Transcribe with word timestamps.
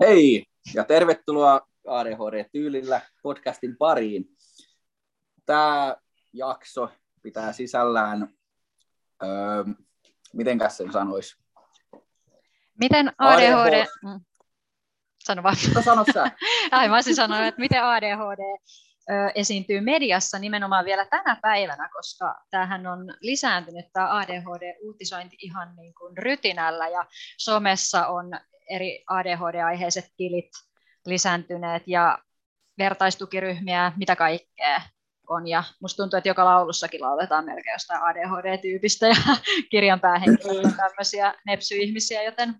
Hei 0.00 0.46
ja 0.74 0.84
tervetuloa 0.84 1.60
ADHD-tyylillä 1.88 3.00
podcastin 3.22 3.76
pariin. 3.76 4.24
Tämä 5.46 5.96
jakso 6.32 6.88
pitää 7.22 7.52
sisällään, 7.52 8.28
öö, 9.22 9.64
miten 10.32 10.58
sen 10.68 10.92
sanoisi? 10.92 11.36
Miten 12.80 13.12
ADHD... 13.18 13.86
Mm. 14.04 14.20
Sano 15.18 15.42
vaan. 15.42 15.56
No, 15.74 15.82
sano 15.82 16.04
sä. 16.14 16.30
Ai, 16.70 16.88
mä 16.88 16.94
olisin 16.94 17.16
sanonut, 17.16 17.46
että 17.46 17.60
miten 17.60 17.84
ADHD 17.84 18.40
esiintyy 19.34 19.80
mediassa 19.80 20.38
nimenomaan 20.38 20.84
vielä 20.84 21.04
tänä 21.04 21.36
päivänä, 21.42 21.88
koska 21.92 22.34
tämähän 22.50 22.86
on 22.86 23.14
lisääntynyt 23.20 23.86
tämä 23.92 24.18
ADHD-uutisointi 24.18 25.36
ihan 25.42 25.76
niin 25.76 25.94
kuin 25.94 26.18
rytinällä 26.18 26.88
ja 26.88 27.06
somessa 27.38 28.06
on 28.06 28.30
eri 28.70 29.04
ADHD-aiheiset 29.06 30.04
tilit 30.16 30.50
lisääntyneet 31.06 31.82
ja 31.86 32.18
vertaistukiryhmiä, 32.78 33.92
mitä 33.96 34.16
kaikkea 34.16 34.80
on. 35.28 35.48
Ja 35.48 35.64
musta 35.80 36.02
tuntuu, 36.02 36.16
että 36.16 36.28
joka 36.28 36.44
laulussakin 36.44 37.00
lauletaan 37.00 37.44
melkein 37.44 37.74
jostain 37.74 38.02
ADHD-tyypistä 38.02 39.08
ja 39.08 39.16
kirjan 39.70 40.00
päähenkilöitä 40.00 40.68
mm. 40.68 40.74
tämmöisiä 40.76 41.34
nepsyihmisiä, 41.46 42.22
joten 42.22 42.54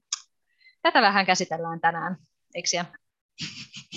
tätä 0.83 1.03
vähän 1.03 1.27
käsitellään 1.27 1.81
tänään, 1.81 2.17
eikö 2.55 2.69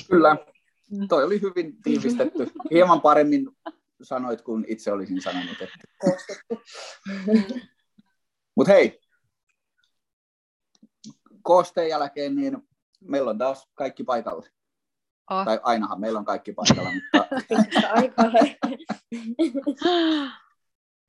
Kyllä, 0.10 0.36
Mm. 0.36 0.63
Toi 1.10 1.24
oli 1.24 1.42
hyvin 1.42 1.82
tiivistetty. 1.82 2.52
Hieman 2.72 3.02
paremmin 3.02 3.50
sanoit, 4.02 4.42
kun 4.42 4.66
itse 4.68 4.92
olisin 4.92 5.22
sanonut. 5.22 5.58
Että... 5.62 5.78
Mutta 8.56 8.74
hei, 8.74 9.00
koosteen 11.44 11.90
jälkeen 11.90 12.36
niin 12.36 12.58
meillä 13.02 13.30
on 13.30 13.38
taas 13.38 13.70
kaikki 13.74 14.04
paikalla. 14.04 14.48
Oh. 15.32 15.46
Tai 15.46 15.60
ainahan 15.64 16.00
meillä 16.00 16.20
on 16.20 16.26
kaikki 16.26 16.54
paikalla, 16.54 16.90
mutta... 16.92 17.28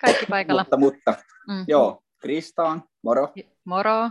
kaikki 0.05 0.27
paikalla. 0.27 0.63
mutta, 0.63 0.77
mutta 0.77 1.15
mm. 1.49 1.65
joo, 1.69 2.03
Krista 2.19 2.63
on, 2.63 2.83
moro. 3.03 3.33
Moro. 3.65 4.11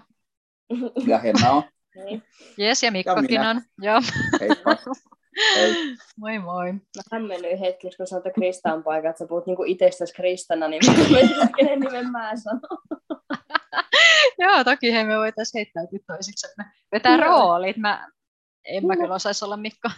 Ja 1.08 1.18
Henna 1.18 1.52
on. 1.52 1.64
Jes, 2.58 2.84
ja 2.84 2.92
Mikkokin 2.92 3.42
ja 3.42 3.50
on. 3.50 3.62
Joo. 3.82 4.02
Heippa. 4.40 4.78
Hei. 5.56 5.74
Moi 6.18 6.40
moi. 6.40 6.74
Mä 6.74 7.02
hämmennyin 7.12 7.58
hetkeksi, 7.58 7.98
kun 7.98 8.08
sanoit, 8.08 8.26
että 8.26 8.40
Krista 8.40 8.74
on 8.74 8.84
paikka, 8.84 9.10
että 9.10 9.20
sä 9.20 9.28
puhut 9.28 9.46
niinku 9.46 9.64
itsestäsi 9.64 10.14
Kristana, 10.14 10.68
niin 10.68 10.82
mä 10.86 10.94
kenen 11.58 11.80
nimen 11.80 12.12
mä 12.12 12.32
sanon. 12.36 12.62
Joo, 14.40 14.64
toki 14.64 14.94
hei, 14.94 15.04
me 15.04 15.18
voitaisiin 15.18 15.60
heittäytyä 15.60 16.00
toisiksi, 16.08 16.48
että 16.48 16.64
me 16.64 16.72
vetää 16.92 17.18
no. 17.18 17.24
roolit. 17.24 17.78
Mä, 17.78 18.08
en 18.66 18.88
mä 18.88 18.96
kyllä 18.96 19.16
osaisi 19.16 19.46
olla 19.46 19.58
Mikko. 19.58 19.90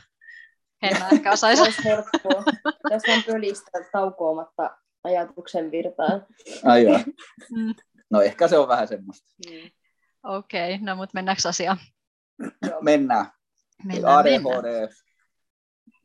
Henna 0.81 1.09
ehkä 1.13 1.31
osaisi. 1.31 1.61
Olisi 1.61 1.83
helppoa. 1.83 2.43
Tässä 2.89 3.13
on 3.13 3.23
pölistä 3.23 3.71
taukoamatta 3.91 4.77
ajatuksen 5.03 5.71
virtaan. 5.71 6.25
Ai 6.63 6.83
joo. 6.83 6.99
Mm. 7.51 7.75
No 8.11 8.21
ehkä 8.21 8.47
se 8.47 8.57
on 8.57 8.67
vähän 8.67 8.87
semmoista. 8.87 9.27
Mm. 9.49 9.71
Okei, 10.23 10.73
okay, 10.73 10.85
no 10.85 10.95
mutta 10.95 11.11
mennäänkö 11.13 11.49
asiaan? 11.49 11.77
Mennään. 12.81 13.25
Mennään, 13.83 14.17
ADHD, 14.17 14.39
mennään. 14.43 14.89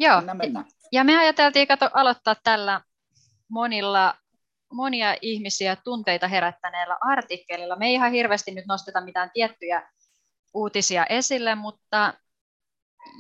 Joo, 0.01 0.17
mennään, 0.17 0.39
mennään. 0.39 0.67
ja 0.93 1.05
me 1.05 1.19
ajateltiin 1.19 1.69
kato, 1.69 1.91
aloittaa 1.93 2.35
tällä 2.35 2.81
monilla, 3.49 4.15
monia 4.73 5.17
ihmisiä 5.23 5.77
tunteita 5.77 6.29
herättäneellä 6.29 6.97
artikkelilla. 7.01 7.77
Me 7.77 7.87
ei 7.87 7.95
ihan 7.95 8.13
hirveästi 8.13 8.51
nyt 8.51 8.67
nosteta 8.67 9.01
mitään 9.01 9.31
tiettyjä 9.35 9.91
uutisia 10.55 11.07
esille, 11.07 11.55
mutta 11.55 12.15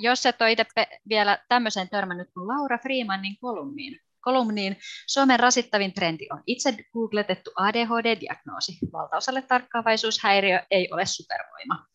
jos 0.00 0.27
et 0.27 0.42
ole 0.42 0.53
itse 0.53 0.65
vielä 1.09 1.38
tämmöiseen 1.49 1.88
törmännyt 1.88 2.28
kuin 2.34 2.49
Laura 2.49 2.78
Freemanin 2.78 3.37
kolumniin, 3.41 4.00
kolumniin 4.21 4.76
Suomen 5.06 5.41
rasittavin 5.41 5.94
trendi 5.94 6.26
on 6.32 6.43
itse 6.47 6.75
googletettu 6.93 7.50
ADHD-diagnoosi. 7.56 8.78
Valtaosalle 8.93 9.43
tarkkaavaisuushäiriö 9.43 10.62
ei 10.71 10.88
ole 10.93 11.06
supervoima. 11.06 11.87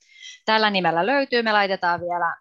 Tällä 0.45 0.69
nimellä 0.69 1.05
löytyy. 1.05 1.43
Me 1.43 1.51
laitetaan 1.51 1.99
vielä 2.01 2.35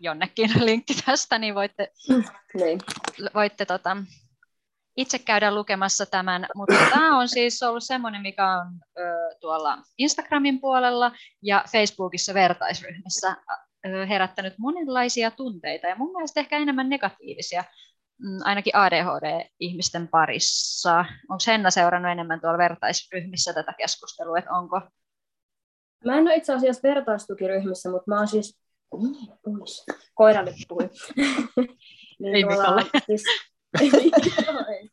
jonnekin 0.00 0.50
linkki 0.66 0.94
tästä, 1.06 1.38
niin 1.38 1.54
voitte, 1.54 1.92
niin. 2.54 2.78
voitte 3.34 3.66
tota, 3.66 3.96
itse 4.96 5.18
käydä 5.18 5.54
lukemassa 5.54 6.06
tämän, 6.06 6.46
mutta 6.54 6.74
tämä 6.90 7.18
on 7.18 7.28
siis 7.28 7.62
ollut 7.62 7.84
semmoinen, 7.84 8.22
mikä 8.22 8.52
on 8.52 8.66
ö, 8.98 9.02
tuolla 9.40 9.78
Instagramin 9.98 10.60
puolella 10.60 11.12
ja 11.42 11.64
Facebookissa 11.72 12.34
vertaisryhmissä 12.34 13.36
ö, 13.86 14.06
herättänyt 14.06 14.54
monenlaisia 14.58 15.30
tunteita 15.30 15.86
ja 15.86 15.96
mun 15.96 16.12
mielestä 16.12 16.40
ehkä 16.40 16.56
enemmän 16.56 16.88
negatiivisia, 16.88 17.64
mm, 18.18 18.38
ainakin 18.44 18.76
ADHD-ihmisten 18.76 20.08
parissa. 20.08 21.04
Onko 21.30 21.44
Henna 21.46 21.70
seurannut 21.70 22.12
enemmän 22.12 22.40
tuolla 22.40 22.58
vertaisryhmissä 22.58 23.52
tätä 23.52 23.74
keskustelua, 23.78 24.38
että 24.38 24.52
onko? 24.52 24.80
Mä 26.04 26.18
en 26.18 26.22
ole 26.22 26.34
itse 26.34 26.52
asiassa 26.54 26.88
vertaistukiryhmissä, 26.88 27.90
mutta 27.90 28.10
mä 28.10 28.18
oon 28.18 28.28
siis 28.28 28.63
niin, 29.02 29.38
pois. 29.44 29.86
Koira 30.14 30.42
nyt 30.42 30.54
puhui. 30.68 30.90
niin 32.18 32.34
ei 32.34 32.42
tuolla, 32.42 32.82
siis... 33.06 33.24
ei, 33.80 33.90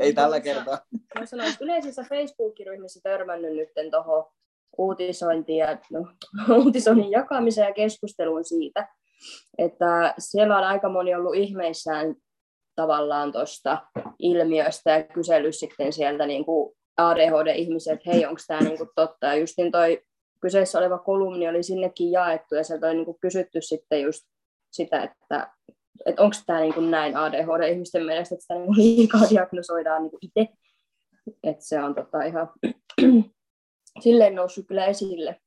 ei 0.00 0.12
tällä 0.12 0.40
kertaa. 0.40 0.78
Mä 1.18 1.26
sanoin, 1.26 1.54
yleisissä 1.60 2.02
Facebook-ryhmissä 2.08 3.00
törmännyt 3.02 3.52
nyt 3.56 3.68
tuohon 3.90 4.24
uutisointiin 4.78 5.58
ja 5.58 5.78
no, 5.92 6.06
uutisoinnin 6.64 7.10
jakamiseen 7.10 7.66
ja 7.66 7.74
keskusteluun 7.74 8.44
siitä, 8.44 8.88
että 9.58 10.14
siellä 10.18 10.58
on 10.58 10.64
aika 10.64 10.88
moni 10.88 11.14
ollut 11.14 11.34
ihmeissään 11.34 12.14
tavallaan 12.76 13.32
tuosta 13.32 13.86
ilmiöstä 14.18 14.90
ja 14.90 15.02
kysely 15.02 15.52
sitten 15.52 15.92
sieltä 15.92 16.26
niin 16.26 16.44
kuin 16.44 16.76
ADHD-ihmiset, 16.96 17.92
että 17.92 18.10
hei, 18.10 18.26
onko 18.26 18.40
tämä 18.46 18.60
niin 18.60 18.78
kuin 18.78 18.90
totta. 18.94 19.26
Ja 19.26 19.34
justin 19.34 19.72
toi 19.72 20.02
kyseessä 20.44 20.78
oleva 20.78 20.98
kolumni 20.98 21.48
oli 21.48 21.62
sinnekin 21.62 22.12
jaettu 22.12 22.54
ja 22.54 22.64
sieltä 22.64 22.86
oli 22.86 22.94
niin 22.94 23.04
kuin 23.04 23.18
kysytty 23.20 23.60
sitten 23.60 24.02
just 24.02 24.26
sitä, 24.70 25.02
että, 25.02 25.50
että 26.06 26.22
onko 26.22 26.36
tämä 26.46 26.60
niin 26.60 26.74
kuin 26.74 26.90
näin 26.90 27.16
ADHD-ihmisten 27.16 28.04
mielestä, 28.04 28.34
että 28.34 28.42
sitä 28.42 28.54
niin 28.54 28.66
kuin 28.66 28.78
liikaa 28.78 29.20
diagnosoidaan 29.30 30.02
niin 30.02 30.18
itse. 30.22 30.52
Että 31.42 31.64
se 31.64 31.82
on 31.82 31.94
tota 31.94 32.22
ihan 32.22 32.48
silleen 34.04 34.34
noussut 34.34 34.66
kyllä 34.66 34.86
esille. 34.86 35.40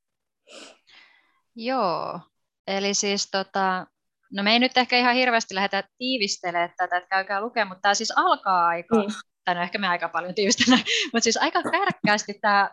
Joo, 1.55 2.19
eli 2.67 2.93
siis 2.93 3.31
tota, 3.31 3.87
no 4.33 4.43
me 4.43 4.51
ei 4.53 4.59
nyt 4.59 4.77
ehkä 4.77 4.97
ihan 4.97 5.15
hirveästi 5.15 5.55
lähdetä 5.55 5.83
tiivistelemään 5.97 6.73
tätä, 6.77 6.97
että 6.97 7.09
käykää 7.09 7.41
lukemaan, 7.41 7.67
mutta 7.67 7.81
tämä 7.81 7.93
siis 7.93 8.13
alkaa 8.15 8.67
aika, 8.67 8.95
mm. 8.95 9.13
tai 9.45 9.55
no 9.55 9.61
ehkä 9.61 9.77
me 9.77 9.87
aika 9.87 10.09
paljon 10.09 10.35
tiivistellään, 10.35 10.83
mutta 11.13 11.23
siis 11.23 11.37
aika 11.37 11.63
kärkkäästi 11.63 12.33
tämä 12.41 12.69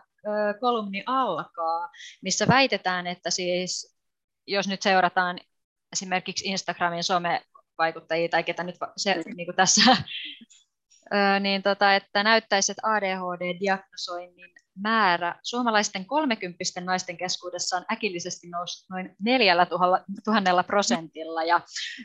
kolumni 0.59 1.03
alkaa, 1.05 1.89
missä 2.21 2.47
väitetään, 2.47 3.07
että 3.07 3.29
siis 3.29 3.97
jos 4.47 4.67
nyt 4.67 4.81
seurataan 4.81 5.39
esimerkiksi 5.93 6.47
Instagramin 6.47 7.03
somevaikuttajia 7.03 8.29
tai 8.29 8.43
ketä 8.43 8.63
nyt 8.63 8.75
se, 8.97 9.15
niin 9.35 9.47
kuin 9.47 9.55
tässä, 9.55 9.97
niin 11.39 11.63
tota, 11.63 11.95
että 11.95 12.23
näyttäisi, 12.23 12.71
että 12.71 12.87
ADHD-diagnosoinnin 12.87 14.51
määrä 14.83 15.35
suomalaisten 15.43 16.05
kolmekymppisten 16.05 16.85
naisten 16.85 17.17
keskuudessa 17.17 17.77
on 17.77 17.85
äkillisesti 17.91 18.49
noussut 18.49 18.89
noin 18.89 19.15
neljällä 19.19 19.67
tuhannella 20.25 20.63
prosentilla. 20.63 21.43
Ja 21.43 21.61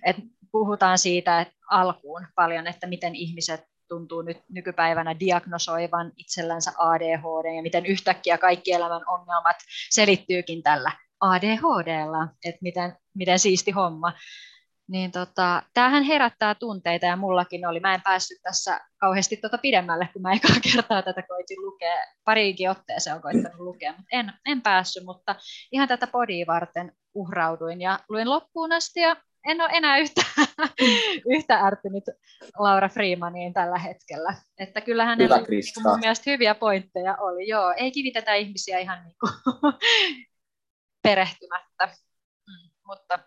että 0.07 0.23
puhutaan 0.53 0.99
siitä 0.99 1.41
että 1.41 1.55
alkuun 1.71 2.27
paljon, 2.35 2.67
että 2.67 2.87
miten 2.87 3.15
ihmiset 3.15 3.61
tuntuu 3.91 4.23
nyt 4.23 4.39
nykypäivänä 4.49 5.21
diagnosoivan 5.21 6.13
itsellänsä 6.17 6.73
ADHD 6.79 7.57
ja 7.57 7.63
miten 7.63 7.87
yhtäkkiä 7.87 8.39
kaikki 8.39 8.73
elämän 8.73 9.09
ongelmat 9.09 9.57
selittyykin 9.91 10.63
tällä 10.63 10.93
ADHDlla, 11.21 12.29
että 12.45 12.59
miten, 12.63 12.97
miten 13.15 13.39
siisti 13.39 13.71
homma. 13.71 14.13
Niin 14.89 15.11
tota, 15.13 15.63
tämähän 15.75 16.03
herättää 16.03 16.55
tunteita 16.55 17.07
ja 17.07 17.17
mullakin 17.17 17.67
oli. 17.67 17.81
Mä 17.81 17.95
en 17.95 18.03
päässyt 18.03 18.39
tässä 18.43 18.81
kauheasti 19.01 19.37
tota 19.37 19.59
pidemmälle, 19.59 20.09
kun 20.13 20.23
mä 20.23 20.33
ekaa 20.33 20.57
kertaa 20.73 21.03
tätä 21.03 21.23
koitin 21.23 21.63
lukea. 21.63 21.95
Pariinkin 22.25 22.71
otteeseen 22.71 23.17
on 23.17 23.23
koittanut 23.23 23.61
lukea, 23.61 23.93
mutta 23.93 24.09
en, 24.13 24.33
en 24.47 24.63
päässyt. 24.63 25.05
Mutta 25.05 25.37
ihan 25.73 25.89
tätä 25.89 26.07
podia 26.07 26.47
varten 26.47 26.93
uhrauduin 27.15 27.81
ja 27.81 27.99
luin 28.09 28.31
loppuun 28.31 28.73
asti 28.73 29.01
ja 29.01 29.17
en 29.47 29.61
ole 29.61 29.71
enää 29.73 29.99
yhtä, 29.99 30.23
yhtä 31.37 31.55
ärtynyt 31.55 32.05
Laura 32.59 32.89
Freemaniin 32.89 33.53
tällä 33.53 33.79
hetkellä. 33.79 34.35
Että 34.59 34.81
kyllä 34.81 35.05
hänellä 35.05 35.37
niin 35.37 35.65
mun 35.85 35.99
mielestä 36.01 36.31
hyviä 36.31 36.55
pointteja 36.55 37.17
oli. 37.17 37.49
Joo, 37.49 37.75
ei 37.77 37.91
kivitetä 37.91 38.35
ihmisiä 38.35 38.79
ihan 38.79 39.05
niin 39.05 39.17
kuin 39.21 39.33
perehtymättä. 41.03 41.87
Mm, 42.49 42.71
mutta 42.87 43.19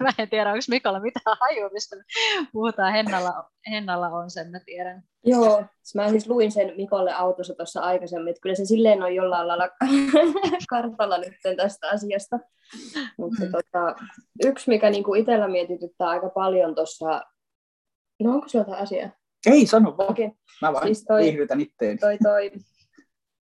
mä 0.00 0.10
en 0.18 0.30
tiedä, 0.30 0.50
onko 0.50 0.64
Mikolla 0.68 1.00
mitään 1.00 1.36
hajua, 1.40 1.68
mistä 1.72 1.96
puhutaan. 2.52 2.92
Hennalla, 2.92 3.50
Hennalla 3.70 4.08
on 4.08 4.30
sen, 4.30 4.50
mä 4.50 4.60
tiedän. 4.60 5.02
Joo, 5.24 5.64
mä 5.94 6.08
siis 6.08 6.28
luin 6.28 6.52
sen 6.52 6.72
Mikolle 6.76 7.12
autossa 7.12 7.54
tuossa 7.54 7.80
aikaisemmin, 7.80 8.28
että 8.28 8.40
kyllä 8.40 8.54
se 8.54 8.64
silleen 8.64 9.02
on 9.02 9.14
jollain 9.14 9.48
lailla 9.48 9.68
kartalla 10.70 11.18
nyt 11.18 11.34
tästä 11.56 11.88
asiasta. 11.88 12.38
Mutta 13.18 13.44
mm. 13.44 13.50
tota, 13.52 13.94
yksi, 14.44 14.68
mikä 14.68 14.90
niinku 14.90 15.14
itsellä 15.14 15.48
mietityttää 15.48 16.08
aika 16.08 16.28
paljon 16.28 16.74
tuossa, 16.74 17.22
no 18.22 18.32
onko 18.32 18.48
se 18.48 18.58
jotain 18.58 18.82
asiaa? 18.82 19.10
Ei, 19.46 19.66
sano 19.66 19.96
vaan. 19.96 20.10
Okay. 20.10 20.30
Mä 20.62 20.72
vaan 20.72 20.86
siis 20.86 21.04
toi, 21.04 21.22
viihdytän 21.22 21.60
itteeni. 21.60 21.98
Toi, 21.98 22.18
toi, 22.18 22.50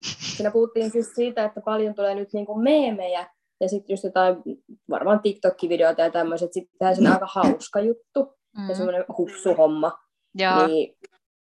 Siinä 0.05 0.51
puhuttiin 0.51 0.91
siis 0.91 1.15
siitä, 1.15 1.45
että 1.45 1.61
paljon 1.61 1.95
tulee 1.95 2.15
nyt 2.15 2.33
niinku 2.33 2.55
meemejä 2.55 3.29
ja 3.61 3.69
sitten 3.69 3.93
just 3.93 4.03
jotain, 4.03 4.35
varmaan 4.89 5.19
TikTok-videoita 5.19 6.01
ja 6.01 6.11
tämmöiset, 6.11 6.53
sitten 6.53 6.77
tehdään 6.79 6.95
sen 6.95 7.07
aika 7.07 7.27
hauska 7.29 7.79
juttu 7.79 8.35
mm. 8.57 8.69
ja 8.69 8.75
semmoinen 8.75 9.05
hupsuhomma. 9.17 9.91
Ja. 10.37 10.67
Niin 10.67 10.97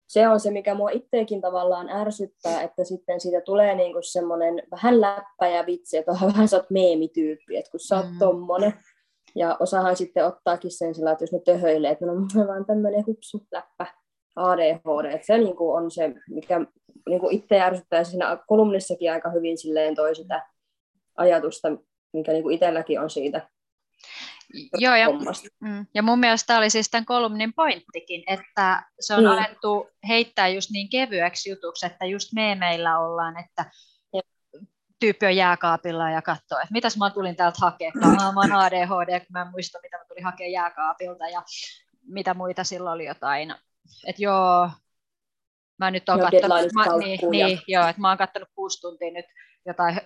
se 0.08 0.28
on 0.28 0.40
se, 0.40 0.50
mikä 0.50 0.74
mua 0.74 0.90
itseäkin 0.90 1.40
tavallaan 1.40 1.88
ärsyttää, 1.88 2.62
että 2.62 2.84
sitten 2.84 3.20
siitä 3.20 3.40
tulee 3.40 3.74
niinku 3.74 3.98
semmoinen 4.02 4.62
vähän 4.70 5.00
läppä 5.00 5.48
ja 5.48 5.66
vitsi, 5.66 5.96
että 5.96 6.12
vähän 6.12 6.48
sä 6.48 6.56
oot 6.56 6.70
meemityyppi, 6.70 7.56
että 7.56 7.70
kun 7.70 7.80
sä 7.80 7.96
oot 7.96 8.10
mm. 8.10 8.18
tommonen. 8.18 8.74
Ja 9.34 9.56
osahan 9.60 9.96
sitten 9.96 10.26
ottaakin 10.26 10.70
sen 10.70 10.94
sillä, 10.94 11.12
että 11.12 11.22
jos 11.22 11.32
ne 11.32 11.40
töhöilee, 11.44 11.90
että 11.90 12.06
no 12.06 12.12
on 12.12 12.46
vaan 12.46 12.66
tämmöinen 12.66 13.06
hupsu 13.06 13.46
läppä 13.52 13.86
ADHD, 14.36 15.04
että 15.04 15.26
se 15.26 15.38
niinku 15.38 15.70
on 15.70 15.90
se, 15.90 16.14
mikä 16.28 16.60
niinku 17.08 17.28
itse 17.30 17.60
ärsyttää 17.60 18.04
siinä 18.04 18.38
kolumnissakin 18.46 19.12
aika 19.12 19.30
hyvin 19.30 19.58
silleen 19.58 19.94
toi 19.94 20.14
sitä 20.14 20.46
ajatusta, 21.16 21.68
mikä 22.12 22.32
niin 22.32 22.42
kuin 22.42 22.54
itselläkin 22.54 23.00
on 23.00 23.10
siitä 23.10 23.48
Joo, 24.78 24.94
ja, 24.94 25.06
mm, 25.60 25.86
ja 25.94 26.02
mun 26.02 26.18
mielestä 26.18 26.46
tämä 26.46 26.58
oli 26.58 26.70
siis 26.70 26.90
tämän 26.90 27.04
kolumnin 27.04 27.52
pointtikin, 27.52 28.24
että 28.26 28.82
se 29.00 29.14
on 29.14 29.22
mm. 29.22 29.30
alettu 29.30 29.88
heittää 30.08 30.48
just 30.48 30.70
niin 30.70 30.88
kevyeksi 30.88 31.50
jutuksi, 31.50 31.86
että 31.86 32.06
just 32.06 32.28
meillä 32.58 32.98
ollaan, 32.98 33.34
että 33.38 33.64
tyyppi 35.00 35.26
on 35.26 35.36
jääkaapilla 35.36 36.10
ja 36.10 36.22
katsoo, 36.22 36.58
että 36.58 36.72
mitäs 36.72 36.96
mä 36.96 37.10
tulin 37.10 37.36
täältä 37.36 37.58
hakemaan. 37.60 38.34
Mä 38.34 38.40
oon 38.40 38.52
ADHD, 38.52 39.20
kun 39.20 39.26
mä 39.30 39.42
en 39.42 39.50
muista, 39.50 39.78
mitä 39.82 39.98
mä 39.98 40.04
tulin 40.08 40.24
hakemaan 40.24 40.52
jääkaapilta 40.52 41.28
ja 41.28 41.42
mitä 42.06 42.34
muita 42.34 42.64
silloin 42.64 42.94
oli 42.94 43.06
jotain. 43.06 43.54
Että 44.06 44.22
joo, 44.22 44.70
mä 45.78 45.90
nyt 45.90 46.08
oon 46.08 46.20
katsonut, 46.20 46.72
mä, 46.72 46.84
niin, 46.98 47.20
niin, 47.30 47.60
joo, 47.66 47.86
että 47.86 48.00
mä 48.00 48.08
oon 48.08 48.18
katsonut 48.18 48.48
kuusi 48.54 48.80
tuntia 48.80 49.10
nyt 49.10 49.26
jotain 49.66 50.00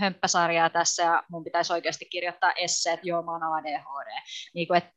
hömppäsarjaa 0.00 0.70
tässä 0.70 1.02
ja 1.02 1.22
mun 1.30 1.44
pitäisi 1.44 1.72
oikeasti 1.72 2.04
kirjoittaa 2.04 2.52
esseet, 2.52 3.00
joo 3.02 3.22
mä 3.22 3.32
oon 3.32 3.42
ADHD. 3.42 4.08
Niin 4.54 4.68
kuin, 4.68 4.78
että 4.78 4.92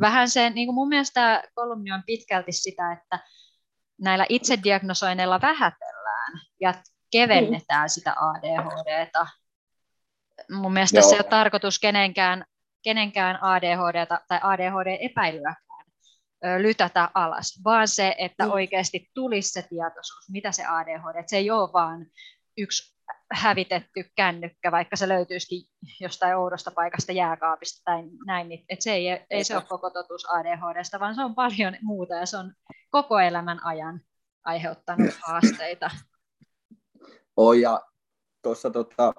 vähän 0.00 0.28
se, 0.28 0.50
niin 0.50 0.66
kuin 0.66 0.74
mun 0.74 0.88
mielestä 0.88 1.42
kolumni 1.54 1.92
on 1.92 2.02
pitkälti 2.06 2.52
sitä, 2.52 2.92
että 2.92 3.18
näillä 4.00 4.26
itsediagnosoinneilla 4.28 5.40
vähätellään 5.40 6.32
ja 6.60 6.74
kevennetään 7.10 7.84
mm. 7.84 7.88
sitä 7.88 8.14
ADHDta. 8.16 9.26
Mun 10.52 10.72
mielestä 10.72 10.98
Joo. 10.98 11.08
se 11.08 11.14
ei 11.14 11.20
ole 11.20 11.30
tarkoitus 11.30 11.78
kenenkään, 11.78 12.44
kenenkään 12.82 13.42
ADHD 13.42 14.06
tai 14.28 14.40
ADHD-epäilyäkään 14.42 15.86
lytätä 16.58 17.08
alas, 17.14 17.60
vaan 17.64 17.88
se, 17.88 18.14
että 18.18 18.44
mm. 18.44 18.50
oikeasti 18.50 19.10
tulisi 19.14 19.48
se 19.48 19.62
tietoisuus, 19.62 20.30
mitä 20.30 20.52
se 20.52 20.64
ADHD, 20.66 21.18
että 21.18 21.30
se 21.30 21.36
ei 21.36 21.50
ole 21.50 21.72
vaan 21.72 22.06
yksi 22.56 22.96
hävitetty 23.32 24.04
kännykkä, 24.16 24.72
vaikka 24.72 24.96
se 24.96 25.08
löytyisikin 25.08 25.62
jostain 26.00 26.36
oudosta 26.36 26.70
paikasta 26.70 27.12
jääkaapista 27.12 27.82
tai 27.84 28.02
näin, 28.26 28.48
niin 28.48 28.64
että 28.68 28.82
se 28.82 28.92
ei, 28.92 29.08
ei 29.30 29.44
se 29.44 29.56
ole 29.56 29.64
koko 29.68 29.90
totuus 29.90 30.26
ADHDsta, 30.30 31.00
vaan 31.00 31.14
se 31.14 31.24
on 31.24 31.34
paljon 31.34 31.76
muuta 31.82 32.14
ja 32.14 32.26
se 32.26 32.36
on 32.36 32.52
koko 32.90 33.18
elämän 33.18 33.64
ajan 33.64 34.00
aiheuttanut 34.44 35.14
haasteita. 35.26 35.90
Oh, 37.36 37.52
ja 37.52 37.80
tuossa 38.42 38.70
tota, 38.70 39.14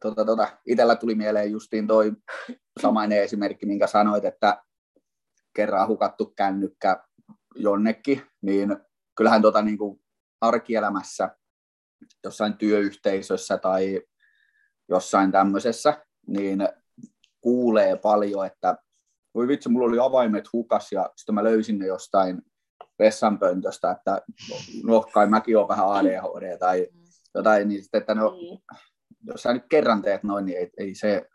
tota, 0.00 0.24
tota, 0.24 0.58
itsellä 0.66 0.96
tuli 0.96 1.14
mieleen 1.14 1.52
justiin 1.52 1.86
toi 1.86 2.12
samainen 2.80 3.22
esimerkki, 3.22 3.66
minkä 3.66 3.86
sanoit, 3.86 4.24
että 4.24 4.62
kerran 5.56 5.88
hukattu 5.88 6.32
kännykkä 6.36 7.04
jonnekin, 7.54 8.22
niin 8.42 8.76
kyllähän 9.16 9.42
tota, 9.42 9.62
niin 9.62 9.78
kuin 9.78 10.00
arkielämässä 10.40 11.36
jossain 12.24 12.56
työyhteisössä 12.56 13.58
tai 13.58 14.00
jossain 14.88 15.32
tämmöisessä, 15.32 16.06
niin 16.26 16.68
kuulee 17.40 17.96
paljon, 17.96 18.46
että 18.46 18.76
voi 19.34 19.48
vitsi, 19.48 19.68
mulla 19.68 19.86
oli 19.86 19.98
avaimet 19.98 20.52
hukas 20.52 20.92
ja 20.92 21.10
sitten 21.16 21.34
mä 21.34 21.44
löysin 21.44 21.78
ne 21.78 21.86
jostain 21.86 22.42
vessanpöntöstä, 22.98 23.90
että 23.90 24.22
no 24.84 25.00
kai 25.00 25.26
mäkin 25.26 25.56
olen 25.56 25.68
vähän 25.68 25.88
ADHD 25.88 26.58
tai 26.58 26.88
jotain, 27.34 27.68
niin 27.68 27.82
sitten, 27.82 28.00
että 28.00 28.14
no, 28.14 28.30
niin. 28.30 28.58
jos 29.26 29.42
sä 29.42 29.52
nyt 29.52 29.64
kerran 29.68 30.02
teet 30.02 30.22
noin, 30.22 30.44
niin 30.44 30.58
ei, 30.58 30.70
ei, 30.78 30.94
se, 30.94 31.26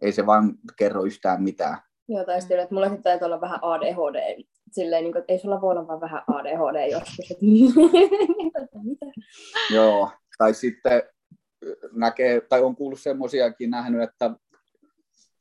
ei 0.00 0.12
se 0.12 0.26
vaan 0.26 0.54
kerro 0.76 1.04
yhtään 1.04 1.42
mitään. 1.42 1.78
Joo, 2.08 2.24
tai 2.24 2.40
sitten, 2.40 2.60
että 2.60 2.74
mulla 2.74 2.86
sitten 2.86 3.02
täytyy 3.02 3.26
olla 3.26 3.40
vähän 3.40 3.58
ADHD 3.62 4.44
silleen, 4.74 5.04
niin 5.04 5.12
kuin, 5.12 5.20
että 5.20 5.32
ei 5.32 5.38
sulla 5.38 5.60
voi 5.60 5.70
olla 5.70 5.86
vaan 5.86 6.00
vähän 6.00 6.22
ADHD 6.26 6.90
joskus. 6.90 7.30
Että 7.30 7.44
mitä? 8.82 9.06
Joo, 9.74 10.10
tai 10.38 10.54
sitten 10.54 11.02
näkee, 11.92 12.40
tai 12.40 12.62
on 12.62 12.76
kuullut 12.76 13.00
semmoisiakin 13.00 13.70
nähnyt, 13.70 14.02
että 14.02 14.30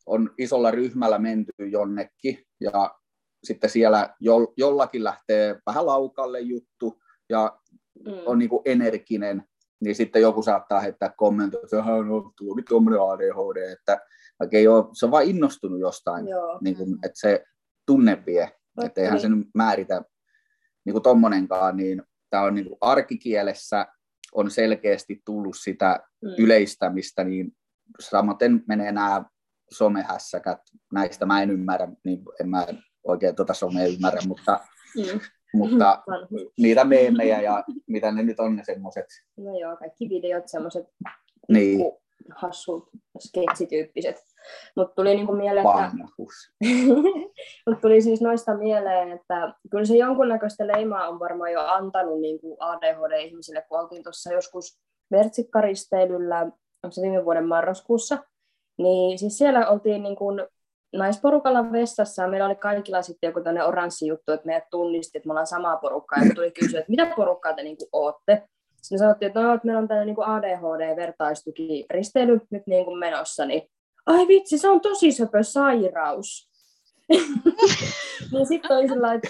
on 0.06 0.34
isolla 0.38 0.72
ryhmällä 0.72 1.20
menty 1.20 1.52
jonnekin 1.72 2.44
ja 2.60 2.96
sitten 3.44 3.70
siellä 3.70 4.16
jollakin 4.58 5.04
lähtee 5.04 5.60
vähän 5.66 5.86
laukalle 5.86 6.40
juttu 6.40 7.02
ja 7.30 7.60
mm. 8.06 8.14
on 8.26 8.40
niin 8.40 8.50
kuin 8.50 8.62
energinen, 8.66 9.44
niin 9.80 9.96
sitten 9.96 10.22
joku 10.22 10.42
saattaa 10.42 10.80
heittää 10.80 11.14
kommentoida, 11.18 11.66
että 11.66 11.78
no, 11.78 12.16
on 12.18 12.64
tuommoinen 12.70 13.02
ADHD, 13.02 13.72
että 13.72 14.00
ei 14.52 14.68
ole, 14.68 14.86
se 14.94 15.06
on 15.06 15.12
vain 15.12 15.30
innostunut 15.30 15.80
jostain, 15.80 16.26
niin 16.62 16.78
kuin, 16.78 16.94
että 16.94 17.20
se 17.20 17.46
tunne 17.86 18.24
vie. 18.26 18.59
Että 18.86 19.02
eihän 19.02 19.20
sen 19.20 19.46
määritä 19.56 20.02
niin 20.86 20.94
kuin 20.94 21.04
tommonenkaan, 21.04 21.78
niin 21.78 22.04
tämä 22.30 22.44
on 22.44 22.56
niin 22.56 22.66
kuin 22.66 22.78
arkikielessä 22.82 23.88
on 24.34 24.52
selkeästi 24.52 25.22
tullut 25.26 25.58
sitä 25.58 26.00
mm. 26.22 26.30
yleistämistä, 26.38 27.24
niin 27.24 27.52
samaten 28.00 28.64
menee 28.68 28.92
nämä 28.92 29.24
somehässäkät, 29.72 30.60
näistä 30.94 31.26
mä 31.26 31.42
en 31.42 31.52
ymmärrä, 31.52 31.88
niin 32.06 32.22
en 32.40 32.50
mä 32.50 32.68
oikein 33.04 33.36
tuota 33.36 33.54
somea 33.54 33.88
ymmärrä, 33.88 34.22
mutta, 34.28 34.60
mm. 34.98 35.20
mutta 35.54 36.04
niitä 36.62 36.84
meemejä 36.84 37.42
ja 37.42 37.64
mitä 37.88 38.12
ne 38.12 38.24
nyt 38.24 38.40
on 38.40 38.56
ne 38.56 38.64
semmoiset. 38.64 39.06
No 39.38 39.60
joo, 39.60 39.78
kaikki 39.78 40.10
videot 40.10 40.48
semmoiset 40.48 40.86
niin. 41.50 41.80
hassut 42.36 42.90
sketsityyppiset. 43.20 44.29
Mutta 44.76 44.96
tuli 44.96 45.16
niinku 45.16 45.34
mieleen, 45.34 45.66
että... 45.66 45.92
Mut 47.68 47.82
tuli 47.82 48.02
siis 48.02 48.22
noista 48.22 48.58
mieleen, 48.58 49.12
että 49.12 49.54
kyllä 49.72 49.86
se 49.86 49.98
jonkunnäköistä 49.98 50.68
leimaa 50.68 51.08
on 51.08 51.20
varmaan 51.20 51.52
jo 51.52 51.62
antanut 51.62 52.22
niinku 52.22 52.58
ADHD-ihmisille, 52.60 53.66
kun 53.70 53.80
oltiin 53.80 54.04
tuossa 54.04 54.34
joskus 54.34 54.80
Vertsikkaristeilyllä, 55.12 56.40
onko 56.84 56.92
se 56.92 57.02
viime 57.02 57.26
vuoden 57.26 57.48
marraskuussa, 57.48 58.18
niin 58.78 59.20
siis 59.20 59.38
siellä 59.38 59.70
oltiin 59.70 60.04
niin 60.04 60.16
kuin 60.16 60.48
naisporukalla 60.94 61.72
vessassa, 61.72 62.22
ja 62.22 62.28
meillä 62.28 62.46
oli 62.46 62.56
kaikilla 62.56 63.02
sitten 63.02 63.28
joku 63.28 63.42
tämmöinen 63.42 63.68
oranssi 63.68 64.08
juttu, 64.08 64.32
että 64.32 64.46
meidät 64.46 64.70
tunnisti, 64.72 65.18
että 65.18 65.28
me 65.28 65.32
ollaan 65.32 65.48
samaa 65.48 65.78
porukkaa, 65.78 66.24
ja 66.24 66.36
tuli 66.36 66.52
kysyä, 66.52 66.80
että 66.80 66.90
mitä 66.90 67.14
porukkaa 67.16 67.54
te 67.54 67.64
niin 67.64 67.78
kuin 67.78 67.90
ootte. 67.92 68.44
Sitten 68.82 69.00
sanottiin, 69.00 69.28
että, 69.28 69.42
no, 69.42 69.54
että 69.54 69.66
meillä 69.66 69.80
on 69.80 69.88
tällainen 69.88 70.16
niin 70.16 70.28
ADHD-vertaistuki 70.28 71.86
risteily 71.90 72.42
nyt 72.50 72.64
niin 72.68 72.86
kuin 72.86 72.98
menossa, 72.98 73.46
niin 73.46 73.70
ai 74.10 74.28
vitsi, 74.28 74.58
se 74.58 74.70
on 74.70 74.82
tosi 74.82 75.12
söpö 75.12 75.44
sairaus. 75.44 76.50
niin 78.32 78.48
sitten 78.48 78.78
oli 78.78 78.88
sillä 78.88 79.14
että 79.14 79.30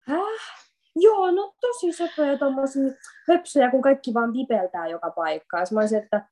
häh? 0.00 0.58
Joo, 0.96 1.30
no 1.30 1.54
tosi 1.60 1.92
söpöjä 1.92 2.38
tuommoisia 2.38 2.82
höpsöjä, 3.28 3.70
kun 3.70 3.82
kaikki 3.82 4.14
vaan 4.14 4.32
vipeltää 4.32 4.88
joka 4.88 5.10
paikkaan. 5.10 5.66
Sitten 5.66 5.76
mä 5.76 5.80
olisin, 5.80 5.98
että 5.98 6.28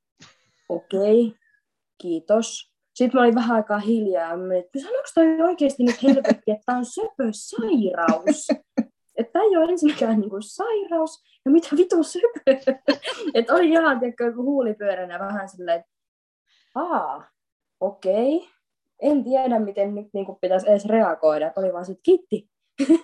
okei, 0.68 1.26
okay, 1.26 1.38
kiitos. 1.98 2.72
Sitten 2.94 3.18
mä 3.18 3.22
olin 3.22 3.34
vähän 3.34 3.56
aikaa 3.56 3.78
hiljaa 3.78 4.30
ja 4.30 4.36
mä 4.36 4.44
olin, 4.44 4.58
että 4.58 4.78
sanoiko 4.78 5.08
toi 5.14 5.42
oikeasti 5.42 5.82
nyt 5.82 6.02
helvetti, 6.02 6.50
että 6.50 6.62
tämä 6.66 6.78
on 6.78 6.84
söpö 6.84 7.28
sairaus? 7.32 8.48
Että 9.18 9.32
tämä 9.32 9.44
ei 9.44 9.56
ole 9.56 9.72
ensinnäkään 9.72 10.20
niin 10.20 10.30
kuin 10.30 10.42
sairaus, 10.42 11.22
ja 11.44 11.50
mitä 11.50 11.68
vitu 11.76 12.02
söpö. 12.02 12.72
että 13.34 13.54
oli 13.54 13.68
ihan, 13.68 14.00
tiedätkö, 14.00 14.32
huulipyöränä 14.36 15.18
vähän 15.18 15.48
silleen, 15.48 15.80
että 15.80 15.92
aa, 16.74 17.35
okei, 17.80 18.36
okay. 18.36 18.48
en 19.00 19.24
tiedä, 19.24 19.58
miten 19.58 19.94
nyt 19.94 20.08
niin 20.12 20.26
kuin 20.26 20.38
pitäisi 20.40 20.70
edes 20.70 20.86
reagoida. 20.86 21.52
Oli 21.56 21.72
vaan 21.72 21.84
sitten 21.84 22.02
kitti. 22.02 22.48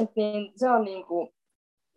Et 0.00 0.10
niin, 0.16 0.52
se 0.56 0.70
on 0.70 0.84
niin 0.84 1.06
kuin, 1.06 1.28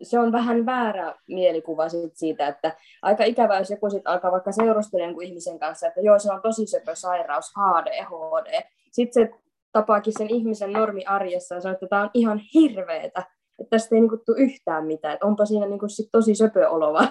se 0.02 0.18
on 0.18 0.32
vähän 0.32 0.66
väärä 0.66 1.14
mielikuva 1.28 1.88
sit 1.88 2.16
siitä, 2.16 2.48
että 2.48 2.76
aika 3.02 3.24
ikävä, 3.24 3.58
jos 3.58 3.70
joku 3.70 3.90
sit 3.90 4.02
alkaa 4.06 4.32
vaikka 4.32 4.52
seurustelemaan 4.52 5.22
ihmisen 5.22 5.58
kanssa, 5.58 5.86
että 5.86 6.00
joo, 6.00 6.18
se 6.18 6.32
on 6.32 6.42
tosi 6.42 6.66
söpö 6.66 6.94
sairaus, 6.94 7.52
ADHD. 7.56 8.62
Sitten 8.92 9.24
se 9.24 9.30
tapaakin 9.72 10.12
sen 10.18 10.30
ihmisen 10.30 10.72
normi 10.72 11.04
arjessa 11.04 11.54
ja 11.54 11.60
sanoo, 11.60 11.74
että 11.74 11.86
tämä 11.86 12.02
on 12.02 12.10
ihan 12.14 12.38
hirveetä, 12.54 13.22
että 13.58 13.70
tästä 13.70 13.94
ei 13.94 14.00
niinku 14.00 14.16
tule 14.26 14.38
yhtään 14.38 14.86
mitään, 14.86 15.14
että 15.14 15.26
onpa 15.26 15.46
siinä 15.46 15.66
niinku 15.66 15.88
sit 15.88 16.08
tosi 16.12 16.34
söpö 16.34 16.68
olova. 16.68 17.08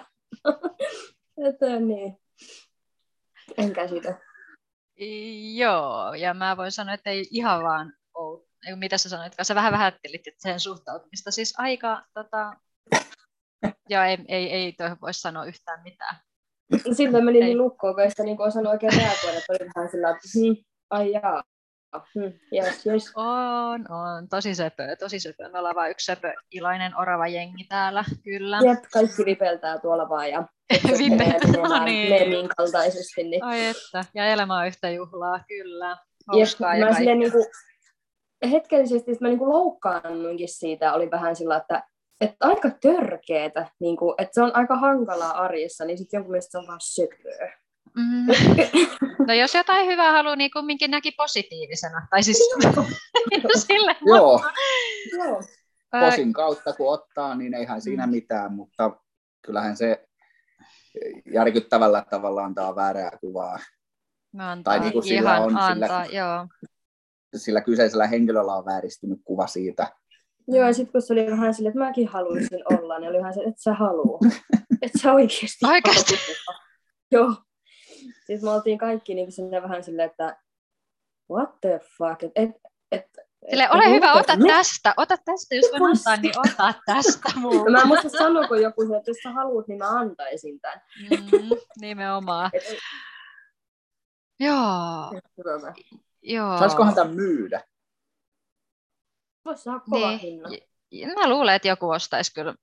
että 1.48 1.80
niin, 1.80 2.18
en 3.58 3.74
käsitä. 3.74 4.20
Joo, 5.56 6.14
ja 6.14 6.34
mä 6.34 6.58
voin 6.58 6.72
sanoa, 6.72 6.94
että 6.94 7.10
ei 7.10 7.28
ihan 7.32 7.64
vaan 7.64 7.94
ole, 8.14 8.42
mitä 8.76 8.98
sä 8.98 9.10
sanoit, 9.10 9.34
sä 9.42 9.56
vähän 9.56 9.74
vähättelit 9.74 10.28
että 10.28 10.42
sen 10.42 10.60
suhtautumista. 10.60 11.32
Siis 11.32 11.54
aika, 11.58 12.04
tota, 12.14 12.54
joo, 13.90 14.04
ei, 14.04 14.18
ei, 14.28 14.52
ei 14.52 14.74
tuohon 14.74 14.98
voi 15.02 15.14
sanoa 15.14 15.46
yhtään 15.46 15.84
mitään. 15.84 16.16
Silloin 16.94 17.26
meni 17.26 17.40
niin 17.40 17.58
lukkoon, 17.58 17.94
kun 17.94 18.04
ei 18.04 18.10
sitä 18.10 18.24
niin 18.24 18.42
osannut 18.42 18.74
oikein 18.74 18.94
reagoida, 18.94 19.38
että 19.38 19.54
oli 19.54 19.70
vähän 19.76 19.92
sillä, 19.92 20.10
että 20.10 20.28
hm, 20.36 20.64
ai 20.90 21.12
jaa, 21.12 21.44
Hmm, 21.94 22.34
yes, 22.54 22.86
yes. 22.88 23.12
On, 23.16 23.86
on. 23.92 24.30
Tosi 24.30 24.56
söpö, 24.56 24.96
tosi 25.00 25.20
söpö. 25.20 25.50
Me 25.50 25.60
ollaan 25.60 25.76
vain 25.76 25.92
yksi 25.92 26.06
söpö, 26.06 26.34
iloinen 26.52 26.98
orava 27.00 27.28
jengi 27.28 27.64
täällä, 27.64 28.04
kyllä. 28.24 28.60
Jep, 28.66 28.84
kaikki 28.94 29.26
vipeltää 29.26 29.80
tuolla 29.80 30.10
vaan 30.10 30.30
ja 30.30 30.44
vipeltää, 31.00 31.78
no 31.80 31.86
niin. 31.86 32.50
kaltaisesti. 32.58 33.24
Niin. 33.24 33.44
Ai 33.44 33.66
että, 33.66 34.06
ja 34.14 34.26
elämä 34.26 34.60
on 34.60 34.68
yhtä 34.68 34.90
juhlaa, 34.90 35.40
kyllä. 35.48 35.98
Hauskaa 36.28 36.76
Jep, 36.76 36.90
mä 36.90 36.96
silleen 36.96 37.20
niin 37.20 37.32
kuin, 37.32 37.46
hetkellisesti 38.52 39.18
mä 39.22 39.28
niin 39.28 39.40
kuin 39.40 39.50
loukkaannunkin 39.50 40.50
siitä, 40.50 40.94
oli 40.94 41.12
vähän 41.12 41.36
sillä, 41.36 41.58
että 41.58 41.84
että 42.22 42.38
aika 42.40 42.70
törkeetä, 42.82 43.68
niin 43.80 43.98
kuin, 43.98 44.16
että 44.18 44.34
se 44.34 44.42
on 44.42 44.56
aika 44.56 44.76
hankalaa 44.76 45.32
arjessa, 45.32 45.86
niin 45.86 45.98
sitten 45.98 46.18
jonkun 46.18 46.32
mielestä 46.32 46.52
se 46.52 46.58
on 46.58 46.68
vaan 46.68 46.80
söpöä. 46.82 47.54
Mm. 47.98 48.26
No 49.28 49.34
jos 49.34 49.54
jotain 49.54 49.88
hyvää 49.88 50.12
haluaa, 50.12 50.36
niin 50.36 50.52
kumminkin 50.52 50.92
näki 50.92 51.12
positiivisena. 51.12 52.08
Tai 52.10 52.24
siis 52.24 52.38
sille, 53.68 53.96
Joo. 54.06 54.42
Joo. 55.18 55.42
Posin 55.92 56.34
kautta 56.34 56.74
kun 56.74 56.94
ottaa, 56.94 57.36
niin 57.36 57.54
eihän 57.54 57.82
siinä 57.82 58.06
mm. 58.06 58.12
mitään, 58.12 58.54
mutta 58.54 58.92
kyllähän 59.46 59.78
se 59.78 60.08
järkyttävällä 61.34 62.06
tavalla 62.10 62.44
antaa 62.44 62.76
väärää 62.76 63.12
kuvaa. 63.22 63.60
antaa, 64.38 64.64
tai 64.64 64.80
niin 64.80 64.94
kuin 64.94 65.04
sillä 65.04 65.38
ihan 65.38 65.44
on, 65.44 65.58
antaa, 65.58 66.06
sillä, 66.06 66.18
joo. 66.18 66.48
sillä 67.36 67.62
kyseisellä 67.62 68.08
henkilöllä 68.08 68.56
on 68.56 68.66
vääristynyt 68.66 69.20
kuva 69.26 69.48
siitä. 69.48 69.88
Joo, 70.48 70.68
ja 70.68 70.74
sitten 70.74 70.92
kun 70.92 71.02
se 71.02 71.14
oli 71.14 71.32
vähän 71.32 71.54
silleen, 71.54 71.72
että 71.72 71.86
mäkin 71.86 72.08
haluaisin 72.08 72.64
olla, 72.74 73.00
niin 73.00 73.10
oli 73.10 73.18
ihan 73.18 73.34
se, 73.34 73.40
että 73.40 73.62
sä 73.62 73.74
haluu. 73.74 74.20
että 74.82 74.98
sä 75.02 75.14
oikeasti 75.14 75.66
Oikeasti? 75.66 76.14
Joo. 77.12 77.34
Siis 78.28 78.42
me 78.42 78.50
oltiin 78.50 78.78
kaikki 78.78 79.16
niin 79.16 79.32
sinne 79.32 79.62
vähän 79.62 79.84
silleen, 79.84 80.10
että 80.10 80.38
what 81.32 81.62
the 81.62 81.80
fuck, 81.98 82.24
et, 82.24 82.32
et, 82.36 82.52
et, 82.92 83.06
Sille, 83.50 83.64
et, 83.64 83.72
ole 83.72 83.84
et, 83.84 83.92
hyvä, 83.92 84.14
ota 84.14 84.36
me... 84.36 84.48
tästä, 84.48 84.94
ota 84.98 85.18
tästä, 85.26 85.56
jos 85.56 85.66
voin 85.80 85.98
antaa, 85.98 86.18
niin 86.18 86.34
ota 86.40 86.74
tästä 86.86 87.30
mulle. 87.40 87.72
mä 87.72 87.82
en 87.82 87.88
muista 87.88 88.10
sanoa, 88.10 88.48
kun 88.48 88.62
joku 88.62 88.82
että 88.82 89.12
jos 89.12 89.18
sä 89.24 89.32
haluat, 89.32 89.68
niin 89.68 89.78
mä 89.78 89.90
antaisin 90.00 90.60
tämän. 90.60 90.82
Mm, 91.10 91.50
nimenomaan. 91.82 92.50
Et, 92.54 92.64
Joo. 94.40 95.14
Joo. 96.22 96.58
Saisikohan 96.58 96.96
tämän 96.96 97.16
myydä? 97.16 97.64
Voisi 99.46 99.64
saada 99.64 99.80
kova 99.80 100.12
niin. 100.12 100.42
Mä 101.16 101.30
luulen, 101.30 101.56
että 101.56 101.68
joku 101.68 101.90
ostaisi 101.90 102.34
kyllä. 102.34 102.56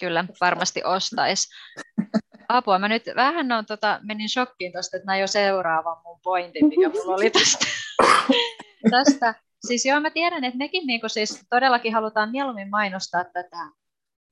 Kyllä, 0.00 0.24
varmasti 0.40 0.84
ostaisi. 0.84 1.48
Apua, 2.52 2.78
mä 2.78 2.88
nyt 2.88 3.02
vähän 3.16 3.52
on, 3.52 3.66
tota, 3.66 4.00
menin 4.02 4.28
shokkiin 4.28 4.72
tuosta, 4.72 4.96
että 4.96 5.10
mä 5.10 5.18
jo 5.18 5.26
seuraavan 5.26 5.96
mun 6.04 6.20
pointin, 6.22 6.66
mikä 6.66 6.88
mulla 6.88 7.14
oli 7.14 7.30
tästä. 7.40 7.66
tästä. 8.90 9.34
Siis 9.66 9.86
joo, 9.86 10.00
mä 10.00 10.10
tiedän, 10.10 10.44
että 10.44 10.58
mekin 10.58 10.86
niinku 10.86 11.08
siis 11.08 11.44
todellakin 11.50 11.94
halutaan 11.94 12.30
mieluummin 12.30 12.70
mainostaa 12.70 13.24
tätä 13.24 13.56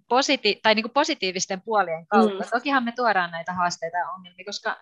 positi- 0.08 0.60
tai 0.62 0.74
niinku 0.74 0.88
positiivisten 0.88 1.62
puolien 1.62 2.06
kautta. 2.06 2.44
Mm. 2.44 2.50
Tokihan 2.50 2.84
me 2.84 2.92
tuodaan 2.92 3.30
näitä 3.30 3.52
haasteita 3.52 3.96
ja 3.96 4.10
ongelmia, 4.10 4.44
koska 4.44 4.76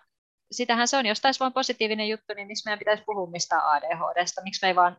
sitähän 0.51 0.87
se 0.87 0.97
on. 0.97 1.05
Jos 1.05 1.21
taisi 1.21 1.39
vain 1.39 1.53
positiivinen 1.53 2.09
juttu, 2.09 2.33
niin 2.35 2.47
miksi 2.47 2.65
meidän 2.65 2.79
pitäisi 2.79 3.03
puhua 3.05 3.29
mistään 3.29 3.61
ADHDsta? 3.65 4.41
Miksi 4.43 4.65
me 4.65 4.67
ei 4.67 4.75
vaan 4.75 4.97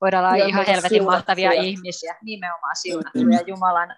voida 0.00 0.18
olla 0.18 0.36
Joo, 0.36 0.48
ihan 0.48 0.66
helvetin 0.66 1.04
mahtavia 1.04 1.52
ihmisiä, 1.52 2.16
nimenomaan 2.22 2.76
siunattuja 2.76 3.38
mm. 3.38 3.46
Jumalan 3.46 3.96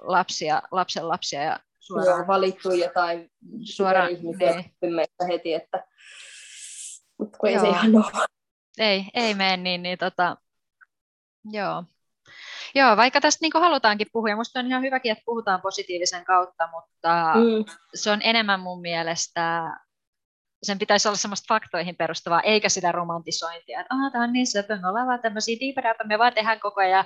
lapsia, 0.00 0.62
lapsen 0.70 1.08
lapsia 1.08 1.42
ja 1.42 1.60
suoraan. 1.88 2.18
Joo, 2.18 2.26
valittu 2.26 2.72
jotain 2.72 3.30
suoraan 3.64 4.10
ihmisiä 4.10 4.50
niin. 4.52 5.28
heti, 5.28 5.54
että 5.54 5.84
mutta 7.18 7.38
kun 7.38 7.48
ei 7.48 7.58
se 7.58 7.68
ihan 7.68 7.96
ole. 7.96 8.26
Ei, 8.78 9.04
ei 9.14 9.34
mene 9.34 9.56
niin, 9.56 9.82
niin 9.82 9.98
tota, 9.98 10.36
joo. 11.44 11.84
Joo, 12.74 12.96
vaikka 12.96 13.20
tästä 13.20 13.38
niin 13.42 13.62
halutaankin 13.62 14.06
puhua, 14.12 14.28
ja 14.28 14.36
minusta 14.36 14.60
on 14.60 14.66
ihan 14.66 14.82
hyväkin, 14.82 15.12
että 15.12 15.22
puhutaan 15.26 15.62
positiivisen 15.62 16.24
kautta, 16.24 16.68
mutta 16.72 17.34
mm. 17.34 17.64
se 17.94 18.10
on 18.10 18.20
enemmän 18.22 18.60
mun 18.60 18.80
mielestä, 18.80 19.74
sen 20.62 20.78
pitäisi 20.78 21.08
olla 21.08 21.16
semmoista 21.16 21.54
faktoihin 21.54 21.96
perustuvaa, 21.96 22.40
eikä 22.40 22.68
sitä 22.68 22.92
romantisointia, 22.92 23.80
että 23.80 23.94
tämä 24.12 24.24
on 24.24 24.32
niin 24.32 24.46
söpö, 24.46 24.76
me 24.76 24.88
ollaan 24.88 25.06
vaan 25.06 25.22
tämmöisiä 25.22 25.56
diiperäitä, 25.60 26.04
me 26.04 26.18
vaan 26.18 26.34
tehdään 26.34 26.60
koko 26.60 26.80
ajan, 26.80 27.04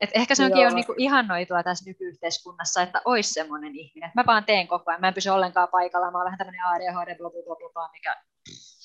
et 0.00 0.10
ehkä 0.14 0.34
se 0.34 0.44
onkin 0.44 0.60
Joo. 0.60 0.70
jo 0.70 0.74
niinku 0.74 0.94
ihannoitua 0.98 1.62
tässä 1.62 1.90
nykyyhteiskunnassa, 1.90 2.82
että 2.82 3.02
olisi 3.04 3.32
semmoinen 3.32 3.76
ihminen. 3.76 4.10
Mä 4.14 4.24
vaan 4.26 4.44
teen 4.44 4.68
koko 4.68 4.90
ajan, 4.90 5.00
mä 5.00 5.08
en 5.08 5.14
pysy 5.14 5.30
ollenkaan 5.30 5.68
paikalla, 5.68 6.10
mä 6.10 6.18
oon 6.18 6.24
vähän 6.24 6.38
tämmöinen 6.38 6.64
ADHD, 6.64 7.16
bla, 7.16 7.30
bla, 7.30 7.56
bla, 7.56 7.70
bla, 7.72 7.88
mikä 7.92 8.16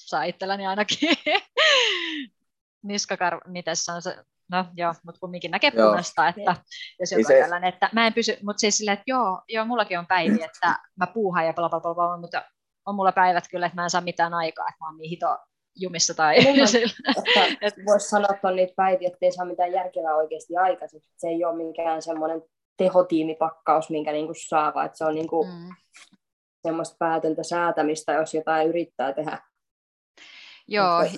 saa 0.09 0.23
itselläni 0.23 0.67
ainakin. 0.67 1.09
Niskakar, 2.83 3.41
miten 3.47 3.75
se 3.75 3.91
on 3.91 4.01
se, 4.01 4.17
no 4.51 4.65
joo, 4.73 4.93
mutta 5.03 5.19
kumminkin 5.19 5.51
näkee 5.51 5.71
punaista, 5.71 6.27
että 6.27 6.55
jos 6.99 7.11
joku 7.11 7.23
se... 7.27 7.39
tällainen, 7.39 7.69
että 7.69 7.89
mä 7.93 8.07
en 8.07 8.13
pysy, 8.13 8.37
mutta 8.43 8.59
siis 8.59 8.77
silleen, 8.77 8.93
että 8.93 9.03
joo, 9.07 9.41
joo, 9.47 9.65
mullakin 9.65 9.99
on 9.99 10.07
päiviä, 10.07 10.45
että 10.45 10.79
mä 10.95 11.07
puuhaan 11.07 11.45
ja 11.45 11.53
bla, 11.53 11.69
bla, 11.69 11.79
bla, 11.79 11.95
bla, 11.95 12.17
mutta 12.17 12.43
on 12.85 12.95
mulla 12.95 13.11
päivät 13.11 13.43
kyllä, 13.51 13.65
että 13.65 13.75
mä 13.75 13.83
en 13.83 13.89
saa 13.89 14.01
mitään 14.01 14.33
aikaa, 14.33 14.65
että 14.69 14.83
mä 14.83 14.87
oon 14.87 14.97
niin 14.97 15.09
hito 15.09 15.37
jumissa 15.79 16.13
tai... 16.13 16.35
et... 17.61 17.73
Voisi 17.85 18.09
sanoa, 18.09 18.35
että 18.35 18.47
on 18.47 18.55
niitä 18.55 18.73
päiviä, 18.75 19.07
että 19.07 19.17
ei 19.21 19.31
saa 19.31 19.45
mitään 19.45 19.71
järkevää 19.71 20.15
oikeasti 20.15 20.57
aikaiseksi. 20.57 21.11
Se 21.17 21.27
ei 21.27 21.45
ole 21.45 21.67
mikään 21.67 22.01
semmoinen 22.01 22.41
tehotiimipakkaus, 22.77 23.89
minkä 23.89 24.11
niinku 24.11 24.33
saa, 24.47 24.73
vaan 24.73 24.89
se 24.93 25.05
on 25.05 25.15
niinku 25.15 25.43
mm. 25.43 25.75
semmoista 26.61 26.95
päätöntä 26.99 27.43
säätämistä, 27.43 28.13
jos 28.13 28.33
jotain 28.33 28.67
yrittää 28.67 29.13
tehdä. 29.13 29.37
Joo, 30.67 31.01
mutta 31.01 31.17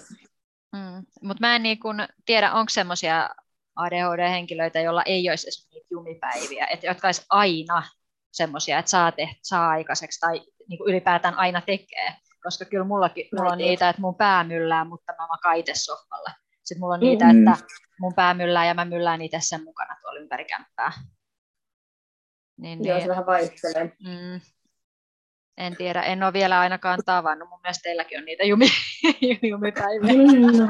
mm. 0.75 1.05
Mut 1.21 1.39
mä 1.39 1.55
en 1.55 1.63
niinku 1.63 1.87
tiedä, 2.25 2.53
onko 2.53 2.69
semmoisia 2.69 3.29
ADHD-henkilöitä, 3.75 4.79
joilla 4.79 5.03
ei 5.03 5.29
olisi 5.29 5.47
edes 5.47 5.67
niitä 5.71 5.87
jumipäiviä, 5.89 6.67
että 6.67 6.85
jotka 6.85 7.07
olisi 7.07 7.25
aina 7.29 7.83
semmoisia, 8.31 8.79
että 8.79 8.91
saa, 8.91 9.11
te, 9.11 9.29
saa 9.41 9.69
aikaiseksi 9.69 10.19
tai 10.19 10.41
niin 10.67 10.77
kuin 10.77 10.89
ylipäätään 10.89 11.35
aina 11.35 11.61
tekee 11.61 12.13
koska 12.43 12.65
kyllä 12.65 12.83
mullakin, 12.83 13.27
mulla 13.37 13.51
on 13.51 13.57
niitä, 13.57 13.89
että 13.89 14.01
mun 14.01 14.15
pää 14.15 14.43
myllää, 14.43 14.85
mutta 14.85 15.13
mä 15.19 15.27
makaan 15.27 15.57
itse 15.57 15.71
sohvalle. 15.75 16.31
Sitten 16.63 16.79
mulla 16.79 16.93
on 16.93 16.99
niitä, 16.99 17.33
mm. 17.33 17.47
että 17.47 17.65
mun 17.99 18.13
pää 18.13 18.33
myllää 18.33 18.65
ja 18.65 18.73
mä 18.73 18.85
myllään 18.85 19.21
itse 19.21 19.37
sen 19.41 19.63
mukana 19.63 19.97
tuolla 20.01 20.19
ympäri 20.19 20.45
kämppää. 20.45 20.91
Niin, 22.57 22.83
Joo, 22.83 22.97
niin, 22.97 23.03
se 23.03 23.09
vähän 23.09 23.25
vaihtelee. 23.25 23.83
Mm, 23.83 24.41
en 25.57 25.75
tiedä, 25.75 26.01
en 26.01 26.23
ole 26.23 26.33
vielä 26.33 26.59
ainakaan 26.59 26.99
tavannut. 27.05 27.49
Mun 27.49 27.59
mielestä 27.63 27.83
teilläkin 27.83 28.19
on 28.19 28.25
niitä 28.25 28.43
jumi, 28.43 28.65
jumipäiviä. 29.51 30.13
Mm, 30.13 30.69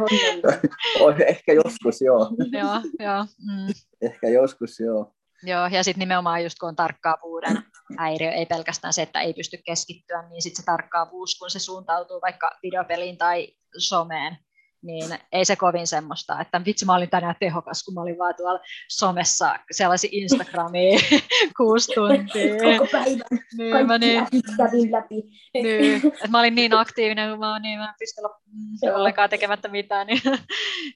ehkä 1.28 1.54
joskus, 1.54 2.02
joo. 2.02 2.30
joo, 2.60 2.82
joo. 3.00 3.26
Mm. 3.48 3.74
Ehkä 4.02 4.30
joskus, 4.30 4.80
joo. 4.80 5.14
Joo, 5.44 5.68
ja 5.68 5.84
sitten 5.84 6.00
nimenomaan 6.00 6.44
just 6.44 6.60
kun 6.60 6.70
on 6.70 6.76
tarkkaavuuden 6.76 7.64
häiriö, 7.98 8.32
ei 8.32 8.46
pelkästään 8.46 8.94
se, 8.94 9.02
että 9.02 9.22
ei 9.22 9.34
pysty 9.34 9.58
keskittyä, 9.66 10.30
niin 10.30 10.42
sitten 10.42 10.64
se 10.64 10.66
tarkkaavuus, 10.66 11.38
kun 11.40 11.50
se 11.50 11.60
suuntautuu 11.60 12.22
vaikka 12.22 12.52
videopeliin 12.64 13.18
tai 13.18 13.48
someen, 13.78 14.38
niin 14.82 15.20
ei 15.32 15.46
se 15.46 15.56
kovin 15.56 15.88
semmoista, 15.88 16.42
että 16.42 16.62
vitsi 16.66 16.86
mä 16.86 16.96
olin 16.96 17.10
tänään 17.10 17.36
tehokas, 17.40 17.84
kun 17.84 17.94
mä 17.94 18.02
olin 18.02 18.18
vaan 18.18 18.36
tuolla 18.38 18.60
somessa 18.90 19.60
sellaisia 19.72 20.10
Instagramia 20.14 21.00
kuusi 21.58 21.92
tuntia. 21.96 22.78
Koko 22.78 22.92
päivän 22.92 23.20
niin, 23.58 23.72
kaikki 23.72 23.88
mä 23.88 23.98
niin, 23.98 24.28
kävin 24.58 24.92
läpi. 24.92 25.16
Niin, 25.54 26.08
että 26.08 26.28
mä 26.28 26.40
olin 26.40 26.56
niin 26.56 26.74
aktiivinen, 26.74 27.30
kun 27.30 27.40
mä, 27.40 27.60
niin, 27.60 27.80
mä 27.80 27.86
en 27.86 27.96
pysty 28.00 28.22
ollenkaan 28.96 29.30
tekemättä 29.30 29.68
mitään. 29.68 30.08
Niin, 30.08 30.22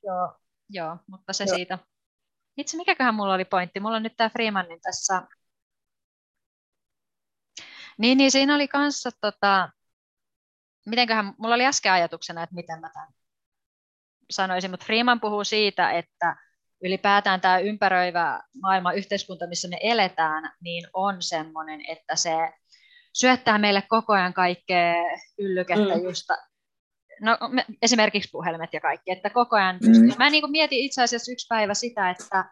joo, 0.08 0.34
joo, 0.70 0.98
mutta 1.08 1.34
se 1.34 1.44
joo. 1.44 1.56
siitä. 1.56 1.80
Itse 2.58 2.78
mikäköhän 2.78 3.16
mulla 3.16 3.34
oli 3.34 3.46
pointti? 3.46 3.80
Mulla 3.80 3.96
on 3.96 4.04
nyt 4.04 4.18
tämä 4.18 4.30
Freemanin 4.30 4.82
tässä. 4.82 5.22
Niin, 7.98 8.18
niin 8.18 8.32
siinä 8.32 8.56
oli 8.56 8.68
kanssa, 8.68 9.10
tota, 9.22 9.70
mitenköhän, 10.86 11.34
mulla 11.38 11.56
oli 11.56 11.66
äsken 11.66 11.92
ajatuksena, 11.92 12.44
että 12.44 12.56
miten 12.56 12.82
mä 12.82 12.90
tämän 12.94 13.08
sanoisin, 14.32 14.72
mutta 14.72 14.86
Freeman 14.86 15.20
puhuu 15.20 15.44
siitä, 15.44 15.92
että 15.92 16.36
ylipäätään 16.84 17.42
tämä 17.42 17.60
ympäröivä 17.60 18.44
maailma, 18.62 18.94
yhteiskunta, 18.94 19.48
missä 19.48 19.68
me 19.68 19.78
eletään, 19.82 20.52
niin 20.62 20.88
on 20.94 21.22
sellainen, 21.22 21.82
että 21.88 22.16
se 22.16 22.32
syöttää 23.14 23.58
meille 23.58 23.84
koko 23.90 24.14
ajan 24.14 24.34
kaikkea 24.34 24.94
yllykettä 25.40 25.96
mm. 25.96 26.04
just 26.04 26.30
no, 27.22 27.38
me, 27.50 27.66
esimerkiksi 27.82 28.30
puhelimet 28.32 28.74
ja 28.74 28.82
kaikki, 28.82 29.12
että 29.12 29.30
koko 29.30 29.56
ajan, 29.56 29.78
mm. 29.82 30.18
mä 30.18 30.30
niin 30.30 30.52
mietin 30.52 30.80
itse 30.80 31.04
asiassa 31.04 31.32
yksi 31.32 31.48
päivä 31.50 31.74
sitä, 31.74 32.10
että 32.10 32.46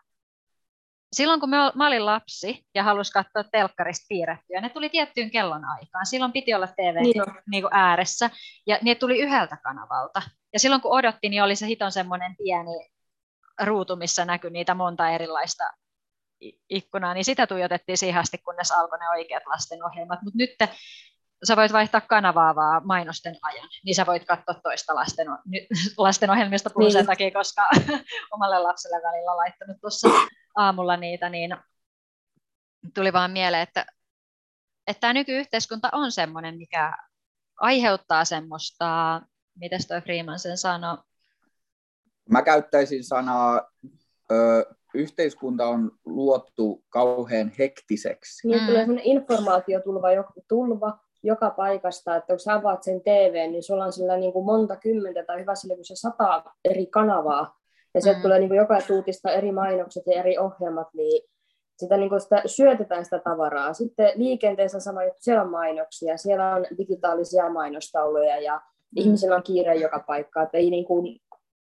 silloin 1.14 1.40
kun 1.40 1.50
mä, 1.50 1.72
mä 1.76 1.88
olin 1.88 2.06
lapsi 2.06 2.66
ja 2.76 2.84
halusin 2.84 3.14
katsoa 3.14 3.44
telkkarista 3.52 4.06
piirrettyä, 4.10 4.62
ne 4.62 4.70
tuli 4.70 4.90
tiettyyn 4.90 5.32
kellon 5.32 5.66
aikaan. 5.66 6.06
Silloin 6.06 6.32
piti 6.32 6.54
olla 6.54 6.68
TV 6.68 6.96
niin 7.02 7.24
niin 7.52 7.66
ääressä 7.72 8.30
ja 8.68 8.80
ne 8.82 8.96
tuli 8.96 9.20
yhdeltä 9.20 9.58
kanavalta. 9.64 10.22
Ja 10.54 10.60
silloin 10.60 10.82
kun 10.82 10.92
odotti, 10.92 11.30
niin 11.30 11.44
oli 11.44 11.56
se 11.56 11.68
hiton 11.68 11.92
semmoinen 11.92 12.36
pieni 12.38 12.90
ruutu, 13.62 13.96
missä 13.96 14.26
näkyi 14.26 14.52
niitä 14.52 14.74
monta 14.74 15.10
erilaista 15.10 15.64
ikkunaa, 16.70 17.14
niin 17.14 17.26
sitä 17.26 17.48
tuijotettiin 17.48 17.98
siihen 17.98 18.22
asti, 18.22 18.38
kunnes 18.38 18.72
alkoi 18.72 19.00
ne 19.00 19.10
oikeat 19.10 19.44
lastenohjelmat. 19.46 20.20
Mutta 20.22 20.38
nyt 20.38 20.50
sä 21.48 21.56
voit 21.56 21.74
vaihtaa 21.74 22.02
kanavaa 22.02 22.56
vaan 22.56 22.88
mainosten 22.88 23.36
ajan, 23.42 23.70
niin 23.86 23.96
sä 23.96 24.06
voit 24.06 24.26
katsoa 24.26 24.56
toista 24.64 24.96
lasten, 24.96 25.28
lastenohjelmista 25.98 26.70
puhun 26.70 26.84
niin. 26.84 26.94
sen 26.94 27.06
takia, 27.06 27.32
koska 27.32 27.70
omalle 28.34 28.60
lapselle 28.60 29.02
välillä 29.04 29.38
laittanut 29.38 29.78
tuossa 29.82 30.08
aamulla 30.56 30.98
niitä, 30.98 31.30
niin 31.30 31.58
tuli 32.94 33.14
vaan 33.14 33.32
mieleen, 33.32 33.64
että, 33.64 33.86
että 34.88 35.02
tämä 35.02 35.14
nykyyhteiskunta 35.14 35.90
on 35.92 36.12
semmoinen, 36.12 36.58
mikä 36.58 36.94
aiheuttaa 37.60 38.26
semmoista, 38.26 39.22
miten 39.60 39.80
toi 39.88 40.02
Freeman 40.02 40.40
sen 40.40 40.58
sanoi? 40.58 40.98
Mä 42.30 42.42
käyttäisin 42.42 43.04
sanaa, 43.04 43.72
ö, 44.32 44.66
yhteiskunta 44.94 45.68
on 45.68 45.92
luotu 46.06 46.86
kauhean 46.90 47.52
hektiseksi. 47.60 48.48
Niin 48.48 48.62
mm. 48.62 48.66
tulee 48.66 48.82
sellainen 48.82 49.06
informaatiotulva, 49.06 50.08
tulva, 50.48 51.00
joka 51.24 51.50
paikasta, 51.50 52.16
että 52.16 52.28
kun 52.28 52.40
sä 52.40 52.54
avaat 52.54 52.84
sen 52.84 53.02
TV, 53.02 53.50
niin 53.52 53.64
sulla 53.64 53.86
on 53.86 53.94
sillä 53.94 54.18
niin 54.18 54.34
kuin 54.34 54.46
monta 54.46 54.76
kymmentä 54.76 55.24
tai 55.24 55.42
hyvä 55.42 55.56
sillä, 55.56 55.76
kun 55.76 55.86
se 55.86 55.96
sata 55.96 56.44
eri 56.66 56.86
kanavaa, 56.86 57.58
ja 57.94 58.02
sieltä 58.02 58.20
mm. 58.20 58.24
tulee 58.24 58.40
niin 58.40 58.50
kuin 58.50 58.58
joka 58.58 58.82
tuutista 58.88 59.32
eri 59.32 59.52
mainokset 59.52 60.04
ja 60.08 60.20
eri 60.20 60.38
ohjelmat, 60.38 60.88
niin 60.94 61.24
sitä, 61.78 61.98
niin 61.98 62.10
kuin 62.10 62.22
sitä 62.22 62.42
syötetään 62.46 63.06
sitä 63.06 63.20
tavaraa. 63.20 63.74
Sitten 63.74 64.12
liikenteessä 64.16 64.80
sama 64.80 65.04
juttu, 65.04 65.20
siellä 65.22 65.44
on 65.44 65.52
mainoksia, 65.52 66.18
siellä 66.18 66.56
on 66.56 66.66
digitaalisia 66.78 67.50
mainostauluja 67.50 68.42
ja 68.42 68.56
mm. 68.56 68.62
ihmisillä 68.96 69.36
on 69.36 69.44
kiire 69.44 69.76
joka 69.76 70.04
paikka, 70.08 70.44
että 70.44 70.58
ei, 70.58 70.70
niin 70.70 70.86
kuin, 70.86 71.20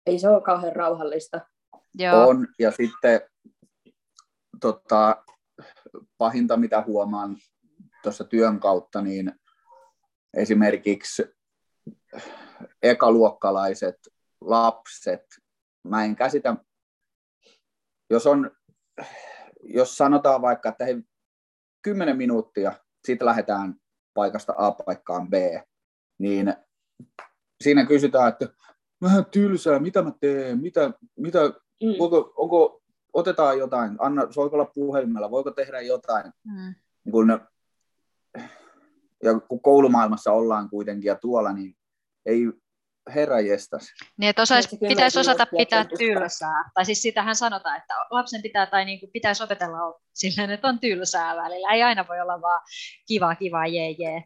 ei 0.07 0.19
se 0.19 0.29
ole 0.29 0.43
kauhean 0.43 0.77
rauhallista. 0.77 1.41
Joo. 1.99 2.29
On, 2.29 2.47
ja 2.59 2.71
sitten 2.71 3.21
tota, 4.61 5.25
pahinta, 6.19 6.57
mitä 6.57 6.85
huomaan 6.87 7.37
tuossa 8.03 8.25
työn 8.25 8.61
kautta, 8.61 9.03
niin 9.03 9.33
esimerkiksi 10.35 11.23
ekaluokkalaiset 12.83 13.97
lapset, 14.41 15.25
mä 15.85 16.05
en 16.05 16.17
käsitä, 16.17 16.57
jos 18.11 18.27
on, 18.27 18.51
jos 19.63 19.97
sanotaan 19.97 20.43
vaikka, 20.43 20.69
että 20.69 20.85
he 20.85 20.97
10 21.83 22.17
minuuttia, 22.17 22.73
siitä 23.05 23.25
lähdetään 23.25 23.75
paikasta 24.15 24.55
A 24.57 24.73
paikkaan 24.73 25.31
B, 25.31 25.35
niin 26.19 26.55
siinä 27.63 27.87
kysytään, 27.87 28.29
että 28.29 28.49
vähän 29.03 29.25
tylsää, 29.25 29.79
mitä 29.79 30.03
mä 30.03 30.13
teen, 30.21 30.61
mitä, 30.61 30.93
mitä 31.17 31.41
mm. 31.83 31.99
voiko, 31.99 32.33
onko, 32.37 32.83
otetaan 33.13 33.59
jotain, 33.59 33.97
anna, 33.99 34.23
voiko 34.37 34.57
olla 34.57 34.73
puhelimella, 34.75 35.31
voiko 35.31 35.51
tehdä 35.51 35.81
jotain. 35.81 36.33
Mm. 36.45 36.75
Niin 37.05 37.13
kun, 37.13 37.41
ja 39.23 39.41
kun 39.41 39.63
koulumaailmassa 39.63 40.33
ollaan 40.33 40.71
kuitenkin 40.71 41.09
ja 41.09 41.17
tuolla, 41.17 41.53
niin 41.53 41.77
ei 42.27 42.43
herra 43.15 43.41
jestas. 43.41 43.93
Niin, 44.17 44.31
että 44.31 44.43
osais, 44.43 44.69
pitäisi 44.89 45.19
osata 45.19 45.47
pitää 45.59 45.85
tylsää. 45.85 46.71
Tai 46.75 46.85
siis 46.85 47.03
sitähän 47.03 47.37
sanotaan, 47.37 47.77
että 47.77 47.95
lapsen 48.11 48.43
pitää 48.43 48.67
tai 48.67 48.85
niin 48.85 49.01
kuin 49.01 49.11
pitäisi 49.13 49.43
opetella 49.43 50.01
silleen, 50.13 50.51
että 50.51 50.69
on 50.69 50.79
tylsää 50.79 51.37
välillä. 51.37 51.73
Ei 51.73 51.83
aina 51.83 52.09
voi 52.09 52.21
olla 52.21 52.41
vaan 52.41 52.61
kiva, 53.09 53.35
kiva, 53.35 53.67
jee, 53.67 53.91
jee. 53.91 54.25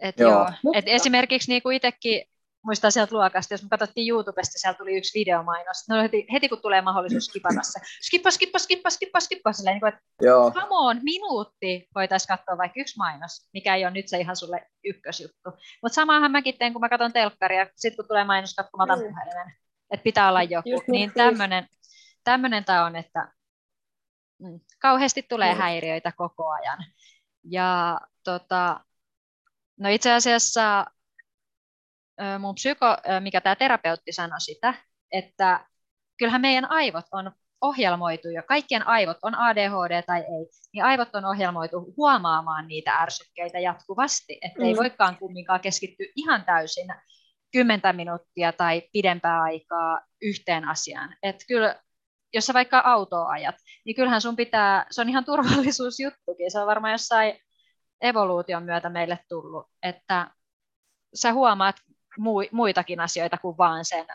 Et 0.00 0.20
joo. 0.20 0.30
Joo. 0.30 0.72
Et 0.74 0.84
esimerkiksi 0.88 1.50
niin 1.50 1.62
kuin 1.62 1.76
itsekin 1.76 2.24
muistan 2.66 2.92
sieltä 2.92 3.14
luokasta, 3.14 3.54
jos 3.54 3.62
me 3.62 3.68
katsottiin 3.68 4.10
YouTubesta, 4.10 4.58
siellä 4.58 4.78
tuli 4.78 4.96
yksi 4.96 5.18
videomainos. 5.18 5.88
No 5.88 6.02
heti, 6.02 6.26
heti 6.32 6.48
kun 6.48 6.62
tulee 6.62 6.82
mahdollisuus 6.82 7.24
skipata 7.24 7.62
se, 7.62 7.80
skippa, 8.02 8.30
skippa, 8.30 8.58
skippa, 8.58 8.90
skippa, 8.90 9.20
skippa, 9.20 9.52
silleen, 9.52 9.74
niin 9.74 9.80
kuin, 9.80 9.92
että 9.92 10.04
Joo. 10.22 10.50
come 10.50 10.66
on, 10.70 11.00
minuutti 11.02 11.88
voitaisiin 11.94 12.28
katsoa 12.28 12.58
vaikka 12.58 12.80
yksi 12.80 12.98
mainos, 12.98 13.48
mikä 13.52 13.74
ei 13.74 13.84
ole 13.84 13.90
nyt 13.90 14.08
se 14.08 14.18
ihan 14.18 14.36
sulle 14.36 14.66
ykkösjuttu. 14.84 15.50
Mutta 15.82 15.94
samahan 15.94 16.30
mäkin 16.30 16.58
teen, 16.58 16.72
kun 16.72 16.80
mä 16.80 16.88
katson 16.88 17.12
telkkaria, 17.12 17.66
sitten 17.76 17.96
kun 17.96 18.08
tulee 18.08 18.24
mainos, 18.24 18.54
katsomaan 18.54 18.88
mm. 18.88 19.04
puhelimen, 19.04 19.52
että 19.90 20.04
pitää 20.04 20.28
olla 20.28 20.42
joku. 20.42 20.68
Just 20.68 20.88
niin 20.88 21.12
tämmöinen 21.14 21.68
tämmöinen 22.26 22.64
tämä 22.64 22.84
on, 22.84 22.96
että 22.96 23.32
mm, 24.38 24.60
kauheasti 24.78 25.22
tulee 25.22 25.54
mm. 25.54 25.58
häiriöitä 25.58 26.12
koko 26.16 26.48
ajan. 26.48 26.78
Ja 27.44 28.00
tota, 28.24 28.80
no 29.76 29.88
itse 29.88 30.12
asiassa 30.12 30.86
mun 32.38 32.54
psyko, 32.54 32.86
mikä 33.20 33.40
tämä 33.40 33.56
terapeutti 33.56 34.12
sanoi 34.12 34.40
sitä, 34.40 34.74
että 35.12 35.66
kyllähän 36.18 36.40
meidän 36.40 36.70
aivot 36.70 37.04
on 37.12 37.32
ohjelmoitu 37.60 38.28
jo, 38.28 38.42
kaikkien 38.48 38.86
aivot, 38.86 39.16
on 39.22 39.34
ADHD 39.34 40.02
tai 40.06 40.20
ei, 40.20 40.50
niin 40.72 40.84
aivot 40.84 41.14
on 41.14 41.24
ohjelmoitu 41.24 41.94
huomaamaan 41.96 42.68
niitä 42.68 42.96
ärsykkeitä 42.96 43.58
jatkuvasti, 43.58 44.38
että 44.42 44.62
ei 44.62 44.72
mm. 44.72 44.78
voikaan 44.78 45.16
kumminkaan 45.18 45.60
keskittyä 45.60 46.06
ihan 46.16 46.44
täysin 46.44 46.88
kymmentä 47.52 47.92
minuuttia 47.92 48.52
tai 48.52 48.82
pidempää 48.92 49.42
aikaa 49.42 50.00
yhteen 50.22 50.68
asiaan. 50.68 51.16
Että 51.22 51.44
kyllä, 51.48 51.80
jos 52.34 52.46
sä 52.46 52.54
vaikka 52.54 52.82
autoa 52.84 53.28
ajat, 53.28 53.54
niin 53.84 53.96
kyllähän 53.96 54.20
sun 54.20 54.36
pitää, 54.36 54.86
se 54.90 55.00
on 55.00 55.08
ihan 55.08 55.24
turvallisuusjuttukin, 55.24 56.50
se 56.50 56.60
on 56.60 56.66
varmaan 56.66 56.92
jossain 56.92 57.38
evoluution 58.00 58.62
myötä 58.62 58.88
meille 58.88 59.18
tullut, 59.28 59.66
että 59.82 60.30
sä 61.14 61.32
huomaat 61.32 61.76
muitakin 62.52 63.00
asioita 63.00 63.38
kuin 63.38 63.58
vaan 63.58 63.84
sen, 63.84 64.06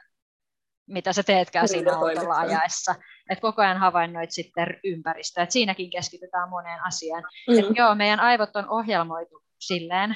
mitä 0.88 1.14
sä 1.14 1.24
teetkään 1.24 1.64
niin, 1.64 1.70
siinä 1.70 1.98
autolla 1.98 2.36
ajaessa. 2.36 2.96
Et 3.30 3.40
koko 3.40 3.62
ajan 3.62 3.78
havainnoit 3.78 4.32
sitten 4.32 4.80
ympäristöä. 4.84 5.44
Et 5.44 5.52
siinäkin 5.52 5.90
keskitytään 5.90 6.50
moneen 6.50 6.86
asiaan. 6.86 7.24
Mm. 7.50 7.60
Et 7.60 7.66
joo, 7.76 7.96
meidän 7.96 8.20
aivot 8.20 8.56
on 8.56 8.70
ohjelmoitu 8.70 9.44
silleen 9.60 10.16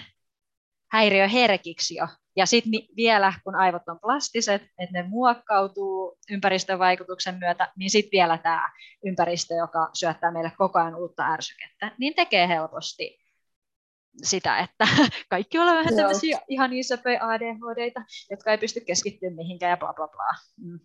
häiriöherkiksi 0.92 1.96
jo. 1.96 2.08
Ja 2.38 2.46
sitten 2.46 2.82
vielä, 2.96 3.34
kun 3.44 3.56
aivot 3.56 3.82
on 3.88 4.00
plastiset, 4.00 4.62
että 4.62 4.94
ne 4.94 5.04
muokkautuu 5.04 6.18
ympäristön 6.32 6.80
vaikutuksen 6.80 7.36
myötä, 7.40 7.72
niin 7.78 7.90
sitten 7.90 8.12
vielä 8.12 8.38
tämä 8.38 8.70
ympäristö, 9.06 9.54
joka 9.54 9.90
syöttää 9.94 10.32
meille 10.32 10.52
koko 10.58 10.80
ajan 10.80 10.96
uutta 10.96 11.24
ärsykettä, 11.24 11.92
niin 11.98 12.16
tekee 12.16 12.48
helposti 12.48 13.25
sitä, 14.24 14.60
että 14.60 14.88
kaikki 15.30 15.60
ollaan 15.60 15.78
vähän 15.78 15.96
tämmöisiä 15.96 16.40
ihan 16.48 16.70
niin 16.70 16.86
söpöjä 16.86 17.20
ADHDita, 17.22 18.02
jotka 18.30 18.52
ei 18.52 18.58
pysty 18.58 18.80
keskittymään 18.80 19.36
mihinkään 19.36 19.70
ja 19.70 19.78
bla 19.78 19.94
bla 19.94 20.08
bla. 20.08 20.28
Mm. 20.58 20.80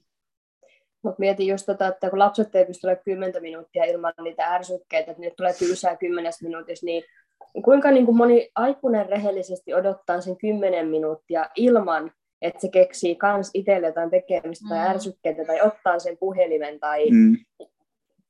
Mutta 1.02 1.20
mietin 1.20 1.46
just 1.46 1.66
tota, 1.66 1.86
että 1.86 2.10
kun 2.10 2.18
lapset 2.18 2.54
ei 2.54 2.64
pysty 2.64 2.86
olemaan 2.86 3.04
10 3.04 3.42
minuuttia 3.42 3.84
ilman 3.84 4.12
niitä 4.22 4.44
ärsykkeitä, 4.46 5.10
että 5.10 5.20
nyt 5.22 5.36
tulee 5.36 5.52
tylsää 5.52 5.96
10 5.96 6.32
minuutissa, 6.42 6.86
niin 6.86 7.04
kuinka 7.64 7.90
niin 7.90 8.06
kuin 8.06 8.16
moni 8.16 8.50
aikuinen 8.54 9.08
rehellisesti 9.08 9.74
odottaa 9.74 10.20
sen 10.20 10.36
10 10.36 10.88
minuuttia 10.88 11.46
ilman, 11.56 12.12
että 12.42 12.60
se 12.60 12.68
keksii 12.68 13.16
kans 13.16 13.50
itselle 13.54 13.86
jotain 13.86 14.10
tekemistä 14.10 14.64
mm. 14.64 14.68
tai 14.68 14.88
ärsykkeitä 14.88 15.44
tai 15.44 15.60
ottaa 15.60 15.98
sen 15.98 16.16
puhelimen 16.18 16.80
tai 16.80 17.10
mm. 17.10 17.36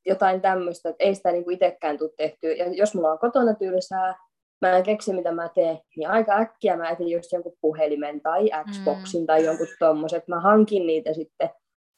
jotain 0.07 0.41
tämmöistä, 0.41 0.89
että 0.89 1.05
ei 1.05 1.15
sitä 1.15 1.33
niin 1.33 1.45
kuin 1.45 1.55
itsekään 1.55 1.99
tule 1.99 2.11
tehtyä. 2.17 2.53
Ja 2.53 2.73
jos 2.73 2.95
mulla 2.95 3.13
on 3.13 3.19
kotona 3.19 3.55
tylsää, 3.55 4.15
mä 4.61 4.77
en 4.77 4.83
keksi, 4.83 5.13
mitä 5.13 5.33
mä 5.33 5.49
teen, 5.49 5.79
niin 5.97 6.09
aika 6.09 6.37
äkkiä 6.37 6.77
mä 6.77 6.91
etin 6.91 7.09
just 7.09 7.33
jonkun 7.33 7.57
puhelimen 7.61 8.21
tai 8.21 8.51
Xboxin 8.71 9.21
mm. 9.21 9.27
tai 9.27 9.45
jonkun 9.45 9.67
tommoset. 9.79 10.29
Mä 10.29 10.41
hankin 10.41 10.87
niitä 10.87 11.15
sitten 11.15 11.51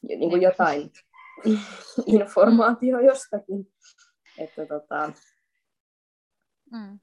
niin 0.09 0.31
kuin 0.31 0.43
jotain 0.43 0.91
informaatio 2.07 3.01
jostakin. 3.01 3.73
Että 4.39 4.67
tota... 4.67 5.13
mm. 6.73 7.01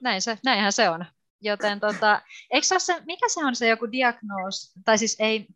Näin 0.00 0.22
se, 0.22 0.38
näinhän 0.44 0.72
se 0.72 0.88
on. 0.88 1.04
Joten 1.40 1.80
tota, 1.80 2.22
eikö 2.50 2.66
se, 2.66 2.78
se 2.78 3.02
mikä 3.06 3.28
se 3.28 3.44
on 3.44 3.56
se 3.56 3.68
joku 3.68 3.92
diagnoos, 3.92 4.72
tai 4.84 4.98
siis 4.98 5.16
ei, 5.20 5.46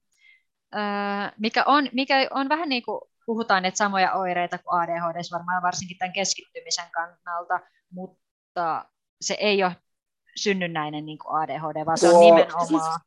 äh, 0.76 1.32
mikä, 1.38 1.64
on, 1.66 1.88
mikä 1.92 2.28
on 2.30 2.48
vähän 2.48 2.68
niin 2.68 2.82
kuin 2.82 3.00
puhutaan, 3.26 3.64
että 3.64 3.78
samoja 3.78 4.12
oireita 4.12 4.58
kuin 4.58 4.80
ADHD, 4.80 5.20
varmaan 5.32 5.62
varsinkin 5.62 5.98
tämän 5.98 6.12
keskittymisen 6.12 6.90
kannalta, 6.90 7.60
mutta 7.90 8.23
mutta 8.54 8.84
se 9.20 9.36
ei 9.40 9.64
ole 9.64 9.76
synnynnäinen 10.36 11.06
niin 11.06 11.18
kuin 11.18 11.36
ADHD, 11.36 11.86
vaan 11.86 11.98
se 11.98 12.08
on 12.08 12.20
nimenomaan... 12.20 13.00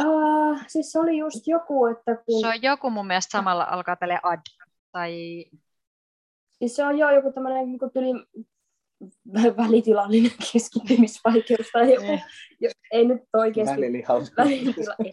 Uh, 0.00 0.60
siis 0.66 0.92
se 0.92 0.98
oli 0.98 1.18
just 1.18 1.46
joku, 1.46 1.86
että 1.86 2.16
kun... 2.16 2.40
Se 2.40 2.46
on 2.46 2.62
joku 2.62 2.90
mun 2.90 3.06
mielestä 3.06 3.30
samalla 3.30 3.64
alkaa 3.64 3.96
tälle 3.96 4.20
ad, 4.22 4.40
tai... 4.92 5.44
Siis 6.58 6.76
se 6.76 6.84
on 6.84 6.98
jo 6.98 7.10
joku 7.10 7.32
tämmöinen 7.32 7.66
niin 7.66 7.78
tyli 7.92 8.44
välitilallinen 9.56 10.30
keskittymisvaikeus 10.52 11.70
tai 11.72 11.94
joku. 11.94 12.06
Niin. 12.06 12.22
Ei 12.92 13.04
nyt 13.04 13.22
oikeasti... 13.32 13.76
Välilihaus. 13.76 14.32
Välitila, 14.36 14.94
ei 15.04 15.12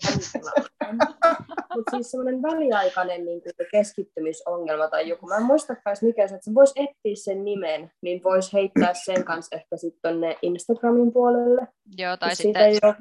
Mutta 1.76 1.92
siis 1.92 2.12
semmoinen 2.12 2.42
väliaikainen 2.42 3.26
niin 3.26 3.42
kuin 3.42 3.54
keskittymisongelma 3.72 4.88
tai 4.88 5.10
joku. 5.10 5.28
Mä 5.28 5.36
en 5.38 5.44
muistakaan 5.44 5.98
mikä 6.02 6.28
se, 6.28 6.36
että 6.36 6.46
se 6.46 6.54
voisi 6.54 6.74
etsiä 6.76 7.16
sen 7.34 7.44
nimen, 7.46 7.92
niin 8.02 8.24
voisi 8.24 8.54
heittää 8.54 8.94
sen 8.94 9.24
kanssa 9.26 9.56
ehkä 9.56 9.78
sitten 9.78 10.12
tonne 10.12 10.38
Instagramin 10.42 11.14
puolelle. 11.14 11.68
Joo, 11.98 12.18
tai 12.18 12.36
sitten 12.36 12.80
ole- 12.84 12.96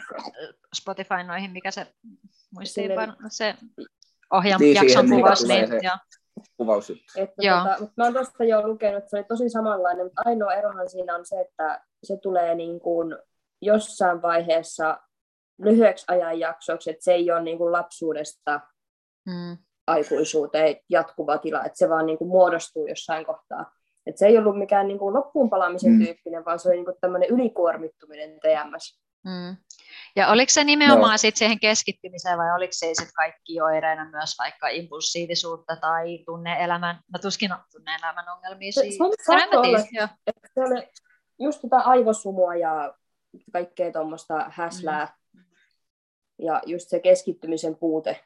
Spotify 0.77 1.23
noihin, 1.27 1.51
mikä 1.51 1.71
se 1.71 1.87
muistiinpano, 2.55 3.13
se 3.29 3.55
ohjelma, 4.33 4.59
Niin, 4.59 4.75
jakson 4.75 5.09
kuvaus, 5.11 5.45
niin, 5.49 5.69
se- 5.69 5.79
joo. 5.83 5.97
Kuvaus. 6.57 6.91
Että 7.17 7.35
Joo. 7.39 7.59
tota, 7.59 7.77
mutta 7.81 7.93
mä 7.97 8.05
oon 8.05 8.13
tuosta 8.13 8.45
jo 8.45 8.69
lukenut, 8.69 8.99
että 8.99 9.11
se 9.11 9.17
oli 9.17 9.25
tosi 9.25 9.49
samanlainen, 9.51 10.07
mutta 10.07 10.23
ainoa 10.25 10.55
erohan 10.55 10.91
siinä 10.91 11.15
on 11.17 11.27
se, 11.27 11.41
että 11.41 11.81
se 12.05 12.17
tulee 12.17 12.55
niin 12.55 12.81
kuin 12.81 13.17
jossain 13.63 14.23
vaiheessa 14.23 14.99
lyhyeksi 15.65 16.05
ajanjaksoksi, 16.09 16.91
että 16.91 17.05
se 17.05 17.13
ei 17.13 17.31
ole 17.31 17.43
niin 17.43 17.59
kuin 17.59 17.73
lapsuudesta 17.73 18.61
Mm. 19.27 19.57
aikuisuuteen 19.87 20.77
jatkuva 20.89 21.39
tila, 21.39 21.65
että 21.65 21.79
se 21.79 21.89
vaan 21.89 22.07
niin 22.07 22.19
kuin 22.19 22.29
muodostuu 22.29 22.87
jossain 22.87 23.27
kohtaa. 23.27 23.73
Että 24.07 24.19
se 24.19 24.27
ei 24.27 24.39
ollut 24.39 24.59
mikään 24.59 24.89
niin 24.89 24.99
kuin 24.99 25.15
loppuun 25.15 25.51
palaamisen 25.51 25.93
Mm. 25.93 26.05
tyyppinen, 26.05 26.45
vaan 26.45 26.59
se 26.59 26.69
oli 26.69 26.77
niin 26.77 26.85
kuin 26.85 26.97
tämmöinen 27.01 27.29
ylikuormittuminen 27.29 28.31
TMS. 28.41 29.01
Mm. 29.25 29.57
Ja 30.17 30.29
oliko 30.29 30.51
se 30.51 30.65
nimenomaan 30.65 31.19
sit 31.19 31.37
siihen 31.37 31.61
keskittymiseen 31.61 32.39
vai 32.39 32.55
oliko 32.55 32.73
se 32.73 32.91
sit 32.95 33.09
kaikki 33.17 33.61
oireina 33.61 34.11
myös 34.11 34.35
vaikka 34.39 34.69
impulsiivisuutta 34.69 35.77
tai 35.77 36.19
tunne-elämän, 36.27 36.99
no 37.13 37.19
tuskin 37.19 37.53
on 37.53 37.59
tunne-elämän 37.73 38.29
ongelmia 38.29 38.73
Se- 38.73 38.81
se 38.81 38.99
No, 38.99 39.61
olla. 39.61 39.79
Että 40.27 40.49
se 40.55 40.61
oli 40.61 40.89
just 41.39 41.61
tätä 41.63 41.77
aivosumua 41.77 42.55
ja 42.55 42.95
kaikkea 43.53 43.93
tuommoista 43.93 44.47
häslää 44.51 45.17
ja 46.45 46.63
just 46.67 46.89
se 46.89 47.01
keskittymisen 47.01 47.77
puute. 47.77 48.25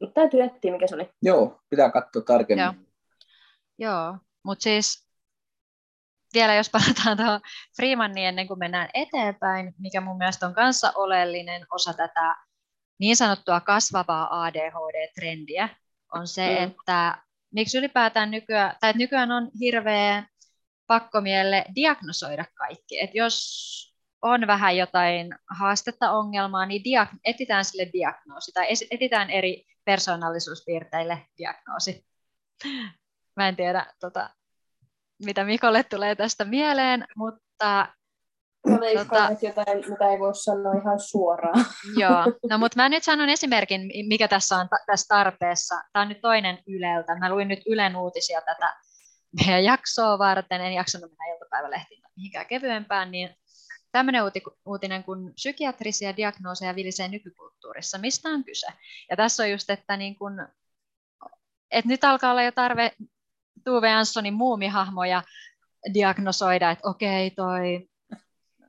Mutta 0.00 0.14
täytyy 0.14 0.42
etsiä, 0.42 0.72
mikä 0.72 0.86
se 0.86 0.94
oli. 0.94 1.10
Joo, 1.22 1.60
pitää 1.70 1.90
katsoa 1.90 2.22
tarkemmin. 2.22 2.64
Joo. 2.64 2.74
Joo, 3.78 4.18
mutta 4.44 4.62
siis 4.62 5.08
vielä 6.34 6.54
jos 6.54 6.70
palataan 6.70 7.16
tuohon 7.16 7.40
Freemanniin 7.76 8.28
ennen 8.28 8.46
kuin 8.48 8.58
mennään 8.58 8.88
eteenpäin, 8.94 9.74
mikä 9.78 10.00
mun 10.00 10.18
mielestä 10.18 10.46
on 10.46 10.54
kanssa 10.54 10.92
oleellinen 10.94 11.66
osa 11.70 11.92
tätä 11.92 12.36
niin 12.98 13.16
sanottua 13.16 13.60
kasvavaa 13.60 14.42
ADHD-trendiä, 14.44 15.68
on 16.14 16.26
se, 16.26 16.48
Mm. 16.54 16.58
mm. 16.58 16.64
että 16.70 17.18
miksi 17.54 17.78
ylipäätään 17.78 18.30
nykyään, 18.30 18.76
tai 18.80 18.90
että 18.90 18.98
nykyään 18.98 19.32
on 19.32 19.50
hirveä 19.60 20.26
pakkomielle 20.86 21.64
diagnosoida 21.74 22.44
kaikki. 22.54 23.00
Et 23.00 23.10
jos 23.14 23.91
on 24.22 24.46
vähän 24.46 24.76
jotain 24.76 25.34
haastetta, 25.58 26.10
ongelmaa, 26.12 26.66
niin 26.66 26.82
diag- 26.82 27.18
etsitään 27.24 27.64
sille 27.64 27.90
diagnoosi 27.92 28.52
tai 28.52 28.66
etsitään 28.90 29.30
eri 29.30 29.64
persoonallisuuspiirteille 29.84 31.26
diagnoosi. 31.38 32.06
Mä 33.36 33.48
en 33.48 33.56
tiedä, 33.56 33.86
tota, 34.00 34.30
mitä 35.24 35.44
Mikolle 35.44 35.82
tulee 35.82 36.14
tästä 36.14 36.44
mieleen, 36.44 37.04
mutta 37.16 37.88
Mä 38.68 38.80
veikkaan, 38.80 39.32
Tota- 39.32 39.46
jotain, 39.46 39.90
mitä 39.90 40.10
ei 40.10 40.18
voi 40.18 40.34
sanoa 40.34 40.72
ihan 40.82 41.00
suoraan. 41.00 41.64
Joo, 42.02 42.24
no 42.50 42.58
mutta 42.58 42.76
mä 42.76 42.88
nyt 42.88 43.02
sanon 43.04 43.28
esimerkin, 43.28 43.80
mikä 44.08 44.28
tässä 44.28 44.56
on 44.56 44.68
ta- 44.68 44.84
tässä 44.86 45.14
tarpeessa. 45.14 45.74
Tämä 45.92 46.02
on 46.02 46.08
nyt 46.08 46.20
toinen 46.20 46.58
Yleltä. 46.66 47.14
Mä 47.18 47.30
luin 47.30 47.48
nyt 47.48 47.60
Ylen 47.66 47.96
uutisia 47.96 48.40
tätä 48.40 48.76
meidän 49.36 49.64
jaksoa 49.64 50.18
varten, 50.18 50.60
en 50.60 50.72
jaksanut 50.72 51.10
mennä 51.10 51.34
iltapäivälehtiin 51.34 52.02
mihinkään 52.16 52.46
kevyempään, 52.46 53.10
niin 53.10 53.36
tämmöinen 53.92 54.22
uuti- 54.24 54.42
uutinen 54.66 55.04
kuin 55.04 55.34
psykiatrisia 55.34 56.16
diagnooseja 56.16 56.74
vilisee 56.74 57.08
nykykulttuurissa. 57.08 57.98
Mistä 57.98 58.28
on 58.28 58.44
kyse? 58.44 58.66
Ja 59.10 59.16
tässä 59.16 59.42
on 59.42 59.50
just, 59.50 59.70
että, 59.70 59.96
niin 59.96 60.16
kun, 60.16 60.48
että 61.70 61.88
nyt 61.88 62.04
alkaa 62.04 62.30
olla 62.30 62.42
jo 62.42 62.52
tarve 62.52 62.92
Tuve 63.64 63.88
Janssonin 63.88 64.34
muumihahmoja 64.34 65.22
diagnosoida, 65.94 66.70
että 66.70 66.88
okei, 66.88 67.30
toi 67.30 67.88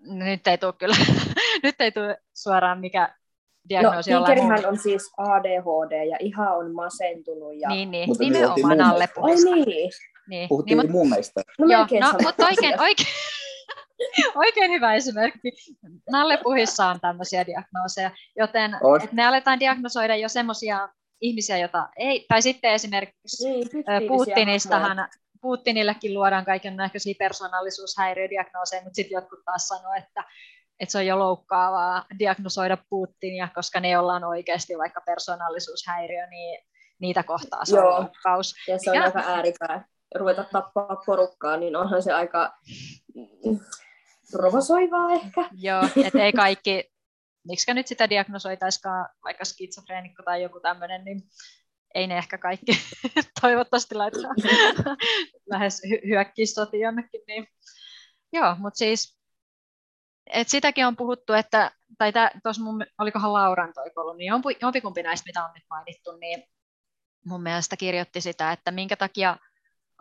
nyt 0.02 0.48
ei 0.48 0.58
tule 0.58 0.74
kyllä, 0.74 0.96
nyt 1.64 1.82
ei 1.82 1.92
tule 1.92 2.18
suoraan 2.34 2.80
mikä 2.80 3.16
No, 3.64 3.70
diagnoosi 3.70 4.12
jollain 4.12 4.38
muulla. 4.38 4.50
Tinkerihän 4.50 4.74
on 4.74 4.80
siis 4.80 5.12
ADHD 5.18 6.06
ja 6.10 6.18
ihan 6.20 6.58
on 6.58 6.76
masentunut. 6.76 7.54
Ja... 7.60 7.70
Niin, 7.70 7.92
niin. 7.92 8.10
Mutta 8.10 8.24
nimenomaan 8.24 8.82
alle. 8.82 9.10
Ai 9.22 9.36
niin. 9.36 9.92
Niin. 10.28 10.50
Puhuttiin 10.50 10.78
niin, 10.78 10.92
mun 10.92 11.10
mielestä. 11.10 11.42
No, 11.60 11.68
Joo, 11.68 11.88
no, 12.02 12.14
mutta 12.24 12.46
oikein, 12.46 12.82
oikein, 12.82 13.08
oikein 14.46 14.72
hyvä 14.72 14.94
esimerkki. 14.94 15.52
Nallepuhissa 16.12 16.88
on 16.88 17.00
tämmöisiä 17.00 17.46
diagnooseja, 17.46 18.12
joten 18.38 18.78
On. 18.84 19.02
et 19.04 19.12
me 19.12 19.26
aletaan 19.26 19.60
diagnosoida 19.60 20.16
jo 20.16 20.30
semmoisia 20.30 20.90
ihmisiä, 21.22 21.58
joita 21.58 21.90
ei, 21.98 22.26
tai 22.30 22.42
sitten 22.42 22.72
esimerkiksi 22.74 23.50
Niin. 23.50 23.68
Putinistahan, 24.08 25.08
Putinillekin 25.42 26.14
luodaan 26.14 26.46
kaikenlaisia 26.46 27.14
persoonallisuushäiriödiagnooseja, 27.20 28.82
mutta 28.82 28.96
sitten 28.96 29.16
jotkut 29.16 29.40
taas 29.46 29.68
sanoo, 29.68 29.94
että, 29.94 30.24
että 30.80 30.92
se 30.92 30.98
on 30.98 31.06
jo 31.06 31.20
loukkaavaa 31.20 32.06
diagnosoida 32.20 32.78
Putinia, 32.90 33.48
koska 33.56 33.80
ne, 33.80 33.90
joilla 33.90 34.14
on 34.14 34.24
oikeasti 34.24 34.78
vaikka 34.78 35.02
persoonallisuushäiriö, 35.06 36.28
niin 36.28 36.60
niitä 37.00 37.24
kohtaa 37.24 37.66
se 37.66 37.80
on 37.80 37.86
Joo. 37.86 38.00
loukkaus. 38.00 38.56
Ja 38.68 38.80
se 38.80 38.92
on 38.92 38.98
Mikä- 38.98 39.06
aika 39.06 39.20
ääripää. 39.20 39.86
Ruveta 40.16 40.44
tappaa 40.52 41.02
porukkaa, 41.06 41.58
niin 41.58 41.76
onhan 41.76 42.04
se 42.04 42.14
aika 42.14 42.58
provosoivaa 44.38 45.12
ehkä. 45.12 45.50
Joo, 45.52 45.84
että 46.06 46.24
ei 46.24 46.34
kaikki, 46.34 46.92
miksi 47.48 47.74
nyt 47.74 47.88
sitä 47.88 48.10
diagnosoitaisikaan 48.10 49.10
vaikka 49.24 49.46
skitsofreenikko 49.46 50.24
tai 50.24 50.42
joku 50.44 50.60
tämmöinen, 50.60 51.06
niin 51.06 51.22
ei 51.96 52.08
ne 52.08 52.18
ehkä 52.18 52.38
kaikki 52.38 52.72
toivottavasti 53.42 53.96
laittaa 53.96 54.32
lähes 55.52 55.82
hy- 55.88 56.08
hyökkii 56.08 56.46
sotiin 56.46 56.82
jonnekin. 56.82 57.22
Niin. 57.28 57.48
Joo, 58.34 58.56
mutta 58.60 58.78
siis 58.78 59.20
et 60.34 60.50
sitäkin 60.50 60.86
on 60.86 60.96
puhuttu, 60.96 61.34
että, 61.34 61.72
tai 61.98 62.12
tuossa 62.44 62.64
mun, 62.64 62.86
olikohan 63.00 63.34
Lauran 63.34 63.74
toi 63.74 63.90
kolumni, 63.90 64.26
jompi, 64.26 64.58
jompikumpi 64.62 65.04
näistä, 65.04 65.30
mitä 65.30 65.46
on 65.46 65.52
nyt 65.54 65.64
mainittu, 65.70 66.12
niin 66.18 66.44
mun 67.26 67.44
mielestä 67.44 67.78
kirjoitti 67.78 68.22
sitä, 68.22 68.52
että 68.52 68.72
minkä 68.72 68.96
takia 68.96 69.38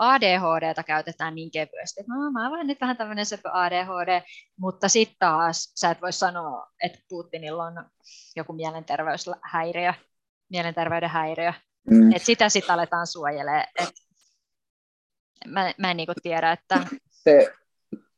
ADHDta 0.03 0.83
käytetään 0.83 1.35
niin 1.35 1.51
kevyesti. 1.51 2.01
että 2.01 2.13
No, 2.13 2.31
mä 2.31 2.49
olen 2.49 2.67
nyt 2.67 2.81
vähän 2.81 2.97
tämmöinen 2.97 3.27
sepä 3.27 3.51
ADHD, 3.53 4.23
mutta 4.57 4.89
sitten 4.89 5.17
taas 5.19 5.73
sä 5.77 5.91
et 5.91 6.03
voi 6.03 6.13
sanoa, 6.13 6.67
että 6.83 6.99
Putinilla 7.09 7.65
on 7.65 7.85
joku 8.37 8.53
mielenterveyshäiriö, 8.53 9.93
mielenterveyden 10.51 11.11
häiriö. 11.11 11.53
Mm. 11.91 12.13
Et 12.13 12.23
sitä 12.23 12.49
sitten 12.49 12.75
aletaan 12.75 13.07
suojelemaan. 13.07 13.65
Et 13.81 13.95
mä, 15.47 15.73
mä 15.79 15.91
en 15.91 15.97
niinku 15.97 16.13
tiedä, 16.23 16.53
että 16.53 16.87
Se 17.11 17.55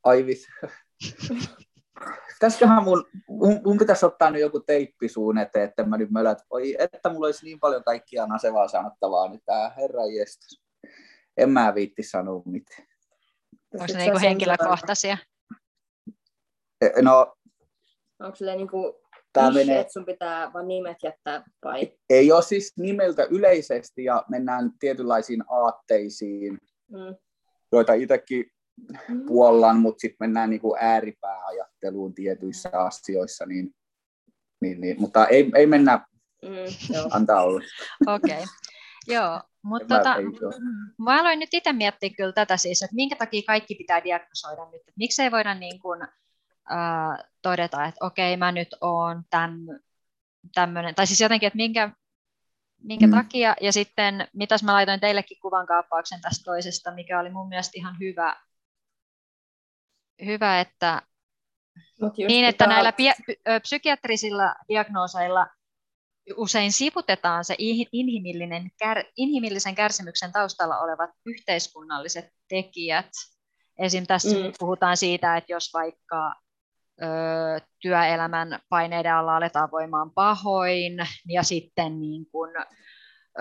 Aivis. 0.05 0.47
Tässäköhän 2.39 2.85
mun, 2.85 3.05
mun, 3.29 3.61
mun 3.65 3.79
pitäisi 3.79 4.07
ottaa 4.07 4.31
nyt 4.31 4.41
joku 4.41 4.61
teippi 4.61 5.09
suun 5.09 5.39
eteen, 5.39 5.69
että 5.69 5.85
mä 5.85 5.97
nyt 5.97 6.11
mölät, 6.11 6.39
oi, 6.51 6.77
että 6.79 7.09
mulla 7.09 7.27
olisi 7.27 7.45
niin 7.45 7.61
paljon 7.61 7.85
kaikkia 7.85 8.27
nasevaa 8.27 8.69
sanottavaa 8.69 9.29
nyt 9.29 9.41
tää 9.45 9.75
herra 9.77 10.07
jestas. 10.07 10.65
En 11.37 11.51
mä 11.51 11.75
viitti 11.75 12.03
sanoa 12.03 12.43
mitään. 12.45 12.89
onko 13.75 13.87
ne 13.93 13.99
niinku 13.99 14.19
henkilökohtaisia. 14.19 15.17
E, 16.81 17.03
No, 17.03 17.35
Onko 18.21 18.37
silleen 18.37 18.57
niinku 18.59 19.01
menee, 19.55 19.81
että 19.81 19.93
sun 19.93 20.07
pitää 20.07 20.53
vaan 20.53 20.69
nimet 20.69 20.97
jättää 21.03 21.43
vai? 21.65 21.93
ei 22.11 22.33
ole 22.33 22.43
siis 22.43 22.73
nimeltä 22.79 23.25
yleisesti 23.25 24.05
ja 24.05 24.25
mennään 24.29 24.71
tietynlaisiin 24.79 25.45
aatteisiin, 25.51 26.59
Mm. 26.91 27.17
joita 27.73 27.93
itsekin 27.93 28.51
puollan, 29.27 29.77
mutta 29.81 30.01
sitten 30.01 30.17
mennään 30.21 30.51
niinku 30.51 30.77
ääripääajatteluun 30.81 32.15
tietyissä 32.15 32.71
asioissa, 32.73 33.47
niin, 33.47 33.75
niin, 34.61 34.81
niin. 34.81 35.01
mutta 35.01 35.27
ei, 35.27 35.51
ei 35.55 35.67
mennä, 35.67 36.07
Mm, 36.43 36.95
joo. 36.95 37.09
antaa 37.11 37.43
olla. 37.43 37.61
Okei, 38.15 38.33
okay. 38.35 38.47
joo. 39.07 39.41
Mutta 39.65 39.95
Mä- 39.95 39.99
tota, 39.99 40.15
mm, 40.21 41.05
mä 41.05 41.21
aloin 41.21 41.39
nyt 41.39 41.49
itse 41.55 41.73
miettiä 41.73 42.11
kyllä 42.17 42.33
tätä 42.33 42.57
siis, 42.57 42.83
että 42.83 42.95
minkä 42.95 43.17
takia 43.17 43.43
kaikki 43.47 43.75
pitää 43.75 44.05
diagnosoida 44.05 44.65
nyt. 44.65 44.81
Että 44.81 44.93
miksei 44.99 45.31
voida 45.31 45.55
niin 45.55 45.81
kuin, 45.81 46.03
äh, 46.73 47.25
todeta, 47.43 47.85
että 47.85 48.05
okei, 48.07 48.37
mä 48.37 48.53
nyt 48.53 48.69
oon 48.81 49.23
täm, 49.31 49.53
tämmöinen, 50.55 50.95
tai 50.95 51.07
siis 51.07 51.21
jotenkin, 51.21 51.47
että 51.47 51.57
minkä, 51.57 51.91
minkä 52.83 53.07
Mm. 53.07 53.13
takia, 53.13 53.57
ja 53.61 53.73
sitten 53.73 54.29
mitäs 54.33 54.63
mä 54.63 54.73
laitoin 54.73 55.01
teillekin 55.01 55.39
kuvan 55.43 55.67
kaappauksen 55.67 56.21
tästä 56.21 56.45
toisesta, 56.45 56.91
mikä 56.91 57.21
oli 57.21 57.31
mun 57.31 57.49
mielestä 57.49 57.73
ihan 57.75 57.97
hyvä, 58.01 58.37
hyvä 60.25 60.61
että 60.61 61.03
Mut 62.01 62.17
niin, 62.17 62.45
että 62.45 62.67
näillä 62.67 62.93
ö, 63.49 63.61
psykiatrisilla 63.61 64.55
diagnooseilla 64.69 65.47
usein 66.37 66.73
sivutetaan 66.73 67.45
se 67.45 67.55
inhimillinen, 67.93 68.71
kär, 68.79 69.05
inhimillisen 69.17 69.75
kärsimyksen 69.75 70.33
taustalla 70.33 70.79
olevat 70.79 71.11
yhteiskunnalliset 71.27 72.25
tekijät. 72.49 73.11
Esim. 73.79 74.07
tässä 74.07 74.37
mm. 74.37 74.53
puhutaan 74.59 74.97
siitä, 74.97 75.37
että 75.37 75.53
jos 75.53 75.71
vaikka 75.73 76.35
ö, 77.03 77.07
työelämän 77.81 78.59
paineiden 78.69 79.15
alla 79.15 79.37
aletaan 79.37 79.71
voimaan 79.71 80.11
pahoin 80.11 80.93
ja 81.29 81.43
sitten 81.43 82.01
niin 82.01 82.27
kun, 82.27 82.49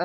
ö, 0.00 0.04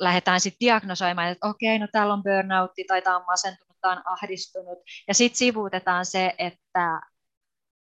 lähdetään 0.00 0.40
sitten 0.40 0.66
diagnosoimaan, 0.66 1.28
että 1.28 1.48
okei, 1.48 1.78
no 1.78 1.88
täällä 1.92 2.14
on 2.14 2.22
burnoutti 2.22 2.84
tai 2.84 3.02
tämä 3.02 3.16
on 3.16 3.24
masentunut, 3.26 3.76
tämä 3.80 3.92
on 3.92 4.02
ahdistunut. 4.04 4.78
Ja 5.08 5.14
sitten 5.14 5.38
sivuutetaan 5.38 6.06
se, 6.06 6.34
että 6.38 7.00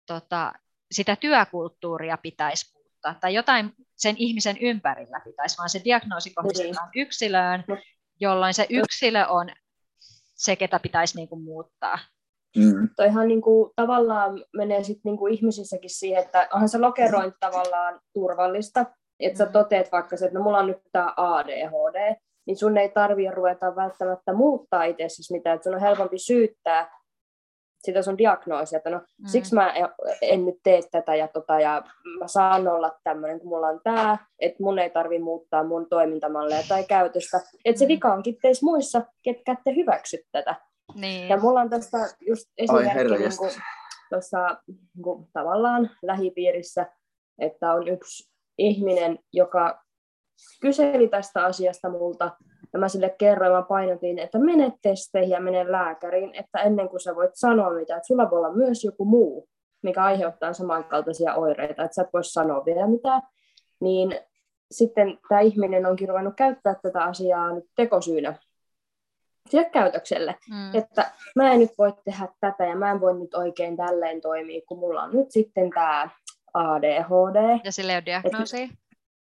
tota, 0.06 0.52
sitä 0.90 1.16
työkulttuuria 1.16 2.16
pitäisi 2.16 2.79
muuttaa 3.00 3.20
tai 3.20 3.34
jotain 3.34 3.72
sen 3.96 4.14
ihmisen 4.18 4.56
ympärillä 4.60 5.20
pitäisi, 5.24 5.58
vaan 5.58 5.68
se 5.68 5.80
diagnoosi 5.84 6.34
kohdistetaan 6.34 6.90
niin. 6.94 7.02
yksilöön, 7.06 7.64
jolloin 8.20 8.54
se 8.54 8.66
yksilö 8.70 9.26
on 9.26 9.48
se, 10.36 10.56
ketä 10.56 10.80
pitäisi 10.80 11.16
niin 11.16 11.28
kuin 11.28 11.42
muuttaa. 11.42 11.98
Mm. 12.56 12.88
Toihan 12.96 13.28
niin 13.28 13.42
kuin, 13.42 13.70
tavallaan 13.76 14.44
menee 14.56 14.84
sit 14.84 14.98
niin 15.04 15.16
kuin 15.16 15.34
ihmisissäkin 15.34 15.90
siihen, 15.90 16.22
että 16.24 16.48
onhan 16.52 16.68
se 16.68 16.78
lokerointi 16.78 17.36
tavallaan 17.40 18.00
turvallista, 18.14 18.86
että 19.20 19.38
sä 19.38 19.44
mm. 19.44 19.52
toteat 19.52 19.92
vaikka 19.92 20.16
se, 20.16 20.26
että 20.26 20.38
no, 20.38 20.44
mulla 20.44 20.58
on 20.58 20.66
nyt 20.66 20.82
tämä 20.92 21.14
ADHD, 21.16 22.16
niin 22.46 22.56
sun 22.56 22.76
ei 22.76 22.88
tarvitse 22.88 23.34
ruveta 23.34 23.76
välttämättä 23.76 24.32
muuttaa 24.32 24.84
itsessäsi 24.84 25.32
mitään, 25.32 25.54
että 25.54 25.64
sun 25.64 25.74
on 25.74 25.80
helpompi 25.80 26.18
syyttää 26.18 26.99
sitä 27.84 28.02
sun 28.02 28.18
diagnoosia, 28.18 28.76
että 28.76 28.90
no 28.90 28.98
mm. 28.98 29.26
siksi 29.26 29.54
mä 29.54 29.74
en 30.22 30.44
nyt 30.44 30.54
tee 30.62 30.80
tätä 30.90 31.14
ja, 31.14 31.28
tota, 31.28 31.60
ja 31.60 31.82
mä 32.18 32.28
saan 32.28 32.68
olla 32.68 32.98
tämmöinen, 33.04 33.40
kun 33.40 33.48
mulla 33.48 33.68
on 33.68 33.80
tämä, 33.84 34.18
että 34.38 34.62
mun 34.62 34.78
ei 34.78 34.90
tarvi 34.90 35.18
muuttaa 35.18 35.64
mun 35.64 35.86
toimintamalleja 35.88 36.62
tai 36.68 36.84
käytöstä. 36.84 37.40
Että 37.64 37.78
se 37.78 37.84
mm. 37.84 37.88
vika 37.88 38.12
onkin 38.12 38.38
teissä 38.42 38.66
muissa, 38.66 39.02
ketkä 39.22 39.52
ette 39.52 39.74
hyväksy 39.76 40.18
tätä. 40.32 40.54
Niin. 40.94 41.28
Ja 41.28 41.36
mulla 41.36 41.60
on 41.60 41.70
tästä 41.70 41.98
just 42.20 42.46
esimerkki 42.58 43.04
niin 43.04 43.36
kuin, 43.38 43.50
tuossa 44.10 44.56
niin 44.66 45.02
kuin, 45.02 45.28
tavallaan 45.32 45.90
lähipiirissä, 46.02 46.86
että 47.38 47.72
on 47.72 47.88
yksi 47.88 48.30
ihminen, 48.58 49.18
joka 49.32 49.84
kyseli 50.60 51.08
tästä 51.08 51.44
asiasta 51.44 51.88
multa, 51.90 52.30
ja 52.72 52.78
mä 52.78 52.88
sille 52.88 53.14
kerroin, 53.18 53.52
mä 53.52 53.62
painotin, 53.62 54.18
että 54.18 54.38
mene 54.38 54.72
testeihin 54.82 55.30
ja 55.30 55.40
mene 55.40 55.72
lääkäriin, 55.72 56.34
että 56.34 56.58
ennen 56.58 56.88
kuin 56.88 57.00
sä 57.00 57.14
voit 57.14 57.30
sanoa 57.34 57.70
mitä, 57.70 57.96
että 57.96 58.06
sulla 58.06 58.30
voi 58.30 58.38
olla 58.38 58.52
myös 58.52 58.84
joku 58.84 59.04
muu, 59.04 59.48
mikä 59.82 60.04
aiheuttaa 60.04 60.52
samankaltaisia 60.52 61.34
oireita, 61.34 61.84
että 61.84 61.94
sä 61.94 62.02
et 62.02 62.12
voi 62.12 62.24
sanoa 62.24 62.64
vielä 62.64 62.86
mitään, 62.86 63.22
niin 63.80 64.20
sitten 64.70 65.18
tämä 65.28 65.40
ihminen 65.40 65.86
onkin 65.86 66.08
ruvennut 66.08 66.34
käyttää 66.36 66.74
tätä 66.82 67.04
asiaa 67.04 67.52
nyt 67.52 67.64
tekosyynä 67.76 68.34
sille 69.48 69.64
käytökselle, 69.64 70.36
mm. 70.50 70.74
että 70.74 71.12
mä 71.36 71.52
en 71.52 71.60
nyt 71.60 71.70
voi 71.78 71.92
tehdä 72.04 72.28
tätä 72.40 72.66
ja 72.66 72.76
mä 72.76 72.90
en 72.90 73.00
voi 73.00 73.18
nyt 73.18 73.34
oikein 73.34 73.76
tälleen 73.76 74.20
toimia, 74.20 74.60
kun 74.68 74.78
mulla 74.78 75.02
on 75.02 75.10
nyt 75.12 75.30
sitten 75.30 75.70
tämä 75.70 76.08
ADHD. 76.54 77.60
Ja 77.64 77.72
sille 77.72 77.92
ei 77.92 77.96
ole 77.96 78.04
diagnoosia? 78.04 78.68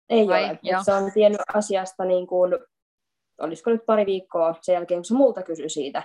Ei 0.09 0.27
Vai? 0.27 0.43
ole. 0.43 0.83
Se 0.85 0.93
on 0.93 1.11
tiennyt 1.13 1.41
asiasta 1.53 2.05
niin 2.05 2.27
kuin 2.27 2.53
olisiko 3.43 3.69
nyt 3.69 3.85
pari 3.85 4.05
viikkoa 4.05 4.55
sen 4.61 4.73
jälkeen, 4.73 4.97
kun 4.97 5.05
se 5.05 5.13
multa 5.13 5.43
kysyi 5.43 5.69
siitä, 5.69 6.03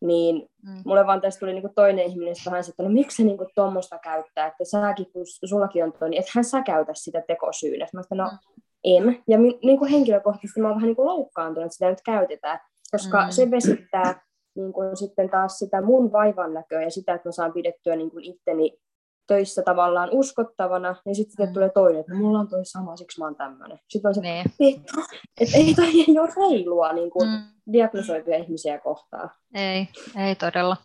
niin 0.00 0.48
mm. 0.62 0.82
mulle 0.84 1.06
vaan 1.06 1.20
tästä 1.20 1.40
tuli 1.40 1.52
niinku 1.52 1.72
toinen 1.74 2.06
ihminen 2.06 2.34
vähän 2.46 2.64
että 2.68 2.82
no 2.82 2.88
miksi 2.88 3.16
se 3.16 3.22
niinku 3.22 3.46
tuommoista 3.54 3.98
käyttää, 3.98 4.46
että 4.46 4.64
säkin, 4.64 5.12
kun 5.12 5.22
sullakin 5.44 5.84
on 5.84 5.92
toi, 5.92 6.10
niin 6.10 6.22
ethän 6.22 6.44
sä 6.44 6.62
käytä 6.62 6.92
sitä 6.94 7.22
tekosyynä. 7.26 7.86
Mä 7.92 8.02
sanoin, 8.02 8.30
no 8.30 8.38
mm. 8.56 8.62
en. 8.84 9.22
Ja 9.28 9.38
mi- 9.38 9.58
niinku 9.62 9.84
henkilökohtaisesti 9.84 10.60
mä 10.60 10.68
oon 10.68 10.76
vähän 10.76 10.86
niinku 10.86 11.06
loukkaantunut, 11.06 11.66
että 11.66 11.74
sitä 11.74 11.90
nyt 11.90 12.02
käytetään, 12.04 12.60
koska 12.90 13.24
mm. 13.24 13.30
se 13.30 13.50
vesittää 13.50 14.20
niin 14.54 14.72
kuin 14.72 14.96
sitten 14.96 15.30
taas 15.30 15.58
sitä 15.58 15.82
mun 15.82 16.12
vaivan 16.12 16.54
näköä 16.54 16.82
ja 16.82 16.90
sitä, 16.90 17.14
että 17.14 17.28
mä 17.28 17.32
saan 17.32 17.52
pidettyä 17.52 17.96
niin 17.96 18.10
kuin 18.10 18.24
itteni 18.24 18.78
töissä 19.26 19.62
tavallaan 19.62 20.08
uskottavana, 20.12 20.96
niin 21.04 21.14
sitten 21.14 21.48
mm. 21.48 21.52
tulee 21.52 21.70
toinen, 21.74 22.00
että 22.00 22.14
mulla 22.14 22.38
on 22.38 22.48
toi 22.48 22.64
sama, 22.64 22.96
siksi 22.96 23.18
mä 23.18 23.24
oon 23.24 23.36
tämmöinen. 23.36 23.78
Sitten 23.88 24.08
on 24.08 24.14
se, 24.14 24.20
niin. 24.20 24.46
että 24.46 24.92
et, 25.40 25.48
ei 25.54 25.74
toi 25.74 25.86
ei 25.86 26.18
ole 26.18 26.28
reilua 26.50 26.92
niin 26.92 27.10
kuin 27.10 27.28
mm. 27.28 27.72
diagnosoituja 27.72 28.36
ihmisiä 28.36 28.78
kohtaan. 28.78 29.30
Ei, 29.54 29.88
ei 30.16 30.34
todella. 30.34 30.76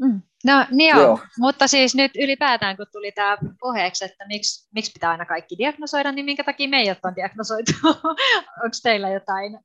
Mm. 0.00 0.22
No 0.44 0.66
niin 0.70 0.90
joo. 0.90 1.02
joo, 1.02 1.18
mutta 1.38 1.66
siis 1.66 1.94
nyt 1.94 2.12
ylipäätään 2.16 2.76
kun 2.76 2.86
tuli 2.92 3.12
tämä 3.12 3.38
puheeksi, 3.60 4.04
että 4.04 4.26
miksi, 4.26 4.68
miksi 4.74 4.92
pitää 4.92 5.10
aina 5.10 5.24
kaikki 5.26 5.58
diagnosoida, 5.58 6.12
niin 6.12 6.24
minkä 6.24 6.44
takia 6.44 6.68
meidät 6.68 6.98
on 7.04 7.16
diagnosoitu? 7.16 7.72
Onko 8.64 8.76
teillä 8.82 9.10
jotain 9.10 9.58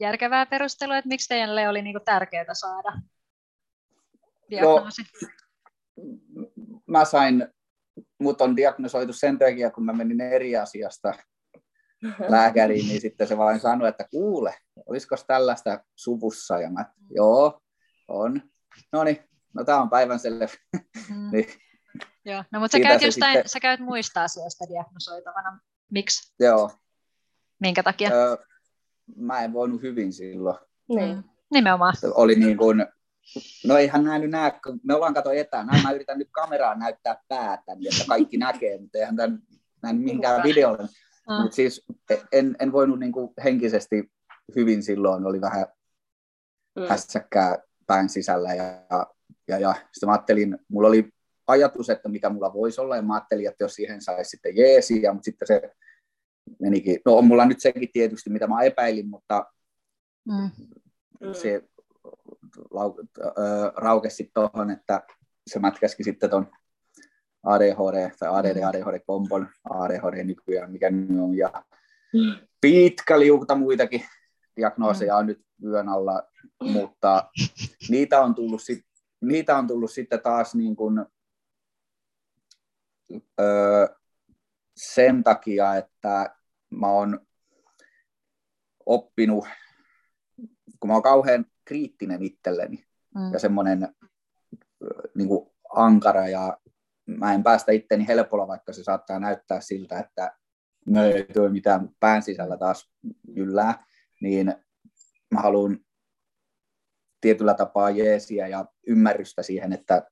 järkevää 0.00 0.46
perustelua, 0.46 0.96
että 0.96 1.08
miksi 1.08 1.28
teille 1.28 1.68
oli 1.68 1.82
niinku 1.82 2.00
tärkeää 2.04 2.54
saada 2.54 2.92
diagnoosi? 4.52 5.02
No, 5.96 6.46
mä 6.86 7.04
sain, 7.04 7.48
mut 8.18 8.40
on 8.40 8.56
diagnosoitu 8.56 9.12
sen 9.12 9.38
takia, 9.38 9.70
kun 9.70 9.84
mä 9.84 9.92
menin 9.92 10.20
eri 10.20 10.56
asiasta 10.56 11.14
lääkäriin, 12.28 12.88
niin 12.88 13.00
sitten 13.00 13.26
se 13.26 13.38
vain 13.38 13.60
sanoi, 13.60 13.88
että 13.88 14.04
kuule, 14.10 14.54
olisiko 14.86 15.16
tällaista 15.26 15.84
suvussa? 15.96 16.58
Ja 16.58 16.70
mä, 16.70 16.86
joo, 17.10 17.60
on. 18.08 18.42
No 18.92 19.04
niin, 19.04 19.18
no 19.54 19.64
tämä 19.64 19.80
on 19.80 19.90
päivänselvä. 19.90 20.46
Mm. 21.10 21.30
niin, 21.32 21.46
Joo, 22.24 22.44
no 22.52 22.60
mutta 22.60 22.78
sä 22.78 22.82
käyt, 22.82 23.02
jostain, 23.02 23.32
sitten... 23.32 23.48
sä 23.48 23.60
käyt 23.60 23.80
muista 23.80 24.24
asioista 24.24 24.64
diagnosoitavana. 24.68 25.60
Miksi? 25.90 26.34
Joo. 26.40 26.70
Minkä 27.60 27.82
takia? 27.82 28.10
Öö, 28.12 28.36
mä 29.16 29.40
en 29.40 29.52
voinut 29.52 29.82
hyvin 29.82 30.12
silloin. 30.12 30.58
Niin. 30.88 31.16
Mm. 31.16 31.22
Nimenomaan. 31.50 31.94
Oli 32.14 32.34
niin 32.34 32.56
kuin, 32.56 32.86
No 33.66 33.76
eihän 33.76 34.04
näin 34.04 34.22
nyt 34.22 34.30
näe, 34.30 34.52
kun 34.64 34.80
me 34.82 34.94
ollaan 34.94 35.14
kato 35.14 35.30
etänä. 35.30 35.82
Mä 35.82 35.92
yritän 35.92 36.18
nyt 36.18 36.28
kameraan 36.32 36.78
näyttää 36.78 37.16
päätä, 37.28 37.74
niin 37.74 37.94
että 37.94 38.04
kaikki 38.08 38.36
näkee, 38.36 38.78
mutta 38.80 38.98
eihän 38.98 39.16
tämän 39.16 39.38
näin 39.82 39.96
mihinkään 39.96 40.42
videolle. 40.42 40.82
Mm. 40.82 41.42
Mutta 41.42 41.54
siis 41.54 41.86
en, 42.32 42.56
en 42.60 42.72
voinut 42.72 42.98
niinku 42.98 43.34
henkisesti 43.44 44.12
hyvin 44.56 44.82
silloin, 44.82 45.26
oli 45.26 45.40
vähän 45.40 45.66
mm. 46.76 46.82
hässäkkää 46.88 47.58
pään 47.86 48.08
sisällä. 48.08 48.54
Ja, 48.54 48.64
ja, 49.48 49.58
ja 49.58 49.74
sitten 49.74 50.08
mä 50.08 50.12
ajattelin, 50.12 50.58
mulla 50.68 50.88
oli 50.88 51.12
ajatus, 51.46 51.90
että 51.90 52.08
mikä 52.08 52.30
mulla 52.30 52.54
voisi 52.54 52.80
olla, 52.80 52.96
ja 52.96 53.02
mä 53.02 53.14
ajattelin, 53.14 53.48
että 53.48 53.64
jos 53.64 53.74
siihen 53.74 54.02
saisi 54.02 54.30
sitten 54.30 54.56
jeesiä, 54.56 55.12
mutta 55.12 55.24
sitten 55.24 55.46
se 55.48 55.62
menikin, 56.60 57.00
no 57.04 57.16
on 57.16 57.26
mulla 57.26 57.46
nyt 57.46 57.60
sekin 57.60 57.88
tietysti, 57.92 58.30
mitä 58.30 58.46
mä 58.46 58.62
epäilin, 58.62 59.08
mutta 59.08 59.46
mm. 60.28 60.50
se 61.32 61.62
raukesi 63.76 64.30
tuohon, 64.34 64.70
että 64.70 65.02
se 65.46 65.58
mätkäski 65.58 66.04
sitten 66.04 66.30
tuon 66.30 66.46
ADHD 67.42 68.10
tai 68.18 68.28
ADD, 68.28 68.60
mm. 68.60 68.68
ADHD-kompon, 68.68 69.48
ADHD 69.70 70.24
nykyään, 70.24 70.72
mikä 70.72 70.90
nyt 70.90 71.20
on, 71.20 71.36
ja 71.36 71.64
mm. 72.14 72.46
pitkä 72.60 73.20
liukuta 73.20 73.54
muitakin 73.54 74.04
diagnooseja 74.56 75.16
on 75.16 75.26
nyt 75.26 75.40
yön 75.64 75.88
alla, 75.88 76.22
mutta 76.72 77.30
niitä 77.88 78.20
on 78.20 78.34
tullut, 78.34 78.62
sit, 78.62 78.86
niitä 79.20 79.58
on 79.58 79.66
tullut 79.66 79.90
sitten 79.90 80.20
taas 80.20 80.54
niin 80.54 80.76
kuin, 80.76 81.06
öö, 83.40 83.86
sen 84.76 85.22
takia, 85.22 85.76
että 85.76 86.36
mä 86.70 86.86
oon 86.86 87.26
oppinut, 88.86 89.44
kun 90.80 90.88
mä 90.88 90.92
oon 90.92 91.02
kauhean 91.02 91.46
kriittinen 91.64 92.22
itselleni 92.22 92.84
mm. 93.14 93.32
ja 93.32 93.38
semmoinen 93.38 93.88
niin 95.14 95.28
kuin 95.28 95.50
ankara 95.74 96.28
ja 96.28 96.58
mä 97.06 97.34
en 97.34 97.42
päästä 97.42 97.72
itteni 97.72 98.08
helpolla, 98.08 98.48
vaikka 98.48 98.72
se 98.72 98.84
saattaa 98.84 99.18
näyttää 99.18 99.60
siltä, 99.60 99.98
että 99.98 100.36
me 100.86 101.06
ei 101.06 101.24
tuo 101.24 101.48
mitään 101.48 101.88
pään 102.00 102.22
sisällä 102.22 102.56
taas 102.56 102.92
yllää, 103.36 103.84
niin 104.20 104.54
mä 105.30 105.40
haluan 105.40 105.78
tietyllä 107.20 107.54
tapaa 107.54 107.90
jeesiä 107.90 108.46
ja 108.46 108.64
ymmärrystä 108.86 109.42
siihen, 109.42 109.72
että 109.72 110.10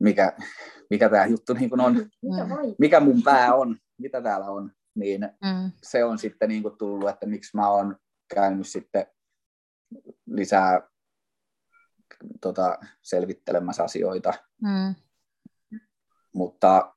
mikä, 0.00 0.32
mikä 0.90 1.08
tämä 1.08 1.26
juttu 1.26 1.52
niin 1.52 1.70
kuin 1.70 1.80
on, 1.80 1.94
mm. 1.94 2.74
mikä 2.78 3.00
mun 3.00 3.22
pää 3.22 3.54
on, 3.54 3.76
mitä 3.98 4.22
täällä 4.22 4.46
on, 4.46 4.72
niin 4.94 5.20
mm. 5.20 5.72
se 5.82 6.04
on 6.04 6.18
sitten 6.18 6.48
niin 6.48 6.62
kuin 6.62 6.78
tullut, 6.78 7.08
että 7.08 7.26
miksi 7.26 7.56
mä 7.56 7.70
oon 7.70 7.96
käynyt 8.34 8.68
sitten 8.68 9.06
lisää 10.30 10.80
tota, 12.40 12.78
selvittelemässä 13.02 13.82
asioita. 13.84 14.34
Mm. 14.62 14.94
Mutta 16.34 16.94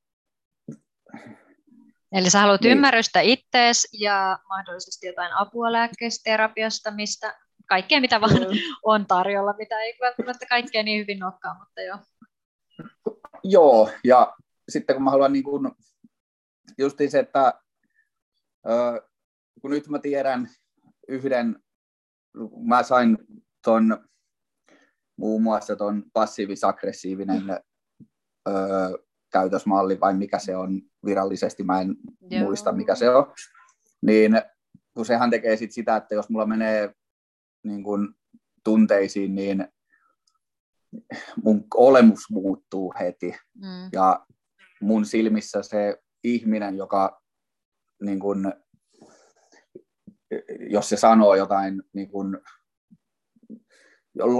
Eli 2.11 2.29
sä 2.29 2.39
haluat 2.39 2.61
niin. 2.61 2.71
ymmärrystä 2.71 3.21
ittees 3.21 3.87
ja 3.93 4.39
mahdollisesti 4.49 5.07
jotain 5.07 5.33
apua 5.33 5.71
lääkkeestä, 5.71 6.21
terapiasta, 6.23 6.91
mistä 6.91 7.39
kaikkea 7.65 8.01
mitä 8.01 8.21
vaan 8.21 8.33
mm. 8.33 8.57
on 8.83 9.05
tarjolla, 9.05 9.53
mitä 9.57 9.79
ei 9.79 9.97
välttämättä 10.01 10.45
kaikkea 10.45 10.83
niin 10.83 11.01
hyvin 11.01 11.23
olekaan, 11.23 11.57
mutta 11.57 11.81
joo. 11.81 11.97
Joo, 13.43 13.89
ja 14.03 14.35
sitten 14.69 14.95
kun 14.95 15.03
mä 15.03 15.11
haluan 15.11 15.33
niin 15.33 15.43
kuin, 15.43 15.71
justiin 16.77 17.11
se, 17.11 17.19
että 17.19 17.53
kun 19.61 19.71
nyt 19.71 19.87
mä 19.87 19.99
tiedän 19.99 20.49
yhden, 21.07 21.63
mä 22.67 22.83
sain 22.83 23.17
ton 23.63 24.07
muun 25.17 25.43
muassa 25.43 25.75
ton 25.75 26.03
passiivis-aggressiivinen 26.13 27.49
ö, 28.47 28.51
käytösmalli, 29.31 29.99
vai 29.99 30.13
mikä 30.13 30.39
se 30.39 30.55
on 30.55 30.81
virallisesti, 31.05 31.63
mä 31.63 31.81
en 31.81 31.95
Joo. 32.29 32.43
muista 32.43 32.71
mikä 32.71 32.95
se 32.95 33.09
on, 33.09 33.33
niin 34.01 34.41
kun 34.93 35.05
sehän 35.05 35.29
tekee 35.29 35.57
sit 35.57 35.71
sitä, 35.71 35.95
että 35.95 36.15
jos 36.15 36.29
mulla 36.29 36.45
menee 36.45 36.93
niin 37.63 37.83
kun, 37.83 38.15
tunteisiin, 38.63 39.35
niin 39.35 39.67
mun 41.43 41.65
olemus 41.75 42.29
muuttuu 42.29 42.93
heti. 42.99 43.35
Mm. 43.55 43.89
Ja 43.91 44.25
mun 44.81 45.05
silmissä 45.05 45.63
se 45.63 45.97
ihminen, 46.23 46.77
joka 46.77 47.21
niin 48.01 48.19
kun, 48.19 48.53
jos 50.69 50.89
se 50.89 50.97
sanoo 50.97 51.35
jotain 51.35 51.83
niin 51.93 52.09
kun, 52.09 52.41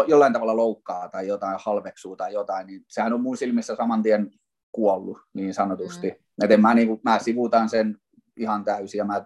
jollain 0.08 0.34
tavalla 0.34 0.56
loukkaa 0.56 1.10
tai 1.10 1.27
jotain 1.27 1.58
halveksuu 1.60 2.15
tai 2.15 2.34
jotain, 2.34 2.67
niin 2.67 2.86
sehän 2.88 3.13
on 3.13 3.21
mun 3.21 3.38
silmissä 3.38 3.75
saman 3.75 4.04
tien 4.04 4.32
kuollut 4.71 5.17
niin 5.34 5.54
sanotusti. 5.54 6.10
Mm. 6.10 6.49
Et 6.49 6.62
mä, 6.62 6.73
niin 6.73 6.88
kun, 6.88 6.99
mä 7.04 7.19
sivuutan 7.19 7.69
sen 7.69 7.97
ihan 8.38 8.65
täysin 8.65 8.97
ja 8.97 9.06
mä, 9.06 9.25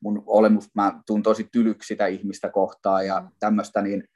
mun 0.00 0.22
olemus, 0.26 0.74
mä 0.74 1.00
tuun 1.06 1.22
tosi 1.22 1.48
tylyksi 1.52 1.86
sitä 1.86 2.06
ihmistä 2.06 2.50
kohtaan 2.50 3.06
ja 3.06 3.20
mm. 3.20 3.28
tämmöistä, 3.38 3.82
niin 3.82 4.08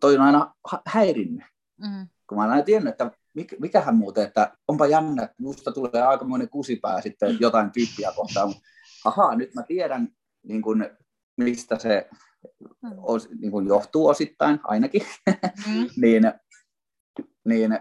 toi 0.00 0.14
on 0.16 0.22
aina 0.22 0.54
häirinnyt. 0.86 1.44
Mm. 1.80 2.08
Kun 2.28 2.38
mä 2.38 2.42
olen 2.42 2.52
aina 2.52 2.64
tiennyt, 2.64 2.90
että 2.90 3.10
mik, 3.34 3.54
mikähän 3.60 3.96
muuten, 3.96 4.24
että 4.24 4.56
onpa 4.68 4.86
jännä, 4.86 5.22
että 5.22 5.36
musta 5.38 5.72
tulee 5.72 6.02
aikamoinen 6.02 6.48
kusipää 6.48 7.00
sitten 7.00 7.36
jotain 7.40 7.70
tyyppiä 7.72 8.12
kohtaan, 8.16 8.54
ahaa, 9.04 9.36
nyt 9.36 9.54
mä 9.54 9.62
tiedän, 9.62 10.08
niin 10.42 10.62
kun, 10.62 10.86
mistä 11.36 11.78
se 11.78 12.08
mm. 12.82 12.90
os, 13.02 13.28
niin 13.40 13.50
kun 13.50 13.66
johtuu 13.66 14.06
osittain 14.06 14.60
ainakin, 14.64 15.02
mm. 15.66 15.86
niin, 16.02 16.22
niin 17.44 17.78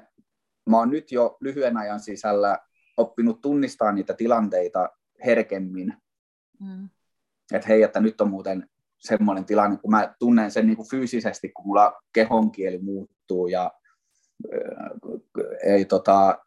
mä 0.70 0.78
oon 0.78 0.90
nyt 0.90 1.12
jo 1.12 1.38
lyhyen 1.42 1.78
ajan 1.78 2.00
sisällä 2.00 2.60
oppinut 2.98 3.42
tunnistaa 3.42 3.92
niitä 3.92 4.14
tilanteita 4.14 4.90
herkemmin. 5.26 5.94
Mm. 6.60 6.90
Että 7.54 7.68
hei, 7.68 7.84
että 7.84 8.00
nyt 8.00 8.22
on 8.22 8.30
muuten 8.30 8.70
semmoinen 9.00 9.46
tilanne, 9.46 9.78
kun 9.78 9.92
mä 9.92 10.16
tunnen 10.20 10.52
sen 10.52 10.68
niin 10.68 10.78
kuin 10.78 10.90
fyysisesti, 10.90 11.50
kun 11.50 11.68
mulla 11.68 12.02
kehonkieli 12.14 12.78
muuttuu 12.78 13.48
ja 13.48 13.72
ei 15.64 15.86
tota, 15.86 16.38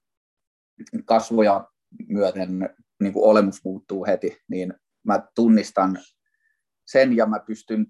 kasvoja 1.04 1.70
myöten 2.08 2.48
niin 3.00 3.12
kuin 3.12 3.24
olemus 3.24 3.64
muuttuu 3.64 4.06
heti, 4.06 4.38
niin 4.48 4.74
mä 5.02 5.22
tunnistan 5.34 5.98
sen 6.86 7.16
ja 7.16 7.26
mä 7.26 7.40
pystyn, 7.40 7.86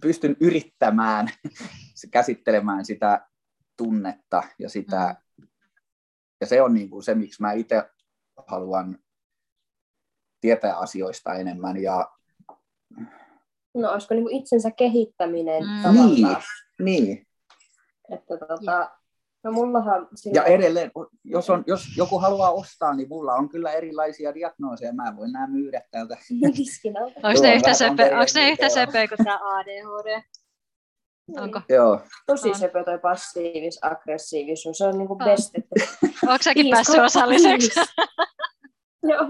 pystyn 0.00 0.36
yrittämään 0.40 1.28
käsittelemään 2.10 2.84
sitä 2.84 3.28
tunnetta 3.76 4.42
ja 4.58 4.68
sitä, 4.68 5.16
ja 6.40 6.46
se 6.46 6.62
on 6.62 6.74
niin 6.74 6.90
kuin 6.90 7.02
se, 7.02 7.14
miksi 7.14 7.42
mä 7.42 7.52
itse 7.52 7.82
haluan 8.46 8.98
tietää 10.40 10.78
asioista 10.78 11.34
enemmän 11.34 11.82
ja 11.82 12.12
No 13.74 13.92
olisiko 13.92 14.14
niin 14.14 14.30
itsensä 14.30 14.70
kehittäminen 14.70 15.62
mm. 15.62 15.94
Niin, 15.94 16.36
niin. 16.78 17.26
Että 18.10 18.36
tota, 18.48 18.97
no 19.44 19.52
mullahan 19.52 20.08
Ja 20.34 20.44
edelleen, 20.44 20.90
jos, 21.24 21.50
on, 21.50 21.64
jos 21.66 21.96
joku 21.96 22.18
haluaa 22.18 22.50
ostaa, 22.50 22.94
niin 22.94 23.08
mulla 23.08 23.34
on 23.34 23.48
kyllä 23.48 23.72
erilaisia 23.72 24.34
diagnooseja. 24.34 24.92
Mä 24.92 25.16
voin 25.16 25.32
nämä 25.32 25.46
myydä 25.46 25.82
täältä. 25.90 26.16
Onko 27.22 27.42
ne 27.42 27.54
yhtä 27.54 27.74
söpö, 27.74 28.02
onko 28.02 28.32
ne 28.34 28.50
yhtä 28.50 28.66
kuin 29.08 29.24
tämä 29.24 29.40
ADHD? 29.58 30.22
Onko? 31.36 31.60
Joo. 31.68 32.00
Tosi 32.26 32.54
sepö 32.54 32.84
toi 32.84 32.98
passiivis, 32.98 33.78
aggressiivisuus. 33.82 34.78
Se 34.78 34.84
on 34.84 34.98
niinku 34.98 35.16
best. 35.16 35.50
Että... 35.54 35.74
Onko 36.26 36.42
säkin 36.42 36.70
päässyt 36.70 36.98
osalliseksi? 36.98 37.80
Joo. 39.02 39.20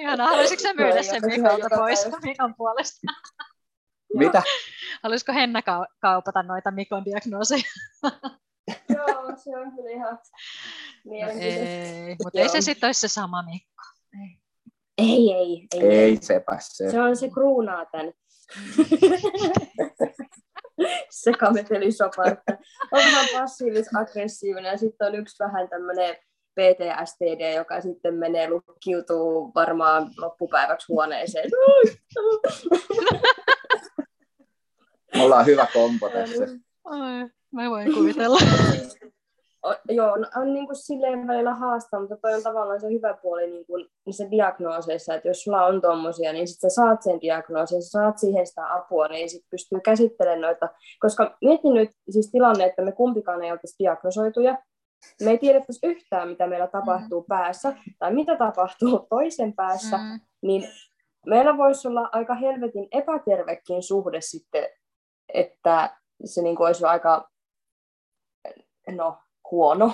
Ihana, 0.00 0.26
haluaisitko 0.26 0.62
sä 0.62 0.74
myydä 0.74 1.02
sen 1.02 1.22
Mikolta 1.26 1.76
pois 1.76 2.08
Mikon 2.22 2.54
puolesta? 2.54 3.00
Mitä? 4.14 4.42
Haluaisiko 5.02 5.32
Henna 5.32 5.62
kaupata 6.00 6.42
noita 6.42 6.70
Mikon 6.70 7.04
diagnooseja? 7.04 7.62
Joo, 8.94 9.36
se 9.36 9.58
on 9.58 9.72
kyllä 9.76 9.90
ihan 9.90 10.18
no 11.04 11.12
ei, 11.40 12.16
mutta 12.24 12.40
ei 12.40 12.48
se 12.48 12.60
sitten 12.60 12.88
olisi 12.88 13.00
se 13.00 13.08
sama 13.08 13.42
Mikko. 13.42 13.82
Ei. 14.20 14.38
Ei, 14.98 15.32
ei, 15.32 15.66
ei. 15.74 15.88
Ei 15.88 16.18
se. 16.20 16.44
Se 16.90 17.00
on 17.00 17.16
se 17.16 17.30
kruunaa 17.30 17.84
tän. 17.84 18.06
se. 21.10 21.32
On 22.92 22.92
vähän 22.92 23.26
passiivis-aggressiivinen 23.32 24.70
ja 24.70 24.78
sitten 24.78 25.06
on 25.06 25.14
yksi 25.14 25.44
vähän 25.44 25.68
tämmöinen 25.68 26.16
PTSD, 26.54 27.54
joka 27.54 27.80
sitten 27.80 28.14
menee 28.14 28.50
lukkiutuu 28.50 29.52
varmaan 29.54 30.10
loppupäiväksi 30.18 30.86
huoneeseen. 30.88 31.50
Me 35.16 35.22
ollaan 35.22 35.46
hyvä 35.46 35.66
kompo 35.72 36.08
tässä. 36.08 36.44
Ai, 36.84 37.28
mä 37.52 37.70
voin 37.70 37.94
kuvitella. 37.94 38.38
o, 39.66 39.74
joo, 39.88 40.12
on, 40.12 40.26
on 40.36 40.54
niin 40.54 40.66
kuin 40.66 40.76
silleen 40.76 41.26
välillä 41.26 41.54
haastaa, 41.54 42.00
mutta 42.00 42.16
toi 42.16 42.34
on 42.34 42.42
tavallaan 42.42 42.80
se 42.80 42.86
hyvä 42.90 43.14
puoli 43.22 43.50
niin 43.50 43.66
kuin 43.66 43.86
niissä 44.06 44.30
diagnooseissa, 44.30 45.14
että 45.14 45.28
jos 45.28 45.42
sulla 45.42 45.66
on 45.66 45.80
tommosia, 45.80 46.32
niin 46.32 46.48
sitten 46.48 46.70
sä 46.70 46.74
saat 46.74 47.02
sen 47.02 47.20
diagnoosin, 47.20 47.82
sä 47.82 47.88
saat 47.90 48.18
siihen 48.18 48.46
sitä 48.46 48.74
apua, 48.74 49.08
niin 49.08 49.30
sit 49.30 49.42
pystyy 49.50 49.80
käsittelemään 49.80 50.40
noita, 50.40 50.68
koska 51.00 51.36
mietin 51.40 51.74
nyt 51.74 51.90
siis 52.10 52.30
tilanne, 52.30 52.64
että 52.64 52.82
me 52.82 52.92
kumpikaan 52.92 53.44
ei 53.44 53.52
oltaisi 53.52 53.76
diagnosoituja, 53.78 54.58
me 55.22 55.30
ei 55.30 55.38
tiedettäisi 55.38 55.86
yhtään, 55.86 56.28
mitä 56.28 56.46
meillä 56.46 56.66
tapahtuu 56.66 57.20
mm. 57.20 57.26
päässä 57.28 57.76
tai 57.98 58.14
mitä 58.14 58.36
tapahtuu 58.36 58.98
toisen 59.10 59.52
päässä, 59.52 59.96
mm. 59.96 60.20
niin 60.42 60.68
meillä 61.26 61.56
voisi 61.56 61.88
olla 61.88 62.08
aika 62.12 62.34
helvetin 62.34 62.88
epätervekin 62.92 63.82
suhde 63.82 64.20
sitten, 64.20 64.66
että 65.34 65.96
se 66.24 66.42
niin 66.42 66.56
kuin 66.56 66.66
olisi 66.66 66.84
aika 66.84 67.30
no, 68.90 69.18
huono 69.50 69.92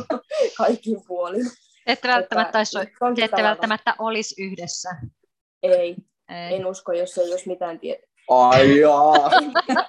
kaikin 0.58 1.02
puolin. 1.06 1.46
Ette 1.86 2.08
välttämättä, 2.08 2.58
olisi, 2.58 3.22
ette 3.24 3.42
välttämättä 3.42 3.94
olisi 3.98 4.42
yhdessä. 4.42 4.88
Ei. 5.62 5.96
ei, 6.28 6.54
en 6.54 6.66
usko, 6.66 6.92
jos 6.92 7.18
ei 7.18 7.30
olisi 7.30 7.48
mitään 7.48 7.80
tietoa. 7.80 8.14
Ai 8.30 8.80
jaa. 8.80 9.12
mä, 9.74 9.84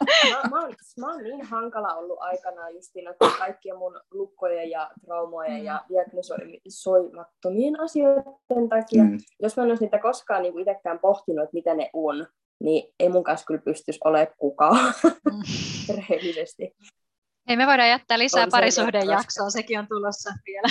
mä, 0.52 0.62
oon, 0.62 0.76
mä 1.00 1.12
oon 1.12 1.24
niin 1.24 1.46
hankala 1.46 1.94
ollut 1.94 2.18
aikanaan 2.22 2.74
justiin 2.74 3.06
kaikkien 3.38 3.78
mun 3.78 4.02
lukkojen 4.12 4.70
ja 4.70 4.92
traumojen 5.06 5.60
mm. 5.60 5.66
ja 5.66 5.82
diagnosoimattomien 5.90 7.80
asioiden 7.80 8.70
takia. 8.70 9.04
Mm. 9.04 9.18
Jos 9.40 9.58
mä 9.58 9.64
en 9.64 9.70
olisi 9.70 9.84
niitä 9.84 10.00
koskaan 10.00 10.42
niin 10.42 10.60
itsekään 10.60 11.00
pohtinut, 11.00 11.44
että 11.44 11.54
mitä 11.54 11.74
ne 11.74 11.90
on, 11.94 12.28
niin 12.64 12.94
ei 13.00 13.10
mun 13.10 13.24
kanssa 13.24 13.46
kyllä 13.46 13.62
pystyisi 13.62 14.00
olemaan 14.04 14.36
kukaan 14.38 14.94
mm. 15.04 15.42
rehellisesti. 15.98 16.76
Ei 17.48 17.58
me 17.58 17.68
voidaan 17.68 17.90
jättää 17.90 18.20
lisää 18.20 18.48
parisuhdejaksoa, 18.52 19.50
sekin 19.50 19.80
on 19.80 19.88
tulossa 19.88 20.34
vielä. 20.48 20.68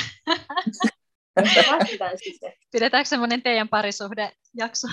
Pidetäänkö 2.73 3.09
semmoinen 3.09 3.43
teidän 3.43 3.69
parisuhdejakso? 3.69 4.89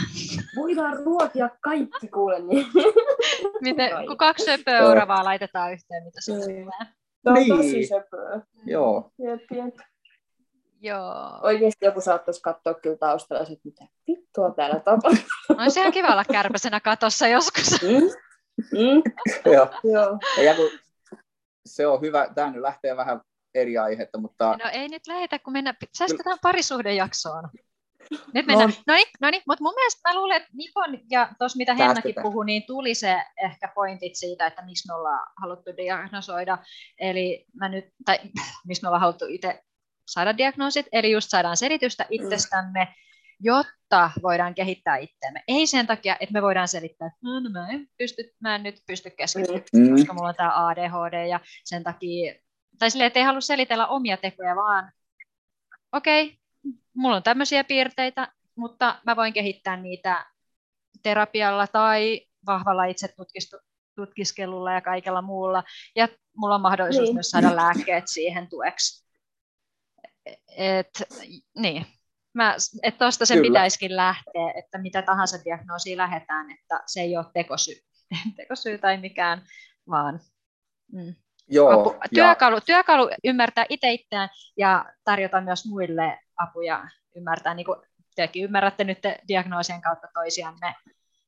Voidaan 0.56 0.97
ruokia 0.97 1.49
kaikki 1.62 2.08
kuule. 2.08 2.39
Niin. 2.39 2.67
Miten, 3.62 3.91
kun 4.08 4.17
kaksi 4.17 4.45
söpöä 4.45 4.77
euravaa 4.77 5.23
laitetaan 5.23 5.73
yhteen, 5.73 6.04
mitä 6.04 6.21
se 6.21 6.32
tulee? 6.32 6.65
Tämä 7.23 7.34
on 7.34 7.43
niin. 7.43 7.58
tosi 7.58 7.88
söpöä. 7.88 8.41
Joo. 8.65 9.12
Jep, 9.19 9.41
jep. 9.51 9.75
Joo. 10.82 11.39
Oikeasti 11.41 11.86
joku 11.86 12.02
saattaisi 12.02 12.41
katsoa 12.41 12.74
kyllä 12.74 12.98
taustalla, 12.98 13.44
että 13.44 13.56
mitä 13.63 13.86
vittua 14.08 14.52
täällä 14.52 14.80
tapahtuu. 14.80 15.56
No 15.58 15.70
se 15.70 15.86
on 15.86 15.91
kiva 15.91 16.08
olla 16.08 16.26
kärpäsenä 16.26 16.80
katossa 16.80 17.28
joskus. 17.28 17.67
Mm? 18.72 18.80
Mm? 18.80 19.02
Joo. 19.54 19.67
Joo. 19.84 20.20
Ja 20.44 20.56
kun 20.56 20.70
se 21.65 21.88
on 21.88 22.02
hyvä, 22.02 22.28
tämä 22.36 22.52
nyt 22.52 22.62
lähtee 22.62 22.98
vähän 22.98 23.22
eri 23.56 23.78
aihetta, 23.78 24.17
mutta... 24.17 24.58
No 24.63 24.69
ei 24.73 24.88
nyt 24.88 25.08
lähetä, 25.08 25.40
kun 25.40 25.54
mennään, 25.54 25.75
säästetään 25.98 26.38
parisuhdejaksoon. 26.42 27.50
Nyt 28.34 28.46
mennään, 28.46 28.69
no, 28.69 28.75
no 28.88 28.94
niin, 28.94 29.08
no 29.21 29.29
niin 29.29 29.44
mutta 29.48 29.63
mun 29.63 29.73
mielestä 29.75 30.10
mä 30.10 30.15
luulen, 30.19 30.38
että 30.38 30.50
Nikon 30.54 31.00
ja 31.10 31.29
tuossa 31.40 31.58
mitä 31.58 31.73
Hennakin 31.73 32.15
puhui, 32.21 32.46
niin 32.46 32.63
tuli 32.67 32.96
se 32.96 33.23
ehkä 33.44 33.71
pointit 33.75 34.15
siitä, 34.15 34.48
että 34.48 34.65
miksi 34.65 34.88
me 34.88 34.94
ollaan 34.94 35.27
haluttu 35.42 35.77
diagnosoida, 35.77 36.58
eli 37.00 37.46
mä 37.60 37.69
nyt, 37.69 37.86
tai 38.06 38.19
miksi 38.67 38.84
me 38.84 38.88
ollaan 38.88 39.02
haluttu 39.02 39.25
itse 39.29 39.63
saada 40.14 40.38
diagnoosit, 40.38 40.86
eli 40.92 41.12
just 41.12 41.30
saadaan 41.30 41.58
selitystä 41.58 42.04
mm. 42.04 42.08
itsestämme, 42.12 42.88
jotta 43.40 44.12
voidaan 44.24 44.56
kehittää 44.56 44.98
itseämme. 44.98 45.44
Ei 45.48 45.68
sen 45.68 45.88
takia, 45.88 46.18
että 46.20 46.34
me 46.34 46.42
voidaan 46.42 46.68
selittää, 46.68 47.08
että 47.08 47.20
no, 47.24 47.40
no, 47.40 47.50
mä, 47.50 47.70
en 47.70 47.88
pysty, 47.98 48.34
mä 48.40 48.56
en 48.56 48.64
nyt 48.64 48.84
pysty 48.88 49.10
keskittymään, 49.10 49.64
mm. 49.74 49.96
koska 49.96 50.14
mulla 50.14 50.30
on 50.30 50.36
tämä 50.36 50.68
ADHD 50.68 51.28
ja 51.28 51.40
sen 51.66 51.84
takia 51.84 52.34
tai 52.80 52.92
silleen, 52.92 53.08
että 53.08 53.20
ei 53.20 53.26
halua 53.26 53.42
selitellä 53.42 53.88
omia 53.88 54.18
tekoja, 54.18 54.56
vaan 54.56 54.92
okei, 55.92 56.26
okay, 56.26 56.38
mulla 56.94 57.16
on 57.16 57.24
tämmöisiä 57.24 57.64
piirteitä, 57.64 58.32
mutta 58.56 59.00
mä 59.06 59.16
voin 59.16 59.34
kehittää 59.34 59.78
niitä 59.78 60.26
terapialla 61.04 61.68
tai 61.68 62.28
vahvalla 62.46 62.86
itsetutkiskelulla 62.86 64.74
ja 64.74 64.82
kaikella 64.82 65.22
muulla. 65.22 65.64
Ja 65.96 66.08
mulla 66.38 66.56
on 66.56 66.62
mahdollisuus 66.62 67.08
niin. 67.08 67.16
myös 67.16 67.30
saada 67.30 67.56
lääkkeet 67.56 68.04
siihen 68.08 68.50
tueksi. 68.50 69.00
Et, 70.58 70.90
niin. 71.58 71.86
Mä, 72.34 72.56
et 72.84 72.98
tosta 72.98 73.26
sen 73.26 73.38
Kyllä. 73.38 73.48
pitäisikin 73.48 73.96
lähteä, 73.96 74.52
että 74.56 74.78
mitä 74.78 75.02
tahansa 75.02 75.38
diagnoosia 75.46 75.98
lähdetään, 75.98 76.52
että 76.52 76.84
se 76.86 77.02
ei 77.02 77.17
ole 77.17 77.26
tekosyy, 77.34 77.76
tekosyy 78.38 78.78
tai 78.78 78.98
mikään, 78.98 79.42
vaan 79.90 80.19
mm, 80.92 81.15
Joo, 81.48 81.80
apu, 81.80 81.96
työkalu, 82.13 82.56
ja... 82.56 82.62
työkalu 82.62 83.10
ymmärtää 83.24 83.65
itse 83.69 83.92
itseään 83.92 84.30
ja 84.58 84.86
tarjota 85.04 85.42
myös 85.42 85.65
muille 85.65 86.19
apuja 86.38 86.88
ymmärtää, 87.15 87.54
niin 87.54 87.65
kuin 87.65 87.78
tekin 88.15 88.44
ymmärrätte 88.44 88.84
nyt 88.84 89.00
diagnoosien 89.28 89.82
kautta 89.82 90.08
toisianne 90.13 90.76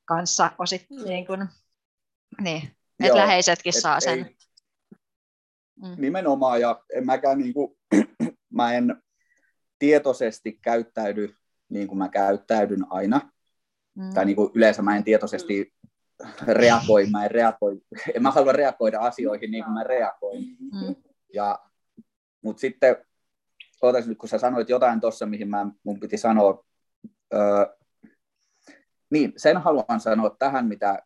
kanssa 0.06 0.52
osittain, 0.58 1.02
mm. 1.02 1.10
niin, 1.10 1.26
kuin, 1.26 1.48
niin 2.42 2.76
että 3.04 3.18
läheisetkin 3.18 3.74
et 3.76 3.82
saa 3.82 4.00
sen. 4.00 4.20
Ei, 4.20 4.38
mm. 5.82 5.96
Nimenomaan, 5.98 6.62
ja 6.62 6.84
en 6.96 7.06
mäkään 7.06 7.38
niin 7.38 7.54
kuin, 7.54 7.78
mä 8.54 8.74
en 8.74 9.04
tietoisesti 9.80 10.60
käyttäydy 10.62 11.36
niin 11.70 11.88
kuin 11.88 11.98
mä 11.98 12.10
käyttäydyn 12.10 12.86
aina. 12.90 13.22
Mm. 13.96 14.14
Tai 14.14 14.26
niin 14.26 14.36
kuin 14.36 14.52
yleensä 14.56 14.82
mä 14.82 14.98
en 14.98 15.04
tietoisesti 15.04 15.74
reagoi, 16.48 17.06
mä 17.06 17.26
en 17.26 17.32
reagoi, 17.32 17.82
en 18.14 18.22
mä 18.22 18.32
halua 18.32 18.52
reagoida 18.52 19.00
asioihin 19.00 19.52
niin 19.52 19.64
kuin 19.64 19.74
mä 19.74 19.84
reagoin. 19.84 20.44
Mm. 20.60 20.96
Ja, 21.34 21.60
mutta 22.42 22.62
sitten, 22.62 22.98
ootas 23.82 24.08
nyt 24.08 24.18
kun 24.18 24.30
sä 24.30 24.38
sanoit 24.38 24.70
jotain 24.70 25.02
tuossa, 25.02 25.26
mihin 25.26 25.50
mä, 25.50 25.68
mun 25.84 26.00
piti 26.00 26.18
sanoa, 26.18 26.66
öö, 27.34 27.66
niin 29.10 29.34
sen 29.38 29.58
haluan 29.58 30.00
sanoa 30.00 30.36
tähän, 30.40 30.68
mitä 30.68 31.00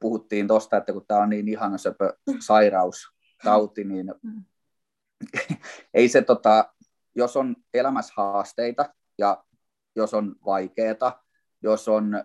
puhuttiin 0.00 0.48
tuosta, 0.48 0.76
että 0.76 0.92
kun 0.92 1.04
tämä 1.08 1.22
on 1.22 1.30
niin 1.30 1.48
ihana 1.48 1.78
söpö 1.78 2.16
sairaus, 2.46 3.14
tauti, 3.44 3.84
niin 3.84 4.14
mm. 4.22 4.44
ei 5.94 6.08
se 6.08 6.22
tota, 6.22 6.74
jos 7.14 7.36
on 7.36 7.56
elämässä 7.74 8.12
haasteita 8.16 8.94
ja 9.18 9.44
jos 9.96 10.14
on 10.14 10.36
vaikeaa, 10.46 11.24
jos 11.62 11.88
on 11.88 12.24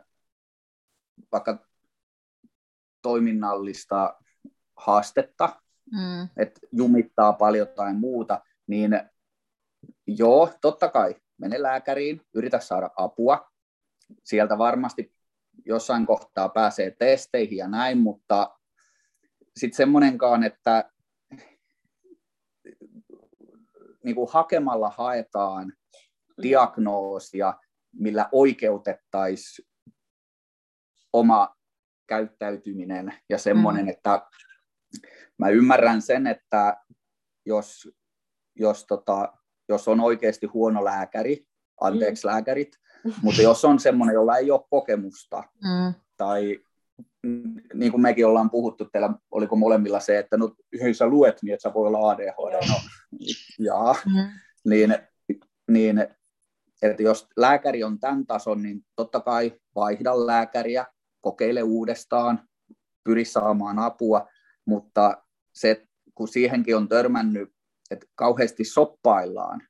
vaikka 1.31 1.67
toiminnallista 3.01 4.15
haastetta, 4.75 5.61
mm. 5.91 6.29
että 6.37 6.59
jumittaa 6.71 7.33
paljon 7.33 7.67
tai 7.75 7.93
muuta, 7.93 8.41
niin 8.67 9.01
joo, 10.07 10.53
totta 10.61 10.89
kai, 10.89 11.15
mene 11.37 11.61
lääkäriin, 11.61 12.21
yritä 12.33 12.59
saada 12.59 12.89
apua. 12.95 13.51
Sieltä 14.23 14.57
varmasti 14.57 15.15
jossain 15.65 16.05
kohtaa 16.05 16.49
pääsee 16.49 16.91
testeihin 16.91 17.57
ja 17.57 17.67
näin, 17.67 17.97
mutta 17.97 18.57
sitten 19.57 19.77
semmoinenkaan, 19.77 20.43
että 20.43 20.91
niin 24.07 24.15
kuin 24.15 24.29
hakemalla 24.31 24.89
haetaan 24.89 25.73
diagnoosia, 26.41 27.53
millä 27.93 28.29
oikeutettaisiin 28.31 29.67
oma 31.13 31.55
käyttäytyminen 32.07 33.13
ja 33.29 33.37
semmoinen, 33.37 33.85
mm. 33.85 33.89
että 33.89 34.21
mä 35.37 35.49
ymmärrän 35.49 36.01
sen, 36.01 36.27
että 36.27 36.77
jos, 37.45 37.89
jos, 38.55 38.85
tota, 38.85 39.33
jos 39.69 39.87
on 39.87 39.99
oikeasti 39.99 40.45
huono 40.45 40.85
lääkäri, 40.85 41.47
anteeksi 41.81 42.27
mm. 42.27 42.31
lääkärit, 42.31 42.79
mutta 43.21 43.41
jos 43.41 43.65
on 43.65 43.79
semmoinen, 43.79 44.13
jolla 44.13 44.37
ei 44.37 44.51
ole 44.51 44.61
kokemusta 44.69 45.43
mm. 45.63 45.93
tai 46.17 46.59
niin 47.73 47.91
kuin 47.91 48.01
mekin 48.01 48.25
ollaan 48.25 48.49
puhuttu, 48.49 48.85
teillä 48.85 49.09
oliko 49.31 49.55
molemmilla 49.55 49.99
se, 49.99 50.19
että 50.19 50.37
no 50.37 50.55
hei 50.81 50.93
sä 50.93 51.07
luet 51.07 51.37
niin, 51.41 51.53
että 51.53 51.69
sä 51.69 51.73
voi 51.73 51.87
olla 51.87 52.11
ADHD, 52.11 52.67
no 52.69 52.75
jaa, 53.59 53.95
mm. 54.05 54.29
niin, 54.65 54.95
niin 55.71 56.07
että 56.81 57.03
jos 57.03 57.27
lääkäri 57.37 57.83
on 57.83 57.99
tämän 57.99 58.25
tason, 58.25 58.61
niin 58.63 58.85
totta 58.95 59.19
kai 59.19 59.53
vaihda 59.75 60.27
lääkäriä, 60.27 60.85
kokeile 61.21 61.63
uudestaan, 61.63 62.47
pyri 63.03 63.25
saamaan 63.25 63.79
apua, 63.79 64.27
mutta 64.65 65.23
se, 65.53 65.87
kun 66.15 66.27
siihenkin 66.27 66.77
on 66.77 66.87
törmännyt, 66.87 67.49
että 67.91 68.05
kauheasti 68.15 68.63
soppaillaan 68.63 69.61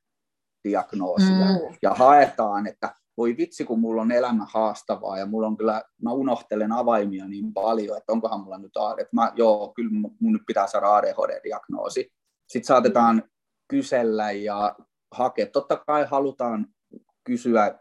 diagnoosia 0.64 1.30
mm. 1.30 1.78
ja 1.82 1.94
haetaan, 1.94 2.68
että 2.68 2.96
voi 3.18 3.38
vitsi, 3.38 3.64
kun 3.66 3.80
mulla 3.80 4.02
on 4.02 4.12
elämä 4.12 4.46
haastavaa 4.50 5.18
ja 5.18 5.26
mulla 5.26 5.48
on 5.48 5.58
kyllä, 5.58 5.84
mä 6.02 6.12
unohtelen 6.12 6.72
avaimia 6.72 7.28
niin 7.28 7.54
paljon, 7.54 7.98
että 7.98 8.12
onkohan 8.12 8.40
mulla 8.40 8.58
nyt 8.58 8.78
ADHD, 8.78 9.00
että 9.02 9.16
mä, 9.16 9.32
joo, 9.36 9.74
kyllä 9.76 9.92
mun 10.20 10.34
nyt 10.34 10.42
pitää 10.48 10.68
saada 10.68 10.96
ADHD-diagnoosi. 10.96 12.12
Sitten 12.48 12.68
saatetaan 12.68 13.24
kysellä 13.68 14.32
ja 14.32 14.76
hakea. 15.12 15.46
Totta 15.46 15.84
kai 15.88 16.06
halutaan 16.06 16.68
kysyä 17.24 17.80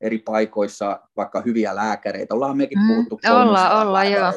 eri 0.00 0.18
paikoissa 0.18 1.00
vaikka 1.16 1.40
hyviä 1.40 1.76
lääkäreitä. 1.76 2.34
Ollaan 2.34 2.56
mekin 2.56 2.78
mm, 2.78 2.86
puhuttu 2.86 3.20
mm, 3.24 3.36
olla, 3.36 3.80
olla, 3.80 4.04
joo. 4.04 4.32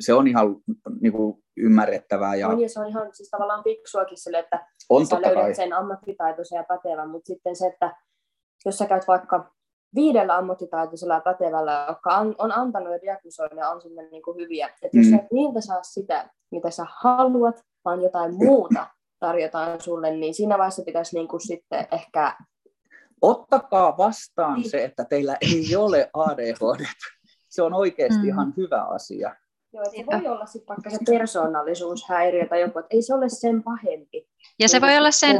Se 0.00 0.14
on 0.14 0.28
ihan 0.28 0.56
niin 1.00 1.12
kuin, 1.12 1.44
ymmärrettävää. 1.56 2.34
Ja... 2.34 2.48
On, 2.48 2.60
ja 2.60 2.68
se 2.68 2.80
on 2.80 2.88
ihan 2.88 3.14
siis 3.14 3.30
tavallaan 3.30 3.64
fiksuakin 3.64 4.18
sille, 4.18 4.38
että 4.38 4.66
on 4.88 5.06
sä 5.06 5.22
löydät 5.22 5.42
kai. 5.42 5.54
sen 5.54 5.72
ammattitaitoisen 5.72 6.56
ja 6.56 6.64
pätevän, 6.64 7.10
mutta 7.10 7.26
sitten 7.26 7.56
se, 7.56 7.66
että 7.66 7.96
jos 8.64 8.78
sä 8.78 8.86
käyt 8.86 9.08
vaikka 9.08 9.54
viidellä 9.94 10.36
ammattitaitoisella 10.36 11.14
ja 11.14 11.20
pätevällä, 11.20 11.84
jotka 11.88 12.16
on, 12.16 12.34
on 12.38 12.52
antanut 12.52 12.92
jo 12.92 12.98
diagnosoinnin 13.02 13.64
on 13.64 13.82
sinne 13.82 14.08
niin 14.08 14.22
kuin 14.22 14.36
hyviä. 14.36 14.70
Että 14.82 14.98
jos 14.98 15.06
mm. 15.06 15.14
et 15.14 15.32
niiltä 15.32 15.60
saa 15.60 15.82
sitä, 15.82 16.30
mitä 16.50 16.70
sä 16.70 16.86
haluat, 16.88 17.56
vaan 17.84 18.02
jotain 18.02 18.34
muuta 18.34 18.86
tarjotaan 19.18 19.80
sulle, 19.80 20.10
niin 20.10 20.34
siinä 20.34 20.58
vaiheessa 20.58 20.82
pitäisi 20.82 21.16
niin 21.16 21.28
kuin 21.28 21.40
sitten 21.40 21.86
ehkä... 21.92 22.36
Ottakaa 23.22 23.96
vastaan 23.96 24.54
niin. 24.54 24.70
se, 24.70 24.84
että 24.84 25.04
teillä 25.04 25.36
ei 25.40 25.76
ole 25.76 26.10
ADHD. 26.14 26.84
Se 27.48 27.62
on 27.62 27.74
oikeasti 27.74 28.18
mm. 28.18 28.28
ihan 28.28 28.54
hyvä 28.56 28.82
asia. 28.82 29.36
Joo, 29.72 29.84
se 29.84 30.06
voi 30.06 30.26
olla 30.26 30.46
sitten 30.46 30.68
vaikka 30.68 30.90
se 30.90 30.98
persoonallisuushäiriö 31.06 32.46
tai 32.46 32.60
joku, 32.60 32.78
että 32.78 32.96
ei 32.96 33.02
se 33.02 33.14
ole 33.14 33.28
sen 33.28 33.62
pahempi. 33.62 34.28
Ja 34.58 34.68
se 34.68 34.80
voi 34.80 34.98
olla 34.98 35.10
sen... 35.10 35.36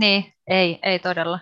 Niin, 0.00 0.32
ei, 0.46 0.78
ei 0.82 0.98
todella. 0.98 1.38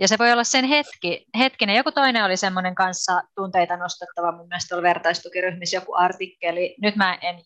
Ja 0.00 0.08
se 0.08 0.18
voi 0.18 0.32
olla 0.32 0.44
sen 0.44 0.64
hetki, 0.64 1.26
hetkinen. 1.38 1.76
Joku 1.76 1.92
toinen 1.92 2.24
oli 2.24 2.36
semmoinen 2.36 2.74
kanssa 2.74 3.22
tunteita 3.34 3.76
nostettava, 3.76 4.32
mun 4.32 4.48
mielestä 4.48 4.74
oli 4.74 4.82
vertaistukiryhmissä 4.82 5.76
joku 5.76 5.94
artikkeli. 5.94 6.76
Nyt 6.82 6.96
mä 6.96 7.14
en 7.14 7.42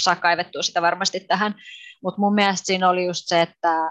saa 0.00 0.16
kaivettua 0.16 0.62
sitä 0.62 0.82
varmasti 0.82 1.20
tähän, 1.20 1.54
mutta 2.02 2.20
mun 2.20 2.34
mielestä 2.34 2.66
siinä 2.66 2.88
oli 2.88 3.06
just 3.06 3.22
se, 3.26 3.42
että 3.42 3.90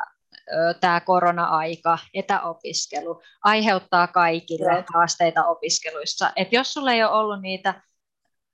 tämä 0.80 1.00
korona-aika, 1.00 1.98
etäopiskelu, 2.14 3.22
aiheuttaa 3.44 4.08
kaikille 4.08 4.74
ja. 4.74 4.84
haasteita 4.94 5.46
opiskeluissa. 5.46 6.32
Et 6.36 6.54
jos 6.54 6.74
sulla 6.74 6.92
ei 6.92 7.04
ole 7.04 7.12
ollut 7.12 7.42
niitä, 7.42 7.82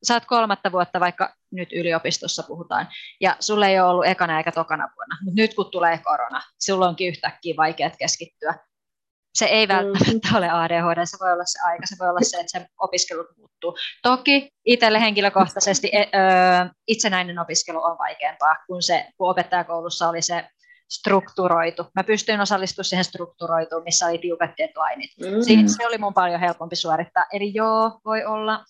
saat 0.04 0.26
kolmatta 0.26 0.72
vuotta 0.72 1.00
vaikka 1.00 1.36
nyt 1.52 1.70
yliopistossa 1.72 2.44
puhutaan, 2.44 2.88
ja 3.22 3.36
sulla 3.40 3.68
ei 3.68 3.80
ole 3.80 3.90
ollut 3.90 4.06
ekana 4.06 4.38
eikä 4.38 4.52
tokana 4.52 4.90
vuonna, 4.96 5.18
mutta 5.24 5.42
nyt 5.42 5.54
kun 5.54 5.72
tulee 5.72 6.00
korona, 6.04 6.42
sulla 6.60 6.88
onkin 6.88 7.08
yhtäkkiä 7.08 7.54
vaikeat 7.58 7.94
keskittyä, 8.00 8.54
se 9.38 9.46
ei 9.46 9.66
mm. 9.66 9.74
välttämättä 9.74 10.38
ole 10.38 10.50
ADHD, 10.50 11.06
se 11.06 11.18
voi 11.22 11.34
olla 11.34 11.46
se 11.46 11.60
aika, 11.66 11.86
se 11.86 11.96
voi 12.00 12.10
olla 12.10 12.20
se, 12.22 12.38
että 12.38 12.60
se 12.60 12.68
opiskelu 12.80 13.28
muuttuu. 13.38 13.78
Toki 14.02 14.50
itselle 14.66 15.02
henkilökohtaisesti 15.02 15.88
e, 15.94 16.02
itsenäinen 16.88 17.40
opiskelu 17.40 17.84
on 17.84 17.98
vaikeampaa, 17.98 18.56
kun 18.68 18.84
se, 18.84 19.08
kun 19.18 19.30
opettajakoulussa 19.30 20.10
oli 20.10 20.22
se 20.22 20.50
strukturoitu. 20.90 21.86
Mä 21.96 22.04
pystyin 22.04 22.42
osallistumaan 22.42 22.86
siihen 22.86 23.06
strukturoituun, 23.06 23.84
missä 23.84 24.06
oli 24.06 24.18
tiukat 24.18 24.52
deadlineit. 24.58 25.12
Mm. 25.22 25.68
Se 25.68 25.88
oli 25.88 25.98
mun 25.98 26.14
paljon 26.14 26.40
helpompi 26.40 26.76
suorittaa. 26.76 27.26
Eli 27.34 27.54
joo, 27.54 28.00
voi 28.06 28.26
olla, 28.26 28.66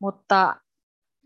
mutta 0.00 0.56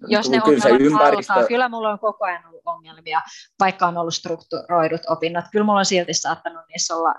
jos 0.08 0.30
ne 0.30 0.40
kyllä 0.44 0.56
ongelmat 0.56 0.80
ympäristö... 0.80 1.32
halutaan, 1.32 1.48
kyllä 1.48 1.68
mulla 1.68 1.90
on 1.90 1.98
koko 1.98 2.24
ajan 2.24 2.46
ollut 2.46 2.62
ongelmia, 2.66 3.20
vaikka 3.60 3.86
on 3.86 3.98
ollut 3.98 4.14
strukturoidut 4.14 5.00
opinnot. 5.08 5.44
Kyllä 5.52 5.64
mulla 5.64 5.78
on 5.78 5.84
silti 5.84 6.14
saattanut 6.14 6.64
niissä 6.68 6.96
olla 6.96 7.14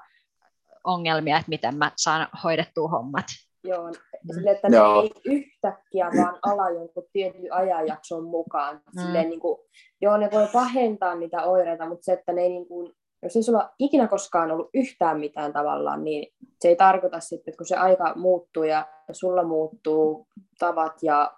ongelmia, 0.88 1.38
että 1.38 1.50
miten 1.50 1.76
mä 1.76 1.92
saan 1.96 2.28
hoidettua 2.44 2.88
hommat. 2.88 3.26
Joo, 3.64 3.92
sille, 4.34 4.52
että 4.52 4.70
ne 4.70 4.78
joo. 4.78 5.02
ei 5.02 5.12
yhtäkkiä 5.26 6.10
vaan 6.18 6.40
ala 6.42 6.70
jonkun 6.70 7.04
tietyn 7.14 7.54
ajanjakson 7.54 8.24
mukaan. 8.24 8.76
Mm. 8.76 9.02
Silleen, 9.02 9.30
niin 9.30 9.40
kuin, 9.40 9.58
joo, 10.02 10.18
ne 10.18 10.30
voi 10.32 10.48
pahentaa 10.54 11.16
niitä 11.16 11.44
oireita, 11.44 11.90
mutta 11.90 12.06
se, 12.06 12.14
että 12.14 12.34
ne 12.34 12.42
ei 12.42 12.50
niin 12.50 12.68
kuin, 12.68 12.94
jos 13.24 13.36
ei 13.36 13.44
sulla 13.44 13.70
ikinä 13.80 14.08
koskaan 14.08 14.52
ollut 14.52 14.70
yhtään 14.74 15.20
mitään 15.20 15.54
tavallaan, 15.54 16.04
niin 16.04 16.34
se 16.60 16.68
ei 16.68 16.76
tarkoita 16.76 17.20
sitten, 17.20 17.52
että 17.52 17.58
kun 17.58 17.68
se 17.68 17.76
aika 17.76 18.14
muuttuu 18.16 18.64
ja 18.64 18.88
sulla 19.12 19.44
muuttuu 19.44 20.28
tavat 20.60 21.04
ja 21.04 21.34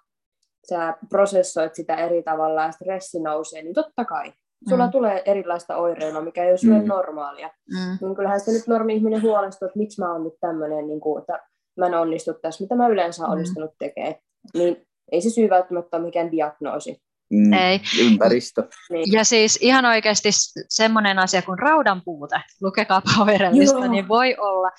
sä 0.70 0.98
prosessoit 1.10 1.76
sitä 1.76 1.96
eri 1.96 2.24
tavalla 2.24 2.62
ja 2.62 2.72
stressi 2.72 3.20
nousee, 3.20 3.62
niin 3.62 3.74
totta 3.74 4.06
kai 4.06 4.34
sulla 4.70 4.86
mm. 4.86 4.92
tulee 4.92 5.22
erilaista 5.26 5.78
oireilua, 5.78 6.22
mikä 6.22 6.44
ei 6.44 6.50
ole 6.50 6.58
sulle 6.58 6.80
mm. 6.80 6.88
normaalia. 6.88 7.48
Mm. 7.48 7.98
Niin 8.02 8.16
kyllähän 8.16 8.40
se 8.40 8.52
nyt 8.52 8.68
normi-ihminen 8.68 9.22
huolestuu, 9.22 9.66
että 9.66 9.80
miksi 9.80 10.02
mä 10.02 10.12
oon 10.12 10.24
nyt 10.24 10.34
tämmöinen, 10.42 10.88
niin 10.88 11.00
kuin, 11.00 11.22
että 11.22 11.40
mä 11.78 11.86
en 11.86 11.94
onnistu 11.94 12.34
tässä, 12.34 12.64
mitä 12.64 12.76
mä 12.76 12.88
yleensä 12.88 13.24
mm. 13.24 13.32
onnistunut 13.32 13.72
tekemään. 13.80 14.16
Niin 14.54 14.88
ei 15.12 15.22
se 15.22 15.30
syy 15.30 15.50
välttämättä 15.50 15.98
ole 15.98 16.06
mikään 16.06 16.32
diagnoosi. 16.32 17.02
Mm, 17.34 17.54
ei. 17.54 17.82
Ympäristö. 18.00 18.68
Niin. 18.90 19.12
Ja 19.12 19.24
siis 19.24 19.58
ihan 19.62 19.86
oikeasti 19.86 20.30
semmoinen 20.70 21.20
asia 21.20 21.42
kuin 21.42 21.60
raudan 21.60 22.02
puute, 22.06 22.42
lukekaa 22.62 23.02
Powerellista, 23.18 23.88
niin 23.88 24.08
voi 24.08 24.36
olla, 24.38 24.72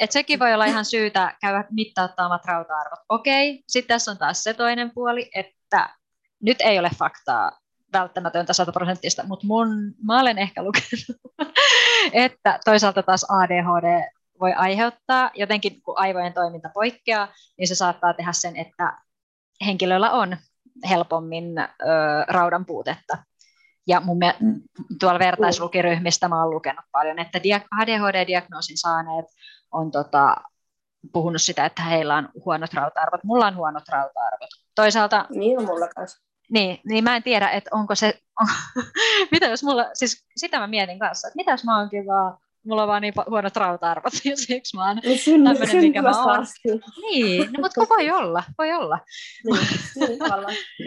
että 0.00 0.12
sekin 0.12 0.38
voi 0.38 0.54
olla 0.54 0.64
ihan 0.64 0.84
syytä 0.84 1.34
käydä 1.40 1.64
mittauttamat 1.70 2.44
rauta-arvot. 2.44 2.98
Okei, 3.08 3.62
sitten 3.68 3.94
tässä 3.94 4.10
on 4.10 4.18
taas 4.18 4.42
se 4.42 4.54
toinen 4.54 4.90
puoli, 4.94 5.30
että 5.34 5.88
nyt 6.42 6.60
ei 6.60 6.78
ole 6.78 6.90
faktaa 6.98 7.59
välttämätöntä 7.92 8.52
sataprosenttista, 8.52 9.26
mutta 9.26 9.46
mun, 9.46 9.68
mä 10.06 10.20
olen 10.20 10.38
ehkä 10.38 10.62
lukenut, 10.62 11.20
että 12.12 12.58
toisaalta 12.64 13.02
taas 13.02 13.26
ADHD 13.28 14.10
voi 14.40 14.52
aiheuttaa, 14.52 15.30
jotenkin 15.34 15.82
kun 15.82 15.98
aivojen 15.98 16.32
toiminta 16.32 16.68
poikkeaa, 16.74 17.28
niin 17.58 17.68
se 17.68 17.74
saattaa 17.74 18.14
tehdä 18.14 18.32
sen, 18.32 18.56
että 18.56 18.98
henkilöllä 19.66 20.10
on 20.10 20.36
helpommin 20.88 21.58
ö, 21.58 21.64
raudan 22.28 22.66
puutetta. 22.66 23.18
Ja 23.86 24.00
mun 24.00 24.18
mm. 24.40 24.62
tuolla 25.00 25.18
vertaislukiryhmistä 25.18 26.28
mä 26.28 26.42
oon 26.42 26.50
lukenut 26.50 26.84
paljon, 26.92 27.18
että 27.18 27.38
ADHD-diagnoosin 27.80 28.76
saaneet 28.76 29.24
on 29.72 29.90
tota, 29.90 30.36
puhunut 31.12 31.42
sitä, 31.42 31.66
että 31.66 31.82
heillä 31.82 32.16
on 32.16 32.28
huonot 32.44 32.74
rauta-arvot. 32.74 33.24
Mulla 33.24 33.46
on 33.46 33.56
huonot 33.56 33.88
rauta-arvot. 33.88 34.48
Toisaalta... 34.74 35.26
Niin 35.30 35.58
on 35.58 35.64
mulla 35.64 35.88
kanssa. 35.88 36.29
Niin, 36.50 36.80
niin 36.84 37.04
mä 37.04 37.16
en 37.16 37.22
tiedä, 37.22 37.50
että 37.50 37.70
onko 37.72 37.94
se, 37.94 38.18
on, 38.40 38.46
mitä 39.32 39.46
jos 39.46 39.62
mulla, 39.62 39.86
siis 39.92 40.26
sitä 40.36 40.58
mä 40.58 40.66
mietin 40.66 40.98
kanssa, 40.98 41.28
että 41.28 41.36
mitä 41.36 41.50
jos 41.50 41.64
mä 41.64 41.78
oonkin 41.78 42.06
vaan 42.06 42.38
mulla 42.66 42.82
on 42.82 42.88
vaan 42.88 43.02
niin 43.02 43.14
huonot 43.30 43.56
rauta-arvot, 43.56 44.12
ja 44.24 44.36
siksi 44.36 44.76
mä 44.76 44.88
oon 44.88 44.96
niin 44.96 45.44
tämmöinen, 45.44 45.76
mikä 45.76 46.02
mä 46.02 46.24
oon. 46.24 46.46
Niin, 47.10 47.52
no, 47.52 47.60
mutta 47.60 47.80
voi 47.88 48.10
olla, 48.10 48.42
voi 48.58 48.72
olla. 48.72 48.98
Niin, 49.44 50.18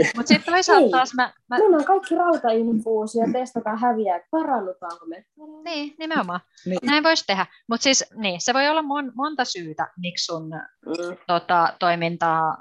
mutta 0.16 0.28
sitten 0.28 0.54
toisaalta 0.54 0.82
niin. 0.82 0.92
taas 0.92 1.14
mä... 1.14 1.34
mä... 1.50 1.56
on 1.78 1.86
kaikki 1.86 2.16
rautainfuusi 2.16 3.20
ja 3.20 3.26
testataan 3.34 3.80
häviää, 3.80 4.20
parannutaanko 4.32 5.06
me. 5.06 5.26
Niin, 5.64 5.96
nimenomaan. 6.00 6.40
Niin. 6.66 6.80
Näin 6.84 7.04
voisi 7.04 7.24
tehdä. 7.28 7.46
Mutta 7.70 7.84
siis 7.84 8.06
niin, 8.16 8.42
se 8.42 8.54
voi 8.54 8.70
olla 8.70 8.82
mon, 8.82 9.12
monta 9.16 9.46
syytä, 9.46 9.88
miksi 9.98 10.26
sun 10.26 10.50
mm. 10.86 11.18
tota, 11.28 11.74
toimintaa 11.80 12.58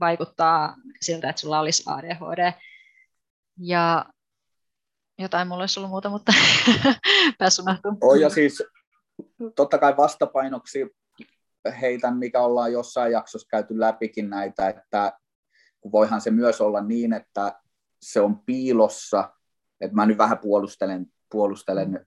vaikuttaa 0.00 0.76
siltä, 1.00 1.30
että 1.30 1.40
sulla 1.40 1.60
olisi 1.60 1.82
ADHD. 1.86 2.52
Ja 3.58 4.04
jotain 5.18 5.48
mulla 5.48 5.62
olisi 5.62 5.80
ollut 5.80 5.90
muuta, 5.90 6.08
mutta 6.08 6.32
päässyt 7.38 7.64
Oh, 8.00 8.14
ja 8.14 8.28
siis 8.28 8.62
totta 9.56 9.78
kai 9.78 9.96
vastapainoksi 9.96 10.86
heitän, 11.80 12.16
mikä 12.16 12.40
ollaan 12.40 12.72
jossain 12.72 13.12
jaksossa 13.12 13.48
käyty 13.48 13.80
läpikin 13.80 14.30
näitä, 14.30 14.68
että 14.68 15.18
voihan 15.92 16.20
se 16.20 16.30
myös 16.30 16.60
olla 16.60 16.80
niin, 16.80 17.12
että 17.12 17.60
se 18.02 18.20
on 18.20 18.38
piilossa, 18.38 19.32
että 19.80 19.94
mä 19.94 20.06
nyt 20.06 20.18
vähän 20.18 20.38
puolustelen, 20.38 21.06
puolustelen 21.32 22.06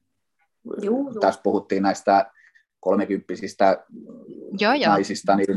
juu, 0.83 1.09
juu. 1.11 1.19
tässä 1.19 1.41
puhuttiin 1.43 1.83
näistä 1.83 2.31
kolmekymppisistä 2.79 3.85
joo, 4.59 4.73
joo. 4.73 4.91
naisista, 4.91 5.35
niin, 5.35 5.47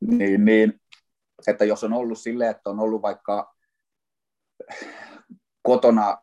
niin, 0.00 0.44
niin, 0.44 0.80
että 1.46 1.64
jos 1.64 1.84
on 1.84 1.92
ollut 1.92 2.18
silleen, 2.18 2.50
että 2.50 2.70
on 2.70 2.80
ollut 2.80 3.02
vaikka 3.02 3.54
kotona 5.62 6.18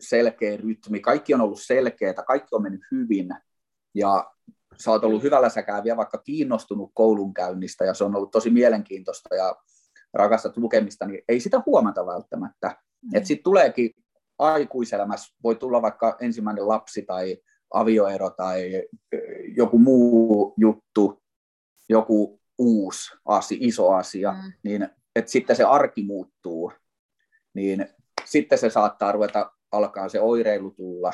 selkeä 0.00 0.56
rytmi, 0.56 1.00
kaikki 1.00 1.34
on 1.34 1.40
ollut 1.40 1.60
selkeää, 1.62 2.14
kaikki 2.26 2.54
on 2.54 2.62
mennyt 2.62 2.82
hyvin 2.92 3.28
ja 3.94 4.30
sä 4.76 4.90
oot 4.90 5.04
ollut 5.04 5.22
hyvällä 5.22 5.48
säkää 5.48 5.84
vielä 5.84 5.96
vaikka 5.96 6.18
kiinnostunut 6.18 6.90
koulunkäynnistä 6.94 7.84
ja 7.84 7.94
se 7.94 8.04
on 8.04 8.16
ollut 8.16 8.30
tosi 8.30 8.50
mielenkiintoista 8.50 9.34
ja 9.34 9.56
rakastat 10.14 10.56
lukemista, 10.56 11.06
niin 11.06 11.22
ei 11.28 11.40
sitä 11.40 11.62
huomata 11.66 12.06
välttämättä. 12.06 12.68
Mm. 13.02 13.16
Että 13.16 13.26
sitten 13.26 13.44
tuleekin 13.44 13.90
aikuiselämässä, 14.38 15.34
voi 15.42 15.54
tulla 15.54 15.82
vaikka 15.82 16.16
ensimmäinen 16.20 16.68
lapsi 16.68 17.02
tai 17.02 17.36
avioero 17.74 18.30
tai 18.30 18.82
joku 19.56 19.78
muu 19.78 20.54
juttu, 20.56 21.22
joku 21.88 22.39
uusi 22.60 23.10
asia, 23.24 23.58
iso 23.60 23.90
asia, 23.90 24.32
mm. 24.32 24.52
niin 24.62 24.88
että 25.16 25.30
sitten 25.30 25.56
se 25.56 25.64
arki 25.64 26.04
muuttuu, 26.04 26.72
niin 27.54 27.88
sitten 28.24 28.58
se 28.58 28.70
saattaa 28.70 29.12
ruveta 29.12 29.52
alkaa 29.72 30.08
se 30.08 30.20
oireilu 30.20 30.70
tulla. 30.70 31.12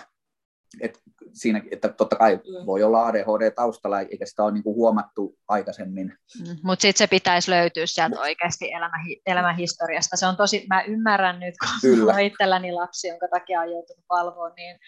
Et 0.81 1.03
siinä, 1.33 1.63
että 1.71 1.89
totta 1.89 2.17
kai 2.17 2.37
mm. 2.37 2.67
voi 2.67 2.83
olla 2.83 3.07
ADHD 3.07 3.51
taustalla, 3.51 4.01
eikä 4.01 4.27
sitä 4.27 4.43
ole 4.43 4.53
niinku 4.53 4.75
huomattu 4.75 5.39
aikaisemmin. 5.49 6.19
Mm, 6.41 6.57
Mutta 6.63 6.83
sitten 6.83 6.99
se 6.99 7.07
pitäisi 7.07 7.51
löytyä 7.51 7.87
sieltä 7.87 8.21
oikeasti 8.21 8.73
elämä, 8.73 8.97
elämähistoriasta. 9.27 10.17
Se 10.17 10.27
on 10.27 10.37
tosi, 10.37 10.67
mä 10.69 10.83
ymmärrän 10.83 11.41
nyt, 11.41 11.55
kun 11.59 11.69
Kyllä. 11.81 12.13
on 12.13 12.21
itselläni 12.21 12.73
lapsi, 12.73 13.09
jonka 13.09 13.29
takia 13.29 13.61
on 13.61 13.71
joutunut 13.71 14.05
valvoa, 14.11 14.49
niin 14.49 14.79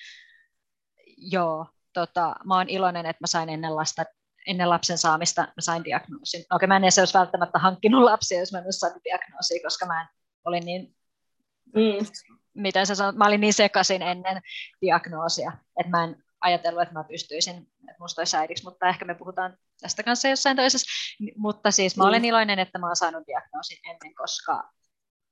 joo, 1.17 1.67
tota, 1.93 2.35
mä 2.45 2.57
oon 2.57 2.69
iloinen, 2.69 3.07
että 3.07 3.23
mä 3.23 3.27
sain 3.27 3.49
ennen 3.49 3.77
lasta 3.77 4.05
ennen 4.47 4.71
lapsen 4.71 4.99
saamista 4.99 5.43
mä 5.43 5.61
sain 5.61 5.85
diagnoosin. 5.85 6.45
Okei, 6.53 6.67
mä 6.67 6.77
en 6.77 6.85
edes 6.85 6.99
olisi 6.99 7.19
välttämättä 7.19 7.59
hankkinut 7.59 8.03
lapsia, 8.03 8.41
jos 8.41 8.53
mä 8.53 8.59
en 8.59 8.65
olisi 8.65 8.79
saanut 8.79 9.05
diagnoosia, 9.05 9.63
koska 9.63 9.87
mä 9.87 10.01
en, 10.01 10.09
olin 10.45 10.65
niin 10.65 10.97
mm 11.75 12.07
miten 12.59 12.87
sä 12.87 12.95
sanot, 12.95 13.17
mä 13.17 13.27
olin 13.27 13.41
niin 13.41 13.55
sekaisin 13.55 14.03
ennen 14.03 14.41
diagnoosia, 14.81 15.53
että 15.81 15.91
mä 15.91 16.05
en 16.05 16.25
ajatellut, 16.41 16.83
että 16.83 16.95
mä 16.95 17.05
pystyisin, 17.05 17.57
että 17.59 18.01
musta 18.01 18.21
olisi 18.21 18.37
äidiksi, 18.37 18.65
mutta 18.65 18.89
ehkä 18.89 19.05
me 19.05 19.15
puhutaan 19.15 19.57
tästä 19.81 20.03
kanssa 20.03 20.29
jossain 20.29 20.57
toisessa. 20.57 20.87
Mutta 21.37 21.71
siis 21.71 21.97
mä 21.97 22.05
olen 22.05 22.23
mm. 22.23 22.25
iloinen, 22.25 22.59
että 22.59 22.79
mä 22.79 22.87
olen 22.87 22.97
saanut 22.97 23.27
diagnoosin 23.27 23.79
ennen, 23.91 24.15
koska 24.15 24.71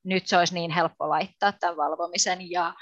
nyt 0.05 0.27
se 0.27 0.39
olisi 0.39 0.55
niin 0.55 0.71
helppo 0.71 1.09
laittaa 1.09 1.53
tämän 1.53 1.77
valvomisen 1.77 2.51
ja 2.51 2.75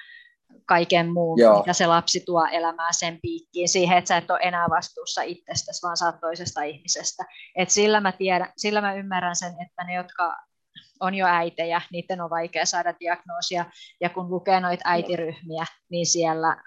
kaiken 0.66 1.12
muun, 1.12 1.40
Joo. 1.40 1.58
mitä 1.58 1.72
se 1.72 1.86
lapsi 1.86 2.20
tuo 2.20 2.46
elämää 2.52 2.92
sen 2.92 3.18
piikkiin, 3.22 3.68
siihen, 3.68 3.98
että 3.98 4.08
sä 4.08 4.16
et 4.16 4.30
ole 4.30 4.38
enää 4.42 4.66
vastuussa 4.70 5.22
itsestäsi, 5.22 5.82
vaan 5.82 5.96
saat 5.96 6.20
toisesta 6.20 6.62
ihmisestä. 6.62 7.24
Et 7.56 7.70
sillä, 7.70 8.00
mä 8.00 8.12
tiedän, 8.12 8.52
sillä 8.56 8.80
mä 8.80 8.94
ymmärrän 8.94 9.36
sen, 9.36 9.54
että 9.66 9.84
ne, 9.84 9.94
jotka 9.94 10.36
on 11.00 11.14
jo 11.14 11.26
äitejä, 11.26 11.80
niiden 11.92 12.20
on 12.20 12.30
vaikea 12.30 12.66
saada 12.66 12.94
diagnoosia, 13.00 13.64
ja 14.00 14.10
kun 14.10 14.30
lukee 14.30 14.60
noita 14.60 14.82
äitiryhmiä, 14.84 15.64
niin 15.90 16.06
siellä 16.06 16.62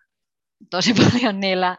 tosi 0.69 0.93
paljon 1.03 1.39
niillä 1.39 1.77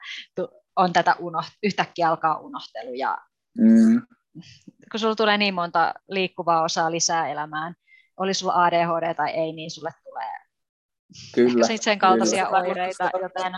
on 0.77 0.93
tätä 0.93 1.13
unoht- 1.13 1.59
yhtäkkiä 1.63 2.09
alkaa 2.09 2.39
unohtelu, 2.39 2.95
ja 2.95 3.19
mm. 3.59 4.03
kun 4.91 5.01
sulla 5.01 5.15
tulee 5.15 5.39
niin 5.39 5.55
monta 5.55 5.95
liikkuvaa 6.09 6.63
osaa 6.63 6.91
lisää 6.91 7.29
elämään, 7.29 7.75
oli 8.17 8.35
sulla 8.35 8.65
ADHD 8.65 9.15
tai 9.15 9.31
ei, 9.31 9.53
niin 9.53 9.71
sulle 9.71 9.91
kyllä, 11.35 11.67
sen 11.81 11.99
kaltaisia 11.99 12.47
kyllä. 12.47 12.59
oireita, 12.59 13.11
joten 13.23 13.53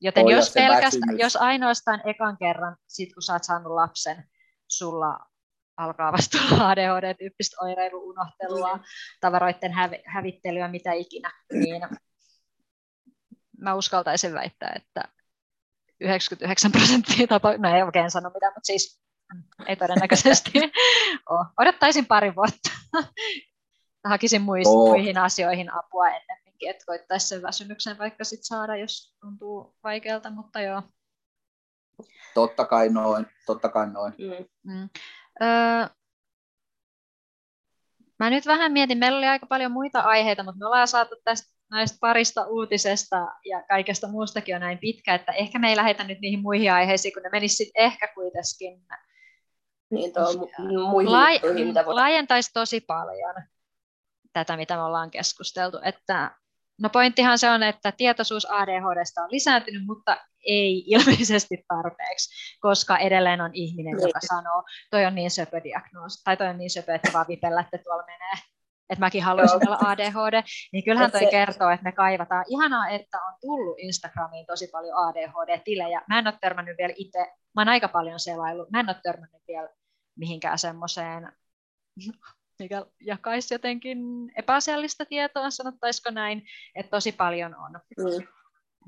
Joten 0.00 0.28
jos, 0.28 0.52
pelkästä, 0.54 1.06
jos 1.18 1.36
ainoastaan 1.36 2.00
ekan 2.04 2.36
kerran, 2.36 2.76
sit 2.86 3.14
kun 3.14 3.22
sä 3.22 3.32
oot 3.32 3.44
saanut 3.44 3.72
lapsen, 3.72 4.24
sulla 4.68 5.18
alkaa 5.76 6.12
vasta 6.12 6.38
olla 6.50 6.68
ADHD-tyyppistä 6.68 7.56
oireilu, 7.64 8.08
unohtelua, 8.08 8.80
tavaroiden 9.20 9.72
hävi- 9.72 10.02
hävittelyä, 10.06 10.68
mitä 10.68 10.92
ikinä, 10.92 11.32
niin 11.52 11.82
mä 13.58 13.74
uskaltaisin 13.74 14.34
väittää, 14.34 14.72
että 14.76 15.02
99 16.00 16.72
prosenttia 16.72 17.26
tapa, 17.26 17.56
no 17.56 17.76
ei 17.76 17.82
oikein 17.82 18.10
sano 18.10 18.30
mitään, 18.30 18.52
mutta 18.52 18.66
siis 18.66 19.00
ei 19.66 19.76
todennäköisesti 19.76 20.50
ole. 21.30 21.46
Odottaisin 21.60 22.06
pari 22.06 22.34
vuotta. 22.34 22.70
Hakisin 24.04 24.42
muist, 24.42 24.70
oh. 24.70 24.88
muihin 24.88 25.18
asioihin 25.18 25.72
apua 25.72 26.08
ennemminkin, 26.56 26.70
että 26.70 26.86
koittaisi 26.86 27.28
sen 27.28 27.42
väsymyksen 27.42 27.98
vaikka 27.98 28.24
sit 28.24 28.40
saada, 28.42 28.76
jos 28.76 29.14
tuntuu 29.20 29.76
vaikealta, 29.84 30.30
mutta 30.30 30.60
joo. 30.60 30.82
Totta 32.34 32.64
kai 32.64 32.88
noin, 32.88 33.26
totta 33.46 33.68
kai 33.68 33.90
noin. 33.90 34.14
Mm. 34.18 34.72
Mm. 34.72 34.88
Öö, 35.42 35.88
mä 38.18 38.30
nyt 38.30 38.46
vähän 38.46 38.72
mietin, 38.72 38.98
meillä 38.98 39.18
oli 39.18 39.26
aika 39.26 39.46
paljon 39.46 39.72
muita 39.72 40.00
aiheita, 40.00 40.42
mutta 40.42 40.58
me 40.58 40.66
ollaan 40.66 40.88
saatu 40.88 41.16
tästä 41.24 41.56
näistä 41.70 41.98
parista 42.00 42.46
uutisesta 42.46 43.16
ja 43.44 43.62
kaikesta 43.68 44.08
muustakin 44.08 44.54
on 44.54 44.60
näin 44.60 44.78
pitkä, 44.78 45.14
että 45.14 45.32
ehkä 45.32 45.58
me 45.58 45.68
ei 45.68 45.76
lähetä 45.76 46.04
nyt 46.04 46.20
niihin 46.20 46.42
muihin 46.42 46.72
aiheisiin, 46.72 47.14
kun 47.14 47.22
ne 47.22 47.28
menisivät 47.32 47.72
ehkä 47.74 48.08
kuitenkin 48.14 48.86
niin, 49.90 50.12
mu- 50.12 50.90
muihin 50.90 51.12
lai- 51.12 51.40
laajentaisi 51.86 52.50
tosi 52.52 52.80
paljon 52.80 53.34
tätä, 54.32 54.56
mitä 54.56 54.76
me 54.76 54.82
ollaan 54.82 55.10
keskusteltu. 55.10 55.78
Että, 55.84 56.36
no 56.80 56.90
pointtihan 56.90 57.38
se 57.38 57.50
on, 57.50 57.62
että 57.62 57.92
tietoisuus 57.92 58.50
ADHDsta 58.50 59.22
on 59.22 59.30
lisääntynyt, 59.30 59.86
mutta 59.86 60.16
ei 60.46 60.84
ilmeisesti 60.94 61.64
tarpeeksi, 61.68 62.58
koska 62.60 62.98
edelleen 62.98 63.40
on 63.40 63.50
ihminen, 63.54 63.96
niin. 63.96 64.08
joka 64.08 64.20
sanoo, 64.26 64.64
toi 64.90 65.06
on 65.06 65.14
niin 65.14 65.30
söpö 65.30 65.60
diagnoosi, 65.64 66.24
tai 66.24 66.36
toi 66.36 66.46
on 66.46 66.58
niin 66.58 66.70
söpö, 66.70 66.94
että 66.94 67.12
vaan 67.12 67.26
vipellä, 67.28 67.60
että 67.60 67.78
tuolla 67.78 68.06
menee 68.06 68.34
että 68.90 69.00
mäkin 69.00 69.22
haluaisin 69.22 69.68
olla 69.68 69.78
ADHD, 69.90 70.42
niin 70.72 70.84
kyllähän 70.84 71.10
toi 71.10 71.20
se... 71.20 71.30
kertoo, 71.30 71.70
että 71.70 71.84
me 71.84 71.92
kaivataan. 71.92 72.44
Ihanaa, 72.48 72.88
että 72.88 73.18
on 73.18 73.34
tullut 73.40 73.78
Instagramiin 73.78 74.46
tosi 74.46 74.68
paljon 74.72 74.96
ADHD-tilejä. 74.96 76.02
Mä 76.08 76.18
en 76.18 76.26
ole 76.26 76.34
törmännyt 76.40 76.78
vielä 76.78 76.94
itse, 76.96 77.18
mä 77.54 77.60
oon 77.60 77.68
aika 77.68 77.88
paljon 77.88 78.20
selaillut, 78.20 78.70
mä 78.70 78.80
en 78.80 78.88
ole 78.88 78.96
törmännyt 79.02 79.42
vielä 79.48 79.68
mihinkään 80.18 80.58
semmoiseen, 80.58 81.32
mikä 82.58 82.86
jakaisi 83.00 83.54
jotenkin 83.54 83.98
epäasiallista 84.36 85.04
tietoa, 85.04 85.50
sanottaisiko 85.50 86.10
näin, 86.10 86.42
että 86.74 86.90
tosi 86.90 87.12
paljon 87.12 87.54
on. 87.54 87.72
Mm. 87.98 88.26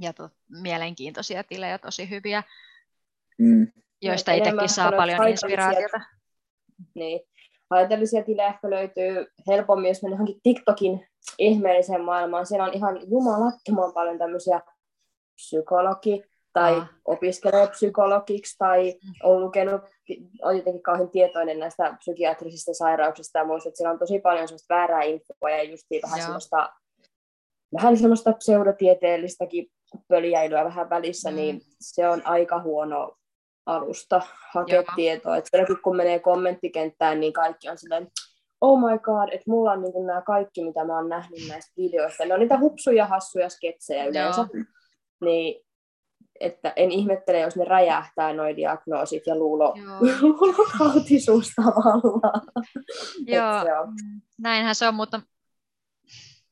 Ja 0.00 0.12
to, 0.12 0.30
mielenkiintoisia 0.62 1.44
tilejä, 1.44 1.78
tosi 1.78 2.10
hyviä, 2.10 2.42
mm. 3.38 3.66
joista 4.02 4.32
itsekin 4.32 4.68
saa 4.68 4.92
paljon 4.92 5.28
inspiraatiota. 5.28 6.00
Niin, 6.94 7.20
haitallisia 7.70 8.24
tilejä 8.24 8.48
ehkä 8.48 8.70
löytyy 8.70 9.26
helpommin, 9.46 9.88
jos 9.88 10.02
mennään 10.02 10.14
johonkin 10.14 10.40
TikTokin 10.42 11.08
ihmeelliseen 11.38 12.04
maailmaan. 12.04 12.46
Siellä 12.46 12.64
on 12.64 12.74
ihan 12.74 13.10
jumalattoman 13.10 13.92
paljon 13.92 14.18
tämmöisiä 14.18 14.60
psykologi 15.34 16.22
tai 16.52 16.76
ah. 16.76 16.88
opiskelee 17.04 17.66
psykologiksi 17.66 18.56
tai 18.58 18.94
on 19.22 19.40
lukenut, 19.40 19.82
on 20.42 20.56
jotenkin 20.56 20.82
kauhean 20.82 21.10
tietoinen 21.10 21.58
näistä 21.58 21.96
psykiatrisista 21.98 22.74
sairauksista 22.74 23.38
ja 23.38 23.44
muista, 23.44 23.68
että 23.68 23.76
siellä 23.76 23.92
on 23.92 23.98
tosi 23.98 24.18
paljon 24.18 24.48
semmoista 24.48 24.74
väärää 24.74 25.02
infoa 25.02 25.50
ja 25.50 25.62
just 25.62 25.86
vähän 26.02 26.22
semmoista 26.22 26.72
vähän 27.76 27.96
semmoista 27.96 28.32
pseudotieteellistäkin 28.32 29.66
pöljäilyä 30.08 30.64
vähän 30.64 30.90
välissä, 30.90 31.30
mm. 31.30 31.36
niin 31.36 31.60
se 31.80 32.08
on 32.08 32.22
aika 32.24 32.62
huono 32.62 33.16
alusta 33.66 34.20
hakea 34.52 34.74
Joo. 34.74 34.94
tietoa. 34.96 35.36
Et 35.36 35.48
kun 35.82 35.96
menee 35.96 36.18
kommenttikenttään, 36.18 37.20
niin 37.20 37.32
kaikki 37.32 37.68
on 37.68 37.78
silleen, 37.78 38.08
oh 38.60 38.80
my 38.80 38.98
god, 38.98 39.28
että 39.32 39.50
mulla 39.50 39.72
on 39.72 39.82
niin 39.82 40.06
nämä 40.06 40.22
kaikki, 40.22 40.64
mitä 40.64 40.84
mä 40.84 40.96
oon 40.96 41.08
nähnyt 41.08 41.48
näistä 41.48 41.72
videoista. 41.76 42.24
Ne 42.24 42.34
on 42.34 42.40
niitä 42.40 42.58
hupsuja, 42.58 43.06
hassuja 43.06 43.48
sketsejä 43.48 44.04
yleensä. 44.04 44.40
Joo. 44.40 44.64
Niin, 45.20 45.64
että 46.40 46.72
en 46.76 46.90
ihmettele, 46.90 47.40
jos 47.40 47.56
ne 47.56 47.64
räjähtää 47.64 48.32
noin 48.32 48.56
diagnoosit 48.56 49.26
ja 49.26 49.36
luulo, 49.36 49.74
luulokautisuus 50.22 51.52
tavallaan. 51.56 52.42
Joo, 53.26 53.62
se 53.64 53.78
on. 53.78 53.94
Näinhän 54.38 54.74
se 54.74 54.88
on, 54.88 54.94
mutta 54.94 55.20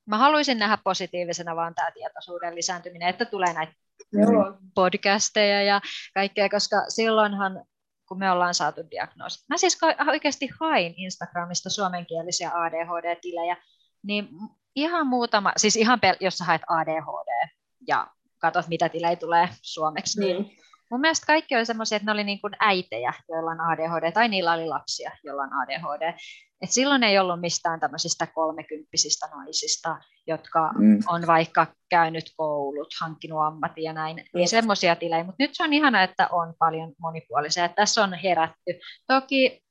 mä 0.06 0.18
haluaisin 0.18 0.58
nähdä 0.58 0.78
positiivisena 0.84 1.56
vaan 1.56 1.74
tämä 1.74 1.90
tietoisuuden 1.90 2.54
lisääntyminen, 2.54 3.08
että 3.08 3.24
tulee 3.24 3.52
näitä 3.52 3.72
Joo. 4.12 4.58
podcasteja 4.74 5.62
ja 5.62 5.80
kaikkea, 6.14 6.48
koska 6.48 6.76
silloinhan 6.88 7.64
kun 8.08 8.18
me 8.18 8.30
ollaan 8.30 8.54
saatu 8.54 8.80
diagnoosi. 8.90 9.44
Mä 9.48 9.56
siis 9.56 9.78
oikeasti 10.08 10.48
hain 10.60 10.94
Instagramista 10.96 11.70
suomenkielisiä 11.70 12.50
ADHD-tilejä, 12.54 13.56
niin 14.02 14.28
ihan 14.74 15.06
muutama, 15.06 15.52
siis 15.56 15.76
ihan 15.76 15.98
pel- 16.06 16.16
jos 16.20 16.38
sä 16.38 16.44
haet 16.44 16.62
ADHD 16.68 17.48
ja 17.88 18.06
katsot 18.38 18.68
mitä 18.68 18.88
tilejä 18.88 19.16
tulee 19.16 19.48
suomeksi, 19.62 20.20
niin 20.20 20.36
mm. 20.36 20.48
mun 20.90 21.00
mielestä 21.00 21.26
kaikki 21.26 21.56
oli 21.56 21.66
semmoisia, 21.66 21.96
että 21.96 22.06
ne 22.06 22.12
oli 22.12 22.24
niin 22.24 22.40
kuin 22.40 22.52
äitejä, 22.60 23.12
joilla 23.28 23.50
on 23.50 23.60
ADHD, 23.60 24.12
tai 24.12 24.28
niillä 24.28 24.52
oli 24.52 24.66
lapsia, 24.66 25.10
joilla 25.24 25.42
on 25.42 25.52
ADHD. 25.52 26.14
Et 26.62 26.70
silloin 26.70 27.02
ei 27.02 27.18
ollut 27.18 27.40
mistään 27.40 27.80
tämmöisistä 27.80 28.26
kolmekymppisistä 28.26 29.26
naisista, 29.26 29.96
jotka 30.26 30.72
mm. 30.78 30.98
on 31.08 31.26
vaikka 31.26 31.66
käynyt 31.90 32.24
koulut, 32.36 32.88
hankkinut 33.00 33.42
ammatin 33.42 33.84
ja 33.84 33.92
näin, 33.92 34.24
niin 34.34 34.48
semmoisia 34.48 34.96
tilejä. 34.96 35.24
Mutta 35.24 35.42
nyt 35.42 35.50
se 35.54 35.64
on 35.64 35.72
ihana, 35.72 36.02
että 36.02 36.28
on 36.32 36.54
paljon 36.58 36.94
monipuolisia. 37.00 37.64
Et 37.64 37.74
tässä 37.74 38.04
on 38.04 38.14
herätty. 38.14 38.80
Toki 39.06 39.62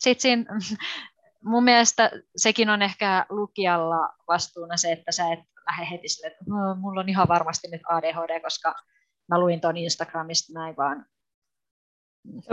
sit 0.00 0.20
siinä, 0.20 0.44
mun 1.44 1.64
mielestä 1.64 2.10
sekin 2.36 2.70
on 2.70 2.82
ehkä 2.82 3.26
lukijalla 3.28 4.14
vastuuna 4.28 4.76
se, 4.76 4.92
että 4.92 5.12
sä 5.12 5.32
et 5.32 5.40
lähde 5.66 5.90
heti 5.90 6.08
sille, 6.08 6.26
että 6.26 6.44
no, 6.48 6.74
mulla 6.74 7.00
on 7.00 7.08
ihan 7.08 7.28
varmasti 7.28 7.68
nyt 7.68 7.82
ADHD, 7.88 8.40
koska 8.40 8.74
mä 9.28 9.40
luin 9.40 9.60
ton 9.60 9.76
Instagramista 9.76 10.52
näin 10.52 10.76
vaan. 10.76 11.06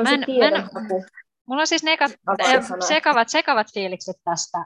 Mä 0.04 0.10
en, 0.10 0.20
mä 0.20 0.48
en, 0.48 0.70
Mulla 1.50 1.62
on 1.62 1.68
siis 1.68 1.84
negat, 1.84 2.12
sekavat, 2.88 3.30
sekavat 3.30 3.74
fiilikset 3.74 4.18
tästä. 4.24 4.66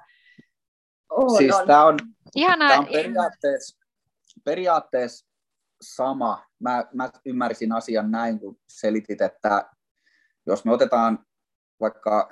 On, 1.10 1.38
siis 1.38 1.56
on. 1.56 1.68
Tämä 1.68 1.86
on, 1.86 2.00
Ihanaa. 2.36 2.70
Tämä 2.70 2.80
on 2.80 2.88
periaatteessa, 2.88 3.80
periaatteessa 4.46 5.26
sama. 5.82 6.46
Mä, 6.60 6.84
mä 6.94 7.10
ymmärsin 7.26 7.72
asian 7.72 8.12
näin, 8.12 8.40
kun 8.40 8.60
selitit, 8.68 9.22
että 9.22 9.70
jos 10.46 10.66
me 10.66 10.72
otetaan 10.72 11.26
vaikka 11.80 12.30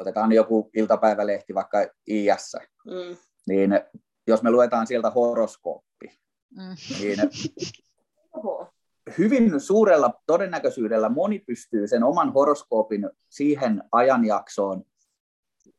otetaan 0.00 0.32
joku 0.32 0.70
iltapäivälehti 0.74 1.54
vaikka 1.54 1.78
IS, 2.06 2.56
mm. 2.86 3.16
niin 3.48 3.70
jos 4.26 4.42
me 4.42 4.50
luetaan 4.50 4.86
sieltä 4.86 5.10
horoskooppi, 5.10 6.20
mm. 6.56 6.76
niin 7.00 7.18
hyvin 9.18 9.60
suurella 9.60 10.22
todennäköisyydellä 10.26 11.08
moni 11.08 11.38
pystyy 11.38 11.88
sen 11.88 12.04
oman 12.04 12.32
horoskoopin 12.32 13.10
siihen 13.28 13.82
ajanjaksoon 13.92 14.84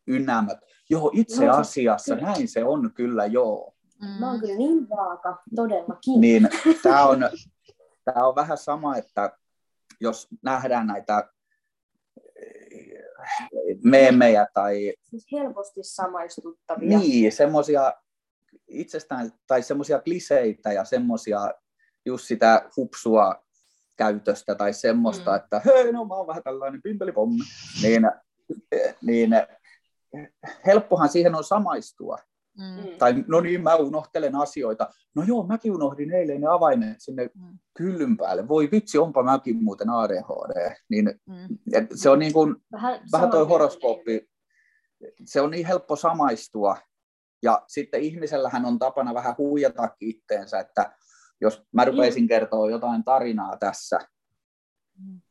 ynnäämät. 0.08 0.58
Joo, 0.90 1.12
itse 1.14 1.46
no, 1.46 1.56
asiassa 1.56 2.16
kyllä. 2.16 2.28
näin 2.28 2.48
se 2.48 2.64
on 2.64 2.92
kyllä, 2.94 3.26
joo. 3.26 3.76
Mm. 4.02 4.08
Mä 4.20 4.32
oon 4.32 4.40
kyllä 4.40 4.58
niin 4.58 4.90
vaaka, 4.90 5.44
todellakin. 5.56 6.22
Niin, 6.22 6.50
tämä 6.84 7.06
on, 7.06 7.20
tää 8.06 8.28
on 8.28 8.36
vähän 8.36 8.58
sama, 8.58 8.98
että 8.98 9.38
jos 10.00 10.28
nähdään 10.42 10.88
näitä 10.88 11.30
meemejä 13.84 14.48
tai... 14.54 14.94
Siis 15.02 15.28
helposti 15.32 15.80
samaistuttavia. 15.84 17.00
Niin, 17.00 17.32
semmoisia 17.32 17.94
itsestään, 18.68 19.32
tai 19.48 19.62
semmoisia 19.62 20.00
kliseitä 20.00 20.72
ja 20.72 20.86
semmoisia 20.86 21.54
just 22.06 22.28
sitä 22.28 22.70
hupsua 22.78 23.44
käytöstä 23.98 24.56
tai 24.56 24.74
semmoista, 24.74 25.32
mm. 25.32 25.38
että 25.38 25.62
hei, 25.66 25.92
no 25.92 26.06
mä 26.06 26.16
oon 26.16 26.28
vähän 26.28 26.44
tällainen 26.44 26.82
pimpelipommi, 26.82 27.44
niin, 27.82 28.12
niin 29.02 29.32
helppohan 30.66 31.10
siihen 31.10 31.36
on 31.36 31.44
samaistua. 31.44 32.18
Mm. 32.58 32.98
Tai 32.98 33.24
no 33.28 33.42
niin, 33.42 33.64
mä 33.64 33.76
unohtelen 33.76 34.36
asioita. 34.36 34.90
No 35.16 35.24
joo, 35.24 35.48
mäkin 35.48 35.72
unohdin 35.72 36.14
eilen 36.14 36.42
ne 36.42 36.48
avaimet 36.48 36.96
sinne 37.00 37.30
mm. 37.36 37.60
kyllyn 37.78 38.18
päälle. 38.18 38.48
Voi 38.48 38.70
vitsi, 38.72 38.98
onpa 38.98 39.24
mäkin 39.24 39.64
muuten 39.64 39.90
ADHD. 39.90 40.76
Niin, 40.90 41.20
mm. 41.26 41.58
se 41.96 42.10
on 42.10 42.20
niin 42.20 42.34
kuin, 42.34 42.56
vähän, 42.72 43.00
vähän 43.12 43.30
toi 43.30 43.48
horoskooppi, 43.48 44.30
se 45.26 45.42
on 45.42 45.52
niin 45.52 45.66
helppo 45.66 45.96
samaistua. 45.96 46.78
Ja 47.44 47.64
sitten 47.68 48.02
ihmisellähän 48.02 48.66
on 48.66 48.80
tapana 48.80 49.14
vähän 49.14 49.36
huijata 49.38 49.90
itteensä, 50.00 50.60
että 50.60 50.94
jos 51.42 51.64
mä 51.72 51.86
rupeisin 51.86 52.28
kertoa 52.28 52.70
jotain 52.70 53.04
tarinaa 53.04 53.58
tässä, 53.58 54.00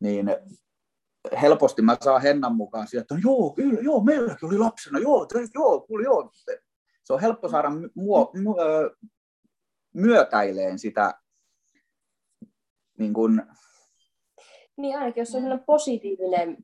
niin 0.01 0.31
helposti 1.43 1.83
mä 1.83 1.97
saan 2.05 2.23
Hennan 2.23 2.57
mukaan 2.57 2.89
sieltä, 2.89 3.15
että 3.15 3.29
joo, 3.29 3.51
kyllä, 3.51 3.81
joo, 3.81 4.05
meilläkin 4.05 4.49
oli 4.49 4.59
lapsena, 4.59 4.99
joo, 4.99 5.27
te, 5.27 5.39
joo, 5.55 5.81
kyllä, 5.81 6.05
joo. 6.05 6.33
Se 7.05 7.13
on 7.13 7.21
helppo 7.21 7.49
saada 7.49 7.69
muo, 7.95 8.33
mu, 8.43 8.55
myötäileen 9.95 10.79
sitä 10.79 11.15
niin 12.99 13.15
kuin, 13.15 13.43
niin 14.77 14.99
ainakin 14.99 15.21
jos 15.21 15.35
on 15.35 15.41
sellainen 15.41 15.67
positiivinen 15.67 16.57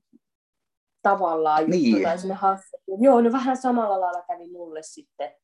tavallaan 1.02 1.62
juttu 1.62 1.76
niin. 1.76 2.02
tai 2.02 2.16
hassu. 2.34 2.76
Joo, 2.98 3.20
no 3.20 3.32
vähän 3.32 3.56
samalla 3.56 4.00
lailla 4.00 4.22
kävi 4.22 4.50
mulle 4.50 4.82
sitten 4.82 5.34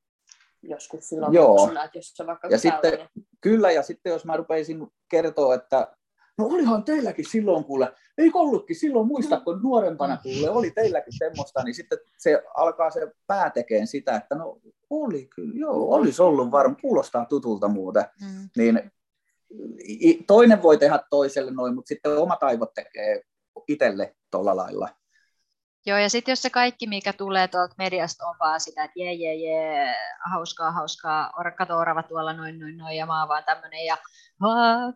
joskus 0.63 1.09
silloin 1.09 1.35
Joo. 1.35 1.57
Lapsena, 1.57 1.85
että 1.85 1.99
jos 1.99 2.13
se 2.15 2.27
vaikka 2.27 2.49
ja 2.49 2.59
sitten, 2.59 3.09
Kyllä, 3.41 3.71
ja 3.71 3.83
sitten 3.83 4.11
jos 4.11 4.25
mä 4.25 4.37
rupeisin 4.37 4.87
kertoa, 5.09 5.55
että 5.55 5.97
no 6.39 6.47
olihan 6.47 6.85
teilläkin 6.85 7.27
silloin 7.29 7.65
kuule, 7.65 7.93
ei 8.19 8.31
ollutkin 8.35 8.77
silloin 8.77 9.07
muista, 9.07 9.41
kun 9.41 9.63
nuorempana 9.63 10.17
kuule, 10.17 10.51
oli 10.51 10.71
teilläkin 10.71 11.19
semmoista, 11.19 11.63
niin 11.63 11.75
sitten 11.75 11.99
se 12.19 12.43
alkaa 12.57 12.91
se 12.91 13.13
pää 13.27 13.51
tekemään 13.51 13.87
sitä, 13.87 14.17
että 14.17 14.35
no 14.35 14.59
oli 14.91 15.27
kyllä, 15.27 15.53
joo, 15.55 15.95
olisi 15.95 16.23
ollut 16.23 16.51
varmaan, 16.51 16.81
kuulostaa 16.83 17.25
tutulta 17.25 17.69
muuten. 17.69 18.05
Mm. 18.21 18.49
Niin 18.57 18.93
toinen 20.27 20.63
voi 20.63 20.79
tehdä 20.79 21.01
toiselle 21.11 21.51
noin, 21.51 21.75
mutta 21.75 21.89
sitten 21.89 22.19
omat 22.19 22.43
aivot 22.43 22.75
tekee 22.75 23.23
itselle 23.69 24.17
tuolla 24.31 24.57
lailla. 24.57 24.89
Joo, 25.87 25.99
ja 25.99 26.11
sitten 26.11 26.33
jos 26.33 26.43
se 26.43 26.51
kaikki, 26.51 26.87
mikä 26.87 27.13
tulee 27.13 27.49
tuolta 27.49 27.75
mediasta, 27.79 28.27
on 28.27 28.37
vaan 28.41 28.61
sitä, 28.61 28.85
että 28.85 29.01
jee, 29.01 29.13
jee, 29.13 29.35
jee, 29.35 29.95
hauskaa, 30.33 30.71
hauskaa, 30.71 31.33
kato 31.57 31.79
orava 31.79 32.03
tuolla 32.03 32.33
noin, 32.33 32.59
noin, 32.59 32.77
noin, 32.77 32.97
ja 32.97 33.07
mä 33.07 33.21
oon 33.21 33.29
vaan 33.29 33.45
tämmönen, 33.45 33.85
ja 33.85 33.99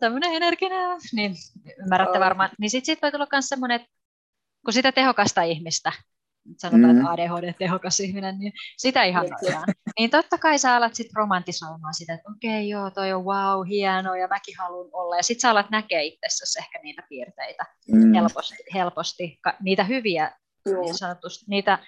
tämmönen 0.01 0.35
energinen, 0.35 1.01
niin 1.13 1.35
ymmärrätte 1.83 2.19
oh. 2.19 2.25
varmaan. 2.25 2.51
Niin 2.59 2.71
sitten 2.71 2.87
sit 2.87 3.03
voi 3.03 3.13
tulla 3.13 3.27
myös 3.33 3.49
semmoinen, 3.49 3.81
että 3.81 3.89
kun 4.65 4.73
sitä 4.73 4.93
tehokasta 4.93 5.43
ihmistä, 5.43 5.93
sanotaan, 6.59 6.95
mm. 6.95 7.01
että 7.01 7.11
ADHD-tehokas 7.11 8.01
ihminen, 8.01 8.39
niin 8.39 8.53
sitä 8.77 9.03
ihannoidaan. 9.03 9.65
niin 9.99 10.11
totta 10.11 10.39
kai 10.39 10.59
sä 10.59 10.75
alat 10.75 10.95
sitten 10.95 11.17
romantisoimaan 11.17 11.95
sitä, 11.95 12.15
että 12.15 12.31
okei, 12.31 12.51
okay, 12.51 12.63
joo, 12.63 12.91
toi 12.91 13.13
on 13.13 13.25
wow, 13.25 13.67
hieno, 13.69 14.15
ja 14.15 14.29
mäkin 14.29 14.55
haluan 14.59 14.91
olla. 14.93 15.17
Ja 15.17 15.23
sitten 15.23 15.41
sä 15.41 15.51
alat 15.51 15.71
näkeä 15.71 16.01
itsessäsi 16.01 16.59
ehkä 16.59 16.79
niitä 16.83 17.03
piirteitä 17.09 17.65
mm. 17.93 18.15
helposti, 18.15 18.55
helposti, 18.75 19.39
niitä 19.61 19.85
hyviä 19.85 20.31
niin 20.65 20.99
sanotusti 20.99 21.45
niitä 21.49 21.79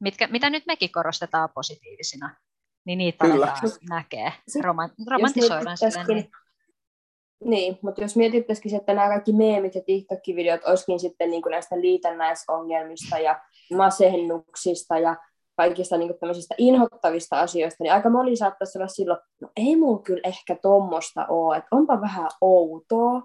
mitkä, 0.00 0.26
mitä 0.26 0.50
nyt 0.50 0.66
mekin 0.66 0.92
korostetaan 0.92 1.48
positiivisina, 1.54 2.36
niin 2.84 2.98
niitä 2.98 3.24
Kyllä. 3.24 3.54
näkee, 3.90 4.32
Roma, 4.62 4.88
romantisoidaan 5.10 5.76
sille. 5.76 6.04
Niin. 6.04 6.30
Niin, 7.44 7.78
mutta 7.82 8.02
jos 8.02 8.16
mietittäisikin, 8.16 8.74
että 8.74 8.94
nämä 8.94 9.08
kaikki 9.08 9.32
meemit 9.32 9.74
ja 9.74 9.80
TikTok-videot 9.80 10.60
olisikin 10.66 11.00
sitten 11.00 11.30
niin 11.30 11.42
kuin 11.42 11.50
näistä 11.50 11.80
liitännäisongelmista 11.80 13.18
ja 13.18 13.40
masennuksista 13.76 14.98
ja 14.98 15.16
kaikista 15.56 15.96
niin 15.96 16.08
kuin 16.08 16.18
tämmöisistä 16.20 16.54
inhottavista 16.58 17.40
asioista, 17.40 17.84
niin 17.84 17.92
aika 17.92 18.10
moni 18.10 18.36
saattaisi 18.36 18.78
olla 18.78 18.88
silloin, 18.88 19.20
no 19.40 19.48
ei 19.56 19.76
mulla 19.76 20.02
kyllä 20.02 20.20
ehkä 20.24 20.56
tommosta 20.62 21.26
ole, 21.26 21.56
että 21.56 21.68
onpa 21.70 22.00
vähän 22.00 22.28
outoa, 22.40 23.22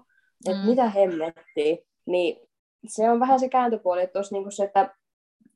että 0.48 0.62
mm. 0.62 0.68
mitä 0.68 0.88
hemmettiin. 0.90 1.78
Niin 2.06 2.48
se 2.86 3.10
on 3.10 3.20
vähän 3.20 3.40
se 3.40 3.48
kääntöpuoli, 3.48 4.02
että, 4.02 4.18
niin 4.30 4.52
se, 4.52 4.64
että 4.64 4.94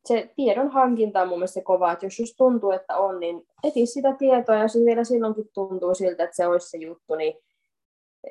se 0.05 0.31
tiedon 0.37 0.71
hankinta 0.71 1.23
on 1.23 1.29
mun 1.29 1.39
mielestä 1.39 1.55
se 1.55 1.65
kova, 1.65 1.93
että 1.93 2.07
jos 2.07 2.19
just 2.19 2.35
tuntuu, 2.37 2.71
että 2.71 2.97
on, 2.97 3.21
niin 3.21 3.47
eti 3.65 3.87
sitä 3.87 4.15
tietoa, 4.19 4.55
ja 4.55 4.69
se 4.69 4.79
vielä 4.85 5.05
silloinkin 5.05 5.49
tuntuu 5.55 5.95
siltä, 5.95 6.25
että 6.25 6.37
se 6.37 6.47
olisi 6.47 6.71
se 6.71 6.79
juttu, 6.79 7.15
niin 7.15 7.35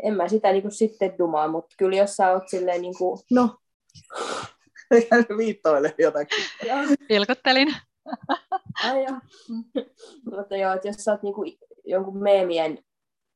en 0.04 0.14
mä 0.14 0.28
sitä 0.28 0.52
niin 0.52 0.62
kuin 0.62 0.72
sitten 0.72 1.18
dumaa, 1.18 1.48
mutta 1.48 1.76
kyllä 1.78 1.98
jos 1.98 2.16
sä 2.16 2.32
oot 2.32 2.50
silleen 2.50 2.82
niin 2.82 2.98
kuin, 2.98 3.20
no. 3.32 3.58
Viittoille 5.38 5.96
jotakin. 5.98 6.44
Vilkuttelin. 7.10 7.76
Ai 8.84 9.04
joo. 9.04 9.18
mutta 10.38 10.58
joo, 10.58 10.74
että 10.74 10.88
jos 10.88 10.96
sä 10.96 11.12
oot 11.12 11.24
niin 11.24 11.34
kuin 11.34 11.58
jonkun 11.86 12.24
meemien 12.24 12.80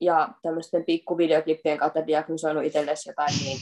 ja 0.02 0.30
tämmöisten 0.42 0.86
pikkuvideoklippien 0.86 1.78
kautta 1.78 2.08
diagnosoinut 2.08 2.64
itsellesi 2.64 3.10
jotain, 3.10 3.34
niin 3.44 3.58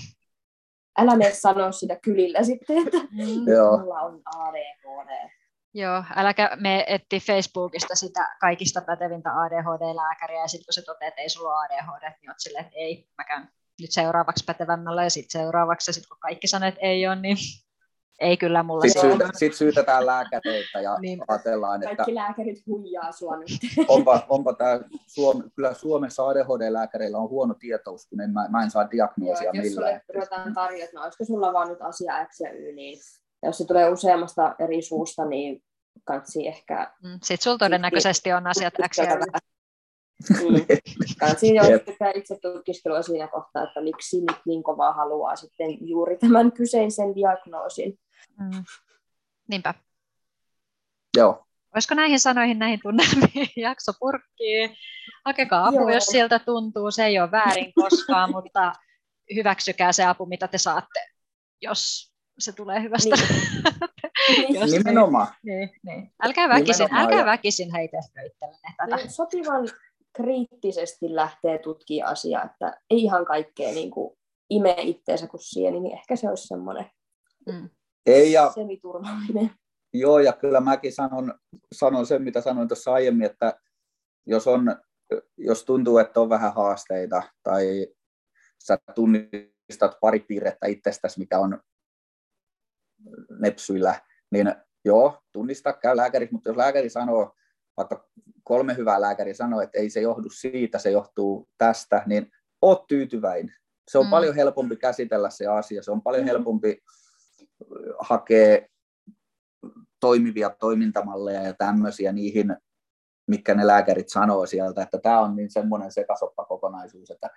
älä 0.97 1.15
mene 1.15 1.33
sanoa 1.33 1.71
sitä 1.71 1.99
kylillä 2.03 2.43
sitten, 2.43 2.77
että 2.77 2.97
mm. 2.97 3.81
mulla 3.81 3.99
on 3.99 4.21
ADHD. 4.25 5.38
Joo, 5.74 6.03
äläkä 6.15 6.57
me 6.59 6.86
etti 6.88 7.20
Facebookista 7.20 7.95
sitä 7.95 8.36
kaikista 8.41 8.82
pätevintä 8.82 9.30
ADHD-lääkäriä, 9.30 10.41
ja 10.41 10.47
sitten 10.47 10.65
kun 10.65 10.74
se 10.74 10.82
toteaa, 10.82 11.07
että 11.07 11.22
ei 11.22 11.30
sulla 11.30 11.49
ole 11.49 11.65
ADHD, 11.65 12.13
niin 12.22 12.30
oot 12.30 12.39
silleen, 12.39 12.65
että 12.65 12.78
ei, 12.78 13.07
mä 13.17 13.24
käyn 13.24 13.47
nyt 13.82 13.91
seuraavaksi 13.91 14.43
pätevämmällä, 14.45 15.03
ja 15.03 15.09
sitten 15.09 15.41
seuraavaksi, 15.41 15.89
ja 15.89 15.93
sitten 15.93 16.09
kun 16.09 16.17
kaikki 16.20 16.47
sanoo, 16.47 16.70
että 16.70 16.82
ei 16.82 17.07
ole, 17.07 17.15
niin 17.15 17.38
ei 18.20 18.38
kyllä 18.38 18.63
mulla 18.63 18.82
Sitten, 18.82 19.01
syytä, 19.01 19.30
sit 19.34 19.53
syytetään 19.53 20.05
lääkäreitä 20.05 20.80
ja 20.80 20.97
niin. 20.99 21.22
ajatellaan, 21.28 21.84
että... 21.84 21.95
Kaikki 21.95 22.15
lääkärit 22.15 22.65
huijaa 22.67 23.11
sua 23.11 23.38
nyt. 23.38 23.49
Onpa, 23.88 24.26
onpa 24.30 24.53
tämä 24.53 24.80
Suome, 25.07 25.43
kyllä 25.55 25.74
Suomessa 25.74 26.24
ADHD-lääkäreillä 26.28 27.17
on 27.17 27.30
huono 27.30 27.53
tietous, 27.53 28.07
kun 28.07 28.22
en, 28.22 28.32
mä, 28.32 28.47
mä 28.49 28.63
en 28.63 28.72
saa 28.72 28.91
diagnoosia 28.91 29.43
Joo, 29.43 29.51
millään. 29.51 29.65
Jos 29.65 29.74
sulle 29.74 30.01
ruvetaan 30.13 30.53
tarjota, 30.53 30.91
no 30.93 31.03
olisiko 31.03 31.26
sulla 31.26 31.53
vaan 31.53 31.67
nyt 31.67 31.82
asia 31.82 32.26
X 32.26 32.39
ja 32.39 32.51
Y, 32.51 32.72
niin 32.72 32.99
jos 33.43 33.57
se 33.57 33.65
tulee 33.65 33.89
useammasta 33.89 34.55
eri 34.59 34.81
suusta, 34.81 35.25
niin 35.25 35.63
kansi 36.03 36.47
ehkä... 36.47 36.93
Mm, 37.03 37.19
Sitten 37.23 37.43
sulla 37.43 37.57
todennäköisesti 37.57 38.33
on 38.33 38.47
asiat 38.47 38.73
X 38.89 38.97
ja. 38.97 39.05
Mm. 40.29 40.65
Kansi 41.19 41.55
jo 41.55 41.63
itse 42.15 42.39
tutkiskelua 42.41 43.01
siinä 43.01 43.27
kohtaa, 43.27 43.63
että 43.63 43.81
miksi 43.81 44.19
nyt 44.19 44.37
niin 44.45 44.63
kovaa 44.63 44.93
haluaa 44.93 45.35
sitten 45.35 45.87
juuri 45.87 46.17
tämän 46.17 46.51
kyseisen 46.51 47.15
diagnoosin. 47.15 47.99
Mm. 48.39 48.63
Niinpä. 49.47 49.73
Joo. 51.17 51.45
Olisiko 51.75 51.95
näihin 51.95 52.19
sanoihin, 52.19 52.59
näihin 52.59 52.79
tunnelmiin 52.83 53.49
jakso 53.67 53.91
purkkii? 53.99 54.75
Hakekaa 55.25 55.67
apu, 55.67 55.79
Joo. 55.79 55.89
jos 55.89 56.05
siltä 56.05 56.39
tuntuu. 56.39 56.91
Se 56.91 57.05
ei 57.05 57.19
ole 57.19 57.31
väärin 57.31 57.73
koskaan, 57.73 58.31
mutta 58.35 58.73
hyväksykää 59.35 59.91
se 59.91 60.05
apu, 60.05 60.25
mitä 60.25 60.47
te 60.47 60.57
saatte, 60.57 60.99
jos 61.61 62.09
se 62.39 62.51
tulee 62.51 62.83
hyvästä. 62.83 63.15
Niin. 63.15 64.55
jos 64.59 64.71
Nimenomaan. 64.71 65.27
Niin, 65.43 65.69
niin. 65.85 66.11
Älkää 66.23 66.49
väkisin, 66.49 66.85
Nimenomaan, 66.85 67.13
älkää 67.13 67.25
väkisin 67.25 67.71
heitä 67.71 67.97
itsellenne 68.25 68.73
tätä. 68.77 68.95
Niin, 68.95 69.11
sopivan 69.11 69.69
kriittisesti 70.15 71.15
lähtee 71.15 71.57
tutkimaan 71.57 72.11
asiaa, 72.11 72.43
että 72.43 72.79
ei 72.89 73.03
ihan 73.03 73.25
kaikkea 73.25 73.69
niin 73.69 73.91
kuin 73.91 74.17
ime 74.49 74.75
itteensä 74.79 75.27
kuin 75.27 75.41
sieni, 75.41 75.79
niin 75.79 75.97
ehkä 75.97 76.15
se 76.15 76.29
olisi 76.29 76.47
semmoinen 76.47 76.85
mm. 77.45 77.69
Ei, 78.05 78.31
ja, 78.31 78.51
semiturvallinen. 78.55 79.51
Joo, 79.93 80.19
ja 80.19 80.33
kyllä 80.33 80.59
mäkin 80.59 80.93
sanon, 80.93 81.33
sanon 81.75 82.05
sen, 82.05 82.21
mitä 82.21 82.41
sanoin 82.41 82.67
tuossa 82.67 82.93
aiemmin, 82.93 83.25
että 83.25 83.59
jos, 84.25 84.47
on, 84.47 84.75
jos 85.37 85.65
tuntuu, 85.65 85.97
että 85.97 86.19
on 86.19 86.29
vähän 86.29 86.53
haasteita 86.53 87.23
tai 87.43 87.87
sä 88.63 88.77
tunnistat 88.95 89.97
pari 90.01 90.19
piirrettä 90.19 90.67
itsestäsi, 90.67 91.19
mikä 91.19 91.39
on 91.39 91.59
nepsyillä, 93.39 94.01
niin 94.31 94.55
joo, 94.85 95.21
tunnista, 95.31 95.73
käy 95.73 95.97
lääkärissä, 95.97 96.33
mutta 96.33 96.49
jos 96.49 96.57
lääkäri 96.57 96.89
sanoo, 96.89 97.35
vaikka 97.77 98.09
kolme 98.43 98.77
hyvää 98.77 99.01
lääkäriä 99.01 99.33
sanoo, 99.33 99.61
että 99.61 99.79
ei 99.79 99.89
se 99.89 100.01
johdu 100.01 100.29
siitä, 100.29 100.79
se 100.79 100.91
johtuu 100.91 101.49
tästä, 101.57 102.03
niin 102.05 102.31
oot 102.61 102.87
tyytyväinen. 102.87 103.55
Se 103.91 103.97
on 103.97 104.05
mm. 104.05 104.09
paljon 104.09 104.35
helpompi 104.35 104.75
käsitellä 104.75 105.29
se 105.29 105.47
asia, 105.47 105.83
se 105.83 105.91
on 105.91 106.01
paljon 106.01 106.23
mm. 106.23 106.27
helpompi 106.27 106.81
hakea 107.99 108.67
toimivia 109.99 110.49
toimintamalleja 110.49 111.41
ja 111.41 111.53
tämmöisiä 111.53 112.11
niihin, 112.11 112.57
mitkä 113.27 113.55
ne 113.55 113.67
lääkärit 113.67 114.09
sanoo 114.09 114.45
sieltä, 114.45 114.81
että 114.81 114.97
tämä 114.97 115.19
on 115.19 115.35
niin 115.35 115.51
semmoinen 115.51 115.91
sekasoppa 115.91 116.45
kokonaisuus, 116.45 117.11
että 117.11 117.29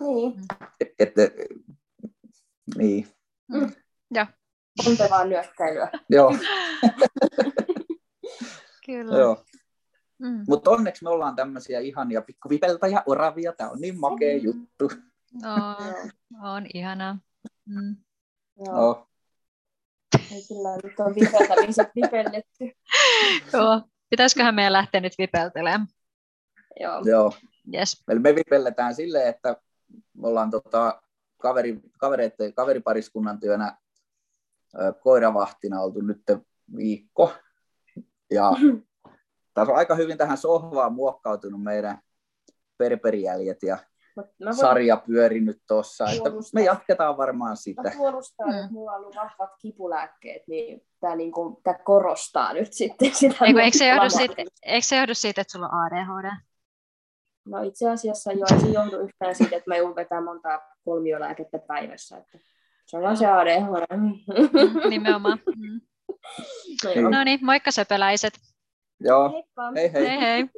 niin. 0.00 0.40
Et, 0.80 0.88
et, 0.98 1.18
et, 1.18 1.32
niin. 2.76 3.08
Mm. 3.48 3.72
Ja. 4.14 4.26
Pontevaa 4.84 5.24
nyökkäilyä. 5.24 5.88
Joo. 6.10 6.36
Kyllä. 8.86 9.18
Joo. 9.18 9.44
Mm. 10.18 10.44
Mutta 10.48 10.70
onneksi 10.70 11.04
me 11.04 11.10
ollaan 11.10 11.36
tämmöisiä 11.36 11.80
ihania 11.80 12.22
pikkuvipeltä 12.22 12.86
ja 12.86 13.02
oravia. 13.06 13.52
Tämä 13.52 13.70
on 13.70 13.80
niin 13.80 14.00
makea 14.00 14.38
mm. 14.38 14.44
juttu. 14.44 14.90
No, 15.42 15.76
on 16.42 16.66
ihanaa. 16.74 17.18
Mm. 17.66 17.96
Joo. 18.66 18.90
Oh. 18.90 19.08
Ei 20.32 20.42
kyllä 20.48 20.76
nyt 20.82 21.00
on 21.00 21.14
vipeltämiset 21.14 21.88
vipelletty. 21.96 22.70
Joo. 23.52 23.82
Pitäisiköhän 24.10 24.54
meidän 24.54 24.72
lähteä 24.72 25.00
nyt 25.00 25.14
vipeltelemään? 25.18 25.86
Joo. 26.80 27.02
Joo. 27.04 27.32
Yes. 27.74 28.04
Eli 28.08 28.18
me 28.18 28.34
vipelletään 28.34 28.94
silleen, 28.94 29.28
että 29.28 29.56
me 30.14 30.28
ollaan 30.28 30.50
tota, 30.50 31.02
kaveri, 31.44 31.80
kavereiden, 31.98 32.54
kaveripariskunnan 32.54 33.40
työnä 33.40 33.76
koiravahtina 35.00 35.80
oltu 35.80 36.00
nyt 36.00 36.22
viikko. 36.76 37.32
Ja 38.30 38.52
tässä 39.54 39.72
on 39.72 39.78
aika 39.78 39.94
hyvin 39.94 40.18
tähän 40.18 40.38
sohvaan 40.38 40.92
muokkautunut 40.92 41.62
meidän 41.62 41.98
perperijäljet 42.78 43.62
ja 43.62 43.78
voin... 44.16 44.54
sarja 44.54 44.96
pyörinyt 44.96 45.62
tuossa. 45.68 46.04
Että 46.04 46.30
me 46.54 46.64
jatketaan 46.64 47.16
varmaan 47.16 47.56
sitä. 47.56 47.82
Mä 47.82 47.90
puolustan, 47.96 48.48
mm. 48.48 48.54
että 48.54 48.72
mulla 48.72 48.92
on 48.92 48.98
ollut 48.98 49.16
vahvat 49.16 49.50
kipulääkkeet, 49.58 50.42
niin 50.48 50.86
tämä 51.00 51.16
niinku, 51.16 51.60
tää 51.64 51.78
korostaa 51.84 52.52
nyt 52.52 52.72
sitten 52.72 53.14
sitä. 53.14 53.44
Eikö, 53.44 53.60
eikö, 53.62 53.78
se 53.78 53.88
johdu 53.88 54.10
siitä, 54.10 54.34
eikö 54.62 54.86
se 54.86 54.96
johdu 54.96 55.14
siitä, 55.14 55.40
että 55.40 55.52
sulla 55.52 55.68
on 55.68 55.74
ADHD? 55.74 56.30
No 57.46 57.62
itse 57.62 57.90
asiassa 57.90 58.32
jo 58.32 58.46
ei 58.52 58.60
se 58.60 58.66
johdu 58.66 58.96
yhtään 58.96 59.34
siitä, 59.34 59.56
että 59.56 59.70
mä 59.70 59.76
joudun 59.76 59.96
vetämään 59.96 60.24
monta 60.24 60.62
kolmiolääkettä 60.84 61.58
päivässä. 61.58 62.16
Että 62.16 62.38
se 62.86 62.96
on 62.96 63.02
vaan 63.02 63.16
se 63.16 63.26
ADHD. 63.26 63.96
Mm, 63.96 64.90
nimenomaan. 64.90 65.38
Mm. 65.56 65.80
No, 67.02 67.10
no 67.10 67.24
niin, 67.24 67.44
moikka 67.44 67.70
söpöläiset. 67.70 68.34
Joo, 69.00 69.32
Heippa. 69.32 69.72
hei 69.76 69.92
hei. 69.92 70.06
hei, 70.06 70.20
hei. 70.20 70.48